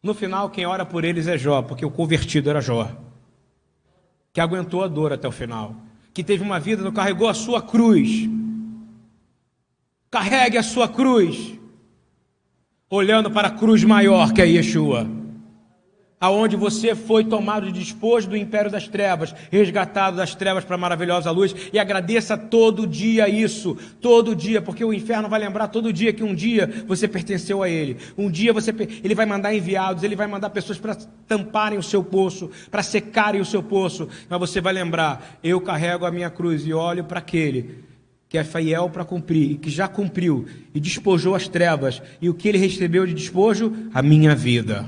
No 0.00 0.14
final, 0.14 0.48
quem 0.50 0.64
ora 0.64 0.86
por 0.86 1.04
eles 1.04 1.26
é 1.26 1.36
Jó, 1.36 1.62
porque 1.62 1.84
o 1.84 1.90
convertido 1.90 2.48
era 2.48 2.60
Jó, 2.60 2.88
que 4.32 4.40
aguentou 4.40 4.84
a 4.84 4.86
dor 4.86 5.12
até 5.12 5.26
o 5.26 5.32
final, 5.32 5.74
que 6.14 6.22
teve 6.22 6.44
uma 6.44 6.60
vida, 6.60 6.84
não 6.84 6.92
carregou 6.92 7.28
a 7.28 7.34
sua 7.34 7.60
cruz 7.60 8.28
Carregue 10.16 10.56
a 10.56 10.62
sua 10.62 10.88
cruz, 10.88 11.60
olhando 12.88 13.30
para 13.30 13.48
a 13.48 13.50
cruz 13.50 13.84
maior 13.84 14.32
que 14.32 14.40
é 14.40 14.46
Yeshua, 14.46 15.06
aonde 16.18 16.56
você 16.56 16.94
foi 16.94 17.22
tomado 17.22 17.66
de 17.66 17.78
despojo 17.78 18.26
do 18.26 18.34
império 18.34 18.70
das 18.70 18.88
trevas, 18.88 19.34
resgatado 19.50 20.16
das 20.16 20.34
trevas 20.34 20.64
para 20.64 20.74
a 20.74 20.78
maravilhosa 20.78 21.30
luz, 21.30 21.54
e 21.70 21.78
agradeça 21.78 22.34
todo 22.34 22.86
dia 22.86 23.28
isso, 23.28 23.76
todo 24.00 24.34
dia, 24.34 24.62
porque 24.62 24.82
o 24.82 24.94
inferno 24.94 25.28
vai 25.28 25.38
lembrar 25.38 25.68
todo 25.68 25.92
dia 25.92 26.14
que 26.14 26.24
um 26.24 26.34
dia 26.34 26.86
você 26.88 27.06
pertenceu 27.06 27.62
a 27.62 27.68
ele, 27.68 27.98
um 28.16 28.30
dia 28.30 28.54
você, 28.54 28.74
ele 29.04 29.14
vai 29.14 29.26
mandar 29.26 29.52
enviados, 29.52 30.02
ele 30.02 30.16
vai 30.16 30.26
mandar 30.26 30.48
pessoas 30.48 30.78
para 30.78 30.96
tamparem 31.28 31.78
o 31.78 31.82
seu 31.82 32.02
poço, 32.02 32.50
para 32.70 32.82
secarem 32.82 33.42
o 33.42 33.44
seu 33.44 33.62
poço, 33.62 34.08
mas 34.30 34.40
você 34.40 34.62
vai 34.62 34.72
lembrar, 34.72 35.38
eu 35.44 35.60
carrego 35.60 36.06
a 36.06 36.10
minha 36.10 36.30
cruz 36.30 36.66
e 36.66 36.72
olho 36.72 37.04
para 37.04 37.18
aquele 37.18 37.84
que 38.36 38.40
é 38.40 38.44
fiel 38.44 38.90
para 38.90 39.02
cumprir, 39.02 39.52
e 39.52 39.56
que 39.56 39.70
já 39.70 39.88
cumpriu, 39.88 40.46
e 40.74 40.78
despojou 40.78 41.34
as 41.34 41.48
trevas, 41.48 42.02
e 42.20 42.28
o 42.28 42.34
que 42.34 42.48
ele 42.48 42.58
recebeu 42.58 43.06
de 43.06 43.14
despojo? 43.14 43.72
A 43.94 44.02
minha 44.02 44.34
vida. 44.34 44.86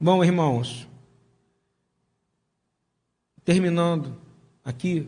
Bom, 0.00 0.24
irmãos, 0.24 0.88
terminando 3.44 4.16
aqui, 4.64 5.06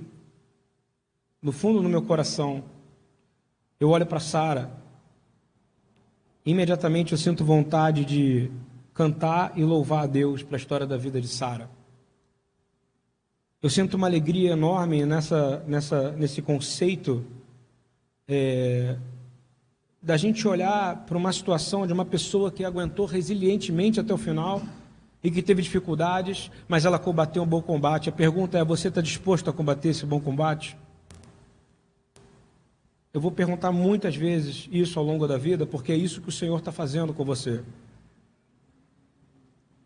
no 1.40 1.52
fundo 1.52 1.80
do 1.80 1.88
meu 1.88 2.02
coração, 2.02 2.62
eu 3.80 3.88
olho 3.88 4.04
para 4.04 4.20
Sara, 4.20 4.70
imediatamente 6.44 7.12
eu 7.12 7.18
sinto 7.18 7.46
vontade 7.46 8.04
de 8.04 8.50
cantar 8.92 9.52
e 9.56 9.64
louvar 9.64 10.04
a 10.04 10.06
Deus 10.06 10.42
pela 10.42 10.58
história 10.58 10.86
da 10.86 10.98
vida 10.98 11.18
de 11.18 11.28
Sara. 11.28 11.70
Eu 13.62 13.70
sinto 13.70 13.94
uma 13.94 14.08
alegria 14.08 14.50
enorme 14.50 15.06
nessa, 15.06 15.62
nessa, 15.68 16.10
nesse 16.10 16.42
conceito 16.42 17.24
é, 18.26 18.96
da 20.02 20.16
gente 20.16 20.48
olhar 20.48 21.06
para 21.06 21.16
uma 21.16 21.32
situação 21.32 21.86
de 21.86 21.92
uma 21.92 22.04
pessoa 22.04 22.50
que 22.50 22.64
aguentou 22.64 23.06
resilientemente 23.06 24.00
até 24.00 24.12
o 24.12 24.18
final 24.18 24.60
e 25.22 25.30
que 25.30 25.40
teve 25.40 25.62
dificuldades, 25.62 26.50
mas 26.66 26.84
ela 26.84 26.98
combateu 26.98 27.44
um 27.44 27.46
bom 27.46 27.62
combate. 27.62 28.08
A 28.08 28.12
pergunta 28.12 28.58
é: 28.58 28.64
você 28.64 28.88
está 28.88 29.00
disposto 29.00 29.48
a 29.48 29.52
combater 29.52 29.90
esse 29.90 30.04
bom 30.04 30.20
combate? 30.20 30.76
Eu 33.14 33.20
vou 33.20 33.30
perguntar 33.30 33.70
muitas 33.70 34.16
vezes 34.16 34.68
isso 34.72 34.98
ao 34.98 35.04
longo 35.04 35.28
da 35.28 35.38
vida, 35.38 35.64
porque 35.64 35.92
é 35.92 35.96
isso 35.96 36.20
que 36.20 36.30
o 36.30 36.32
Senhor 36.32 36.58
está 36.58 36.72
fazendo 36.72 37.14
com 37.14 37.24
você. 37.24 37.62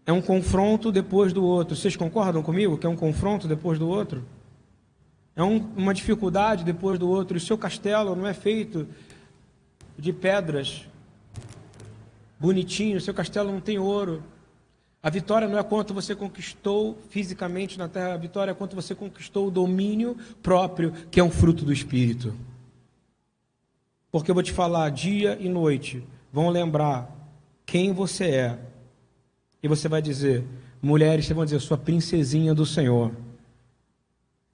É 0.07 0.13
um 0.13 0.23
confronto 0.23 0.93
depois 0.93 1.33
do 1.33 1.45
outro. 1.45 1.75
Vocês 1.75 1.97
concordam 1.97 2.41
comigo 2.41 2.79
que 2.79 2.87
é 2.87 2.89
um 2.89 2.97
confronto 2.97 3.49
depois 3.49 3.77
do 3.77 3.89
outro? 3.89 4.25
É 5.35 5.43
um, 5.43 5.57
uma 5.77 5.93
dificuldade 5.93 6.63
depois 6.63 6.97
do 6.97 7.09
outro. 7.09 7.37
O 7.37 7.41
seu 7.41 7.59
castelo 7.59 8.15
não 8.15 8.25
é 8.25 8.33
feito 8.33 8.87
de 9.99 10.13
pedras 10.13 10.87
bonitinho, 12.39 12.99
o 12.99 13.01
seu 13.01 13.13
castelo 13.13 13.51
não 13.51 13.61
tem 13.61 13.81
ouro. 13.81 14.23
A 15.03 15.11
vitória 15.11 15.49
não 15.49 15.59
é 15.59 15.63
quanto 15.63 15.93
você 15.93 16.15
conquistou 16.15 16.99
fisicamente 17.09 17.79
na 17.79 17.89
terra, 17.89 18.15
a 18.15 18.17
vitória 18.17 18.53
é 18.53 18.55
quanto 18.55 18.77
você 18.77 18.95
conquistou 18.95 19.49
o 19.49 19.51
domínio 19.51 20.17
próprio, 20.43 20.93
que 21.11 21.19
é 21.19 21.25
um 21.25 21.31
fruto 21.31 21.65
do 21.65 21.73
Espírito. 21.73 22.35
Porque 24.11 24.31
eu 24.31 24.35
vou 24.35 24.43
te 24.43 24.53
falar, 24.53 24.89
dia 24.91 25.37
e 25.41 25.49
noite, 25.49 26.03
vão 26.33 26.49
lembrar 26.49 27.11
quem 27.65 27.93
você 27.93 28.25
é 28.27 28.59
e 29.67 29.69
você 29.69 29.89
vai 29.89 30.01
dizer, 30.01 30.45
mulheres, 30.81 31.29
vão 31.29 31.45
dizer, 31.45 31.61
sua 31.61 31.77
princesinha 31.77 32.55
do 32.55 32.65
Senhor. 32.65 33.11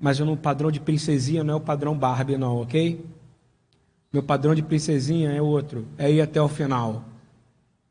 Mas 0.00 0.18
o 0.20 0.36
padrão 0.36 0.70
de 0.70 0.80
princesinha 0.80 1.44
não 1.44 1.52
é 1.52 1.56
o 1.58 1.60
padrão 1.60 1.96
Barbie, 1.96 2.38
não, 2.38 2.62
ok? 2.62 3.04
Meu 4.10 4.22
padrão 4.22 4.54
de 4.54 4.62
princesinha 4.62 5.30
é 5.30 5.40
outro, 5.40 5.86
é 5.98 6.10
ir 6.10 6.22
até 6.22 6.40
o 6.40 6.48
final. 6.48 7.04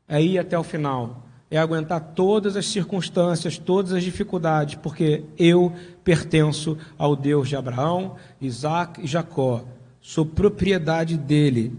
É 0.08 0.20
ir 0.20 0.36
até 0.36 0.58
o 0.58 0.64
final. 0.64 1.22
É 1.48 1.58
aguentar 1.58 2.00
todas 2.00 2.56
as 2.56 2.66
circunstâncias, 2.66 3.56
todas 3.56 3.92
as 3.92 4.02
dificuldades, 4.02 4.74
porque 4.74 5.22
eu 5.38 5.72
pertenço 6.02 6.76
ao 6.98 7.14
Deus 7.14 7.48
de 7.48 7.54
Abraão, 7.54 8.16
Isaac 8.40 9.00
e 9.00 9.06
Jacó. 9.06 9.64
Sou 10.00 10.26
propriedade 10.26 11.16
dele. 11.16 11.72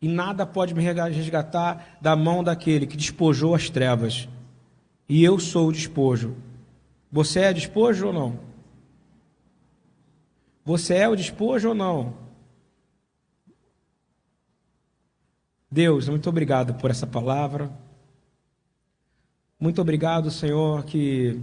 E 0.00 0.08
nada 0.08 0.46
pode 0.46 0.74
me 0.74 0.82
resgatar 0.82 1.98
da 2.00 2.14
mão 2.14 2.44
daquele 2.44 2.86
que 2.86 2.96
despojou 2.96 3.54
as 3.54 3.70
trevas. 3.70 4.28
E 5.08 5.24
eu 5.24 5.38
sou 5.38 5.68
o 5.68 5.72
despojo. 5.72 6.36
Você 7.10 7.40
é 7.40 7.52
despojo 7.52 8.08
ou 8.08 8.12
não? 8.12 8.38
Você 10.64 10.94
é 10.94 11.08
o 11.08 11.16
despojo 11.16 11.68
ou 11.68 11.74
não? 11.74 12.14
Deus, 15.70 16.08
muito 16.08 16.28
obrigado 16.28 16.74
por 16.74 16.90
essa 16.90 17.06
palavra. 17.06 17.70
Muito 19.58 19.80
obrigado, 19.80 20.30
Senhor, 20.30 20.84
que 20.84 21.40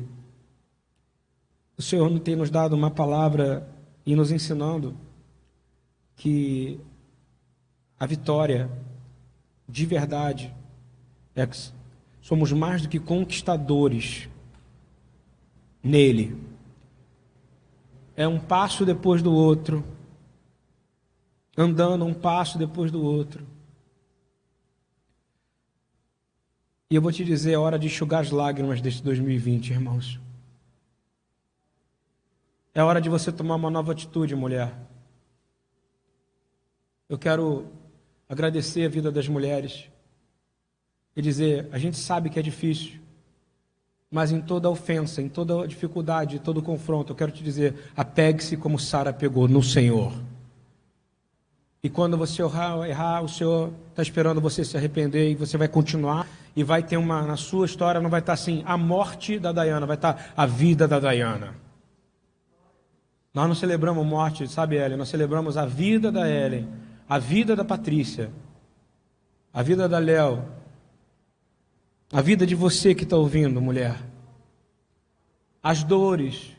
o 1.78 1.82
Senhor 1.82 2.20
tem 2.20 2.36
nos 2.36 2.50
dado 2.50 2.74
uma 2.74 2.92
palavra 2.92 3.68
e 4.06 4.16
nos 4.16 4.32
ensinando 4.32 4.96
que 6.16 6.80
a 8.00 8.06
vitória 8.06 8.70
de 9.68 9.86
verdade 9.86 10.54
é 11.36 11.48
que 11.48 11.58
somos 12.22 12.52
mais 12.52 12.82
do 12.82 12.90
que 12.90 13.00
conquistadores 13.00 14.30
nele. 15.82 16.38
É 18.16 18.28
um 18.28 18.40
passo 18.40 18.86
depois 18.86 19.22
do 19.22 19.34
outro, 19.34 19.84
andando 21.58 22.06
um 22.06 22.14
passo 22.14 22.58
depois 22.58 22.92
do 22.92 23.04
outro. 23.04 23.46
E 26.90 26.96
eu 26.96 27.02
vou 27.02 27.12
te 27.12 27.26
dizer, 27.26 27.54
é 27.54 27.58
hora 27.58 27.80
de 27.80 27.88
enxugar 27.88 28.22
as 28.22 28.30
lágrimas 28.30 28.80
deste 28.80 29.02
2020, 29.02 29.72
irmãos. 29.72 30.20
É 32.76 32.84
hora 32.84 33.02
de 33.02 33.10
você 33.10 33.32
tomar 33.32 33.56
uma 33.56 33.70
nova 33.70 33.92
atitude, 33.92 34.36
mulher. 34.36 34.72
Eu 37.10 37.18
quero 37.18 37.68
agradecer 38.34 38.86
a 38.86 38.90
vida 38.90 39.12
das 39.12 39.28
mulheres 39.28 39.86
e 41.16 41.22
dizer: 41.22 41.68
a 41.72 41.78
gente 41.78 41.98
sabe 41.98 42.30
que 42.30 42.38
é 42.38 42.42
difícil, 42.42 43.00
mas 44.12 44.32
em 44.32 44.42
toda 44.42 44.70
ofensa, 44.70 45.22
em 45.22 45.30
toda 45.30 45.68
dificuldade, 45.68 46.36
em 46.36 46.40
todo 46.40 46.62
confronto, 46.62 47.12
eu 47.12 47.16
quero 47.16 47.32
te 47.32 47.44
dizer: 47.44 47.92
apegue-se 47.96 48.58
como 48.58 48.78
Sara 48.78 49.14
pegou 49.14 49.48
no 49.48 49.64
Senhor. 49.64 50.14
E 51.82 51.90
quando 51.90 52.18
você 52.18 52.42
errar, 52.42 52.88
errar 52.88 53.22
o 53.22 53.28
Senhor 53.28 53.74
está 53.90 54.02
esperando 54.02 54.40
você 54.40 54.64
se 54.64 54.78
arrepender 54.78 55.32
e 55.32 55.36
você 55.36 55.58
vai 55.58 55.68
continuar 55.68 56.28
e 56.56 56.64
vai 56.64 56.82
ter 56.82 56.96
uma 56.96 57.24
na 57.24 57.36
sua 57.36 57.66
história 57.66 58.00
não 58.00 58.10
vai 58.10 58.22
estar 58.22 58.34
assim 58.34 58.64
a 58.66 58.78
morte 58.78 59.38
da 59.38 59.52
Dayana, 59.52 59.86
vai 59.86 59.98
estar 59.98 60.32
a 60.36 60.46
vida 60.46 60.88
da 60.88 61.00
Dayana. 61.00 61.56
Nós 63.34 63.48
não 63.48 63.56
celebramos 63.56 64.06
morte, 64.06 64.48
sabe, 64.48 64.78
Ellen? 64.78 64.98
Nós 64.98 65.10
celebramos 65.10 65.58
a 65.58 65.66
vida 65.66 66.12
da 66.12 66.30
Ellen, 66.30 66.70
a 67.08 67.20
vida 67.20 67.56
da 67.56 67.66
Patrícia, 67.66 68.32
a 69.54 69.62
vida 69.62 69.88
da 69.88 70.00
Léo, 70.00 70.44
a 72.12 72.22
vida 72.22 72.46
de 72.46 72.56
você 72.56 72.94
que 72.94 73.04
está 73.04 73.18
ouvindo, 73.18 73.62
mulher. 73.62 74.00
As 75.62 75.84
dores. 75.84 76.52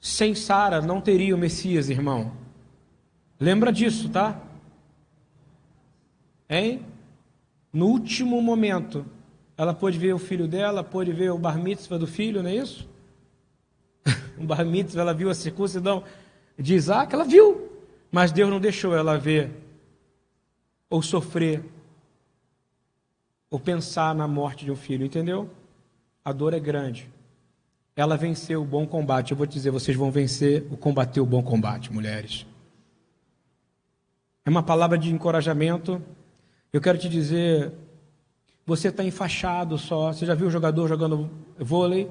Sem 0.00 0.34
Sara 0.34 0.80
não 0.80 1.00
teria 1.00 1.34
o 1.34 1.38
Messias, 1.38 1.90
irmão. 1.90 2.32
Lembra 3.38 3.72
disso, 3.72 4.08
tá? 4.08 4.40
Hein? 6.48 6.84
No 7.72 7.86
último 7.86 8.40
momento, 8.40 9.04
ela 9.56 9.74
pôde 9.74 9.98
ver 9.98 10.14
o 10.14 10.18
filho 10.18 10.48
dela, 10.48 10.82
pôde 10.82 11.12
ver 11.12 11.30
o 11.30 11.38
bar 11.38 11.58
mitzvah 11.58 11.98
do 11.98 12.06
filho, 12.06 12.42
não 12.42 12.50
é 12.50 12.56
isso? 12.56 12.88
um 14.38 14.46
bar 14.46 14.64
mitzvah, 14.64 15.02
ela 15.02 15.14
viu 15.14 15.30
a 15.30 15.34
circuncisão 15.34 16.02
de 16.58 16.74
Isaac, 16.74 17.14
ela 17.14 17.24
viu, 17.24 17.69
mas 18.10 18.32
Deus 18.32 18.50
não 18.50 18.60
deixou 18.60 18.94
ela 18.94 19.18
ver 19.18 19.50
ou 20.88 21.02
sofrer 21.02 21.62
ou 23.50 23.58
pensar 23.58 24.14
na 24.14 24.28
morte 24.28 24.64
de 24.64 24.70
um 24.70 24.76
filho, 24.76 25.04
entendeu? 25.04 25.50
A 26.24 26.32
dor 26.32 26.54
é 26.54 26.60
grande. 26.60 27.08
Ela 27.96 28.16
venceu 28.16 28.62
o 28.62 28.64
bom 28.64 28.86
combate. 28.86 29.32
Eu 29.32 29.36
vou 29.36 29.46
te 29.46 29.54
dizer, 29.54 29.70
vocês 29.70 29.96
vão 29.96 30.10
vencer 30.10 30.66
o 30.70 30.76
combater 30.76 31.20
o 31.20 31.26
bom 31.26 31.42
combate, 31.42 31.92
mulheres. 31.92 32.46
É 34.44 34.50
uma 34.50 34.62
palavra 34.62 34.96
de 34.96 35.12
encorajamento. 35.12 36.00
Eu 36.72 36.80
quero 36.80 36.98
te 36.98 37.08
dizer, 37.08 37.72
você 38.64 38.88
está 38.88 39.02
enfaixado 39.02 39.76
só. 39.76 40.12
Você 40.12 40.24
já 40.24 40.34
viu 40.34 40.46
o 40.46 40.50
jogador 40.50 40.88
jogando 40.88 41.30
vôlei? 41.58 42.08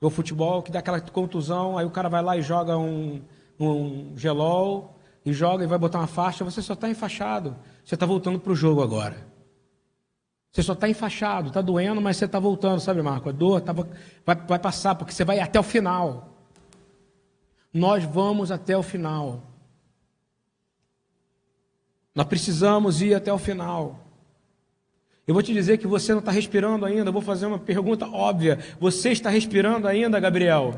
o 0.00 0.10
futebol, 0.10 0.62
que 0.62 0.72
dá 0.72 0.78
aquela 0.78 1.00
contusão, 1.00 1.76
aí 1.76 1.84
o 1.84 1.90
cara 1.90 2.08
vai 2.08 2.22
lá 2.22 2.36
e 2.36 2.42
joga 2.42 2.76
um, 2.78 3.20
um 3.58 4.16
gelol, 4.16 4.96
e 5.24 5.32
joga 5.32 5.64
e 5.64 5.66
vai 5.66 5.78
botar 5.78 5.98
uma 5.98 6.06
faixa, 6.06 6.44
você 6.44 6.62
só 6.62 6.72
está 6.72 6.88
enfaixado. 6.88 7.56
Você 7.84 7.94
está 7.94 8.06
voltando 8.06 8.38
para 8.38 8.52
o 8.52 8.56
jogo 8.56 8.82
agora. 8.82 9.28
Você 10.52 10.62
só 10.62 10.72
está 10.72 10.88
enfaixado, 10.88 11.48
está 11.48 11.60
doendo, 11.60 12.00
mas 12.00 12.16
você 12.16 12.24
está 12.24 12.38
voltando, 12.38 12.80
sabe, 12.80 13.02
Marco? 13.02 13.28
A 13.28 13.32
dor 13.32 13.60
tá, 13.60 13.72
vai, 13.72 13.86
vai 14.34 14.58
passar, 14.58 14.94
porque 14.94 15.12
você 15.12 15.24
vai 15.24 15.38
até 15.38 15.60
o 15.60 15.62
final. 15.62 16.36
Nós 17.72 18.02
vamos 18.04 18.50
até 18.50 18.76
o 18.76 18.82
final. 18.82 19.44
Nós 22.14 22.26
precisamos 22.26 23.00
ir 23.00 23.14
até 23.14 23.32
o 23.32 23.38
final. 23.38 24.00
Eu 25.26 25.34
vou 25.34 25.42
te 25.42 25.52
dizer 25.52 25.78
que 25.78 25.86
você 25.86 26.10
não 26.10 26.18
está 26.18 26.32
respirando 26.32 26.84
ainda. 26.84 27.10
Eu 27.10 27.12
vou 27.12 27.22
fazer 27.22 27.46
uma 27.46 27.58
pergunta 27.58 28.08
óbvia. 28.08 28.58
Você 28.80 29.10
está 29.10 29.30
respirando 29.30 29.86
ainda, 29.86 30.18
Gabriel? 30.18 30.74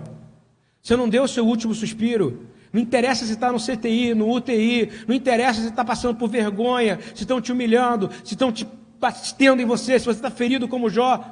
Você 0.82 0.94
não 0.94 1.08
deu 1.08 1.22
o 1.22 1.28
seu 1.28 1.46
último 1.46 1.74
suspiro? 1.74 2.46
Não 2.72 2.80
interessa 2.80 3.26
se 3.26 3.32
está 3.32 3.52
no 3.52 3.58
CTI, 3.58 4.14
no 4.14 4.30
UTI, 4.30 4.90
não 5.06 5.14
interessa 5.14 5.60
se 5.60 5.68
está 5.68 5.84
passando 5.84 6.16
por 6.16 6.28
vergonha, 6.28 6.98
se 7.14 7.22
estão 7.22 7.40
te 7.40 7.52
humilhando, 7.52 8.10
se 8.24 8.32
estão 8.32 8.50
te 8.50 8.66
batendo 8.98 9.60
em 9.60 9.66
você, 9.66 9.98
se 9.98 10.06
você 10.06 10.18
está 10.18 10.30
ferido 10.30 10.66
como 10.66 10.88
Jó. 10.88 11.22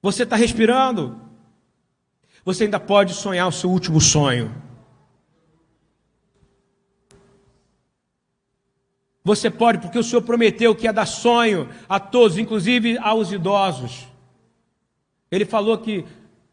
Você 0.00 0.22
está 0.22 0.36
respirando? 0.36 1.20
Você 2.44 2.64
ainda 2.64 2.80
pode 2.80 3.14
sonhar 3.14 3.46
o 3.48 3.52
seu 3.52 3.70
último 3.70 4.00
sonho. 4.00 4.54
Você 9.22 9.50
pode, 9.50 9.78
porque 9.78 9.98
o 9.98 10.04
Senhor 10.04 10.20
prometeu 10.20 10.74
que 10.74 10.84
ia 10.84 10.92
dar 10.92 11.06
sonho 11.06 11.68
a 11.88 11.98
todos, 11.98 12.36
inclusive 12.36 12.98
aos 12.98 13.32
idosos. 13.32 14.06
Ele 15.30 15.46
falou 15.46 15.78
que 15.78 16.04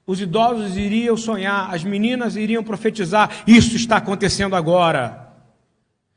os 0.06 0.20
idosos 0.20 0.78
iriam 0.78 1.16
sonhar, 1.16 1.74
as 1.74 1.84
meninas 1.84 2.36
iriam 2.36 2.64
profetizar. 2.64 3.43
Isso 3.47 3.76
está 3.76 3.97
acontecendo 3.97 4.56
agora. 4.56 5.34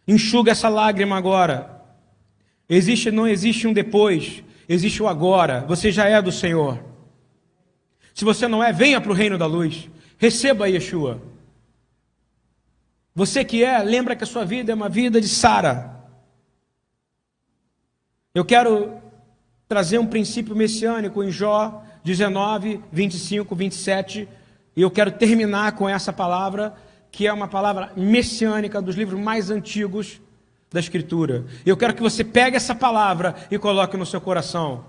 Enxuga 0.06 0.52
essa 0.52 0.68
lágrima 0.68 1.16
agora. 1.16 1.82
Existe, 2.68 3.10
não 3.10 3.26
existe 3.26 3.66
um 3.66 3.72
depois, 3.72 4.42
existe 4.68 5.02
o 5.02 5.08
agora. 5.08 5.64
Você 5.68 5.92
já 5.92 6.06
é 6.06 6.20
do 6.20 6.32
Senhor. 6.32 6.82
Se 8.14 8.24
você 8.24 8.48
não 8.48 8.62
é, 8.62 8.72
venha 8.72 9.00
para 9.00 9.12
o 9.12 9.14
reino 9.14 9.36
da 9.36 9.46
luz. 9.46 9.88
Receba 10.18 10.68
Yeshua. 10.68 11.20
Você 13.14 13.44
que 13.44 13.62
é, 13.62 13.78
lembra 13.78 14.16
que 14.16 14.24
a 14.24 14.26
sua 14.26 14.44
vida 14.44 14.72
é 14.72 14.74
uma 14.74 14.88
vida 14.88 15.20
de 15.20 15.28
Sara. 15.28 15.94
Eu 18.34 18.44
quero 18.44 19.00
trazer 19.68 19.98
um 19.98 20.06
princípio 20.06 20.56
messiânico 20.56 21.22
em 21.22 21.30
Jó 21.30 21.83
19, 22.04 22.82
25, 22.92 23.56
27, 23.56 24.28
e 24.76 24.82
eu 24.82 24.90
quero 24.90 25.10
terminar 25.10 25.72
com 25.72 25.88
essa 25.88 26.12
palavra, 26.12 26.74
que 27.10 27.26
é 27.26 27.32
uma 27.32 27.48
palavra 27.48 27.92
messiânica 27.96 28.82
dos 28.82 28.94
livros 28.94 29.18
mais 29.18 29.50
antigos 29.50 30.20
da 30.70 30.78
Escritura. 30.78 31.46
Eu 31.64 31.76
quero 31.76 31.94
que 31.94 32.02
você 32.02 32.22
pegue 32.22 32.56
essa 32.56 32.74
palavra 32.74 33.34
e 33.50 33.58
coloque 33.58 33.96
no 33.96 34.04
seu 34.04 34.20
coração. 34.20 34.84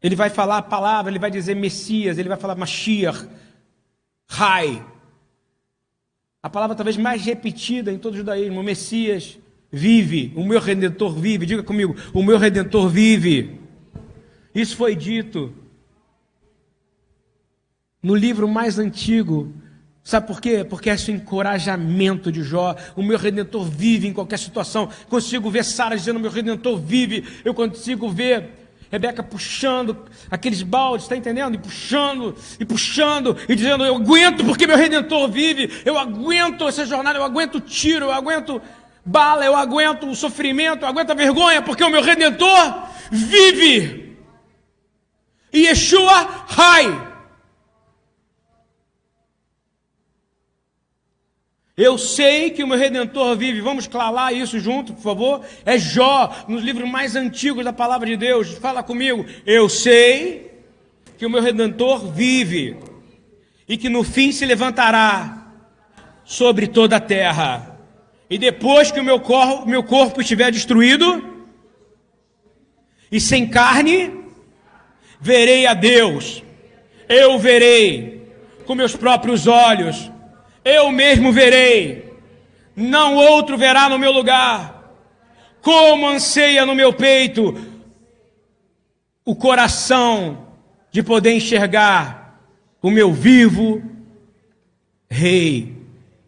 Ele 0.00 0.14
vai 0.14 0.30
falar 0.30 0.58
a 0.58 0.62
palavra, 0.62 1.10
ele 1.10 1.18
vai 1.18 1.30
dizer 1.30 1.56
Messias, 1.56 2.16
ele 2.16 2.28
vai 2.28 2.38
falar 2.38 2.54
Mashiach, 2.54 3.26
Rai. 4.28 4.84
A 6.42 6.50
palavra 6.50 6.76
talvez 6.76 6.96
mais 6.96 7.24
repetida 7.24 7.90
em 7.90 7.98
todo 7.98 8.14
o 8.14 8.16
judaísmo, 8.18 8.62
Messias, 8.62 9.38
vive, 9.72 10.32
o 10.36 10.44
meu 10.44 10.60
redentor 10.60 11.14
vive. 11.14 11.46
Diga 11.46 11.62
comigo, 11.62 11.96
o 12.12 12.22
meu 12.22 12.38
redentor 12.38 12.88
vive. 12.88 13.63
Isso 14.54 14.76
foi 14.76 14.94
dito 14.94 15.52
no 18.02 18.14
livro 18.14 18.46
mais 18.46 18.78
antigo. 18.78 19.52
Sabe 20.02 20.26
por 20.26 20.40
quê? 20.40 20.62
Porque 20.62 20.90
esse 20.90 21.10
encorajamento 21.10 22.30
de 22.30 22.42
Jó. 22.42 22.76
O 22.94 23.02
meu 23.02 23.18
redentor 23.18 23.64
vive 23.64 24.06
em 24.06 24.12
qualquer 24.12 24.38
situação. 24.38 24.90
Consigo 25.08 25.50
ver 25.50 25.64
Sara 25.64 25.96
dizendo: 25.96 26.20
meu 26.20 26.30
redentor 26.30 26.78
vive. 26.78 27.24
Eu 27.44 27.54
consigo 27.54 28.10
ver 28.10 28.64
Rebeca 28.94 29.24
puxando 29.24 30.04
aqueles 30.30 30.62
baldes, 30.62 31.06
está 31.06 31.16
entendendo? 31.16 31.56
E 31.56 31.58
puxando, 31.58 32.36
e 32.60 32.64
puxando, 32.64 33.36
e 33.48 33.56
dizendo: 33.56 33.84
Eu 33.84 33.96
aguento 33.96 34.44
porque 34.44 34.68
meu 34.68 34.76
redentor 34.76 35.28
vive. 35.28 35.68
Eu 35.84 35.98
aguento 35.98 36.68
essa 36.68 36.86
jornada, 36.86 37.18
eu 37.18 37.24
aguento 37.24 37.56
o 37.56 37.60
tiro, 37.60 38.04
eu 38.04 38.12
aguento 38.12 38.62
bala, 39.04 39.44
eu 39.44 39.56
aguento 39.56 40.06
o 40.06 40.14
sofrimento, 40.14 40.82
eu 40.84 40.88
aguento 40.88 41.10
a 41.10 41.14
vergonha, 41.14 41.60
porque 41.60 41.82
o 41.82 41.90
meu 41.90 42.02
redentor 42.02 42.88
vive. 43.10 44.03
E 45.54 45.60
Yeshua 45.60 46.44
Rai. 46.48 47.14
Eu 51.76 51.96
sei 51.96 52.50
que 52.50 52.62
o 52.62 52.66
meu 52.66 52.78
redentor 52.78 53.36
vive. 53.36 53.60
Vamos 53.60 53.86
clalar 53.86 54.32
isso 54.34 54.60
junto, 54.60 54.92
por 54.92 55.02
favor? 55.02 55.46
É 55.64 55.78
Jó, 55.78 56.44
nos 56.46 56.62
livros 56.62 56.88
mais 56.88 57.16
antigos 57.16 57.64
da 57.64 57.72
palavra 57.72 58.06
de 58.06 58.16
Deus. 58.16 58.50
Fala 58.58 58.82
comigo. 58.82 59.24
Eu 59.46 59.68
sei 59.68 60.62
que 61.16 61.24
o 61.24 61.30
meu 61.30 61.40
redentor 61.40 62.12
vive. 62.12 62.76
e 63.66 63.76
que 63.76 63.88
no 63.88 64.04
fim 64.04 64.30
se 64.30 64.44
levantará 64.44 65.52
sobre 66.24 66.66
toda 66.66 66.96
a 66.96 67.00
terra. 67.00 67.78
E 68.28 68.38
depois 68.38 68.90
que 68.90 69.00
o 69.00 69.04
meu 69.04 69.20
corpo, 69.20 69.66
meu 69.66 69.82
corpo 69.82 70.20
estiver 70.20 70.50
destruído 70.50 71.46
e 73.10 73.20
sem 73.20 73.48
carne, 73.48 74.23
verei 75.24 75.66
a 75.66 75.72
Deus. 75.72 76.42
Eu 77.08 77.38
verei 77.38 78.30
com 78.66 78.74
meus 78.74 78.94
próprios 78.94 79.46
olhos. 79.46 80.12
Eu 80.62 80.92
mesmo 80.92 81.32
verei. 81.32 82.12
Não 82.76 83.16
outro 83.16 83.56
verá 83.56 83.88
no 83.88 83.98
meu 83.98 84.12
lugar. 84.12 84.92
Como 85.62 86.06
anseia 86.06 86.66
no 86.66 86.74
meu 86.74 86.92
peito 86.92 87.56
o 89.24 89.34
coração 89.34 90.48
de 90.92 91.02
poder 91.02 91.32
enxergar 91.32 92.38
o 92.82 92.90
meu 92.90 93.10
vivo 93.10 93.82
Rei, 95.08 95.76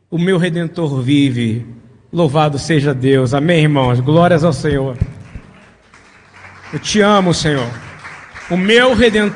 o 0.09 0.17
meu 0.17 0.39
redentor 0.39 1.03
vive. 1.03 1.67
Louvado 2.13 2.57
seja 2.57 2.95
Deus. 2.95 3.35
Amém, 3.35 3.65
irmãos. 3.65 3.99
Glórias 3.99 4.45
ao 4.45 4.53
Senhor. 4.53 4.97
Eu 6.73 6.79
te 6.79 7.01
amo, 7.01 7.35
Senhor. 7.35 7.69
O 8.49 8.57
meu 8.57 8.95
redentor 8.95 9.35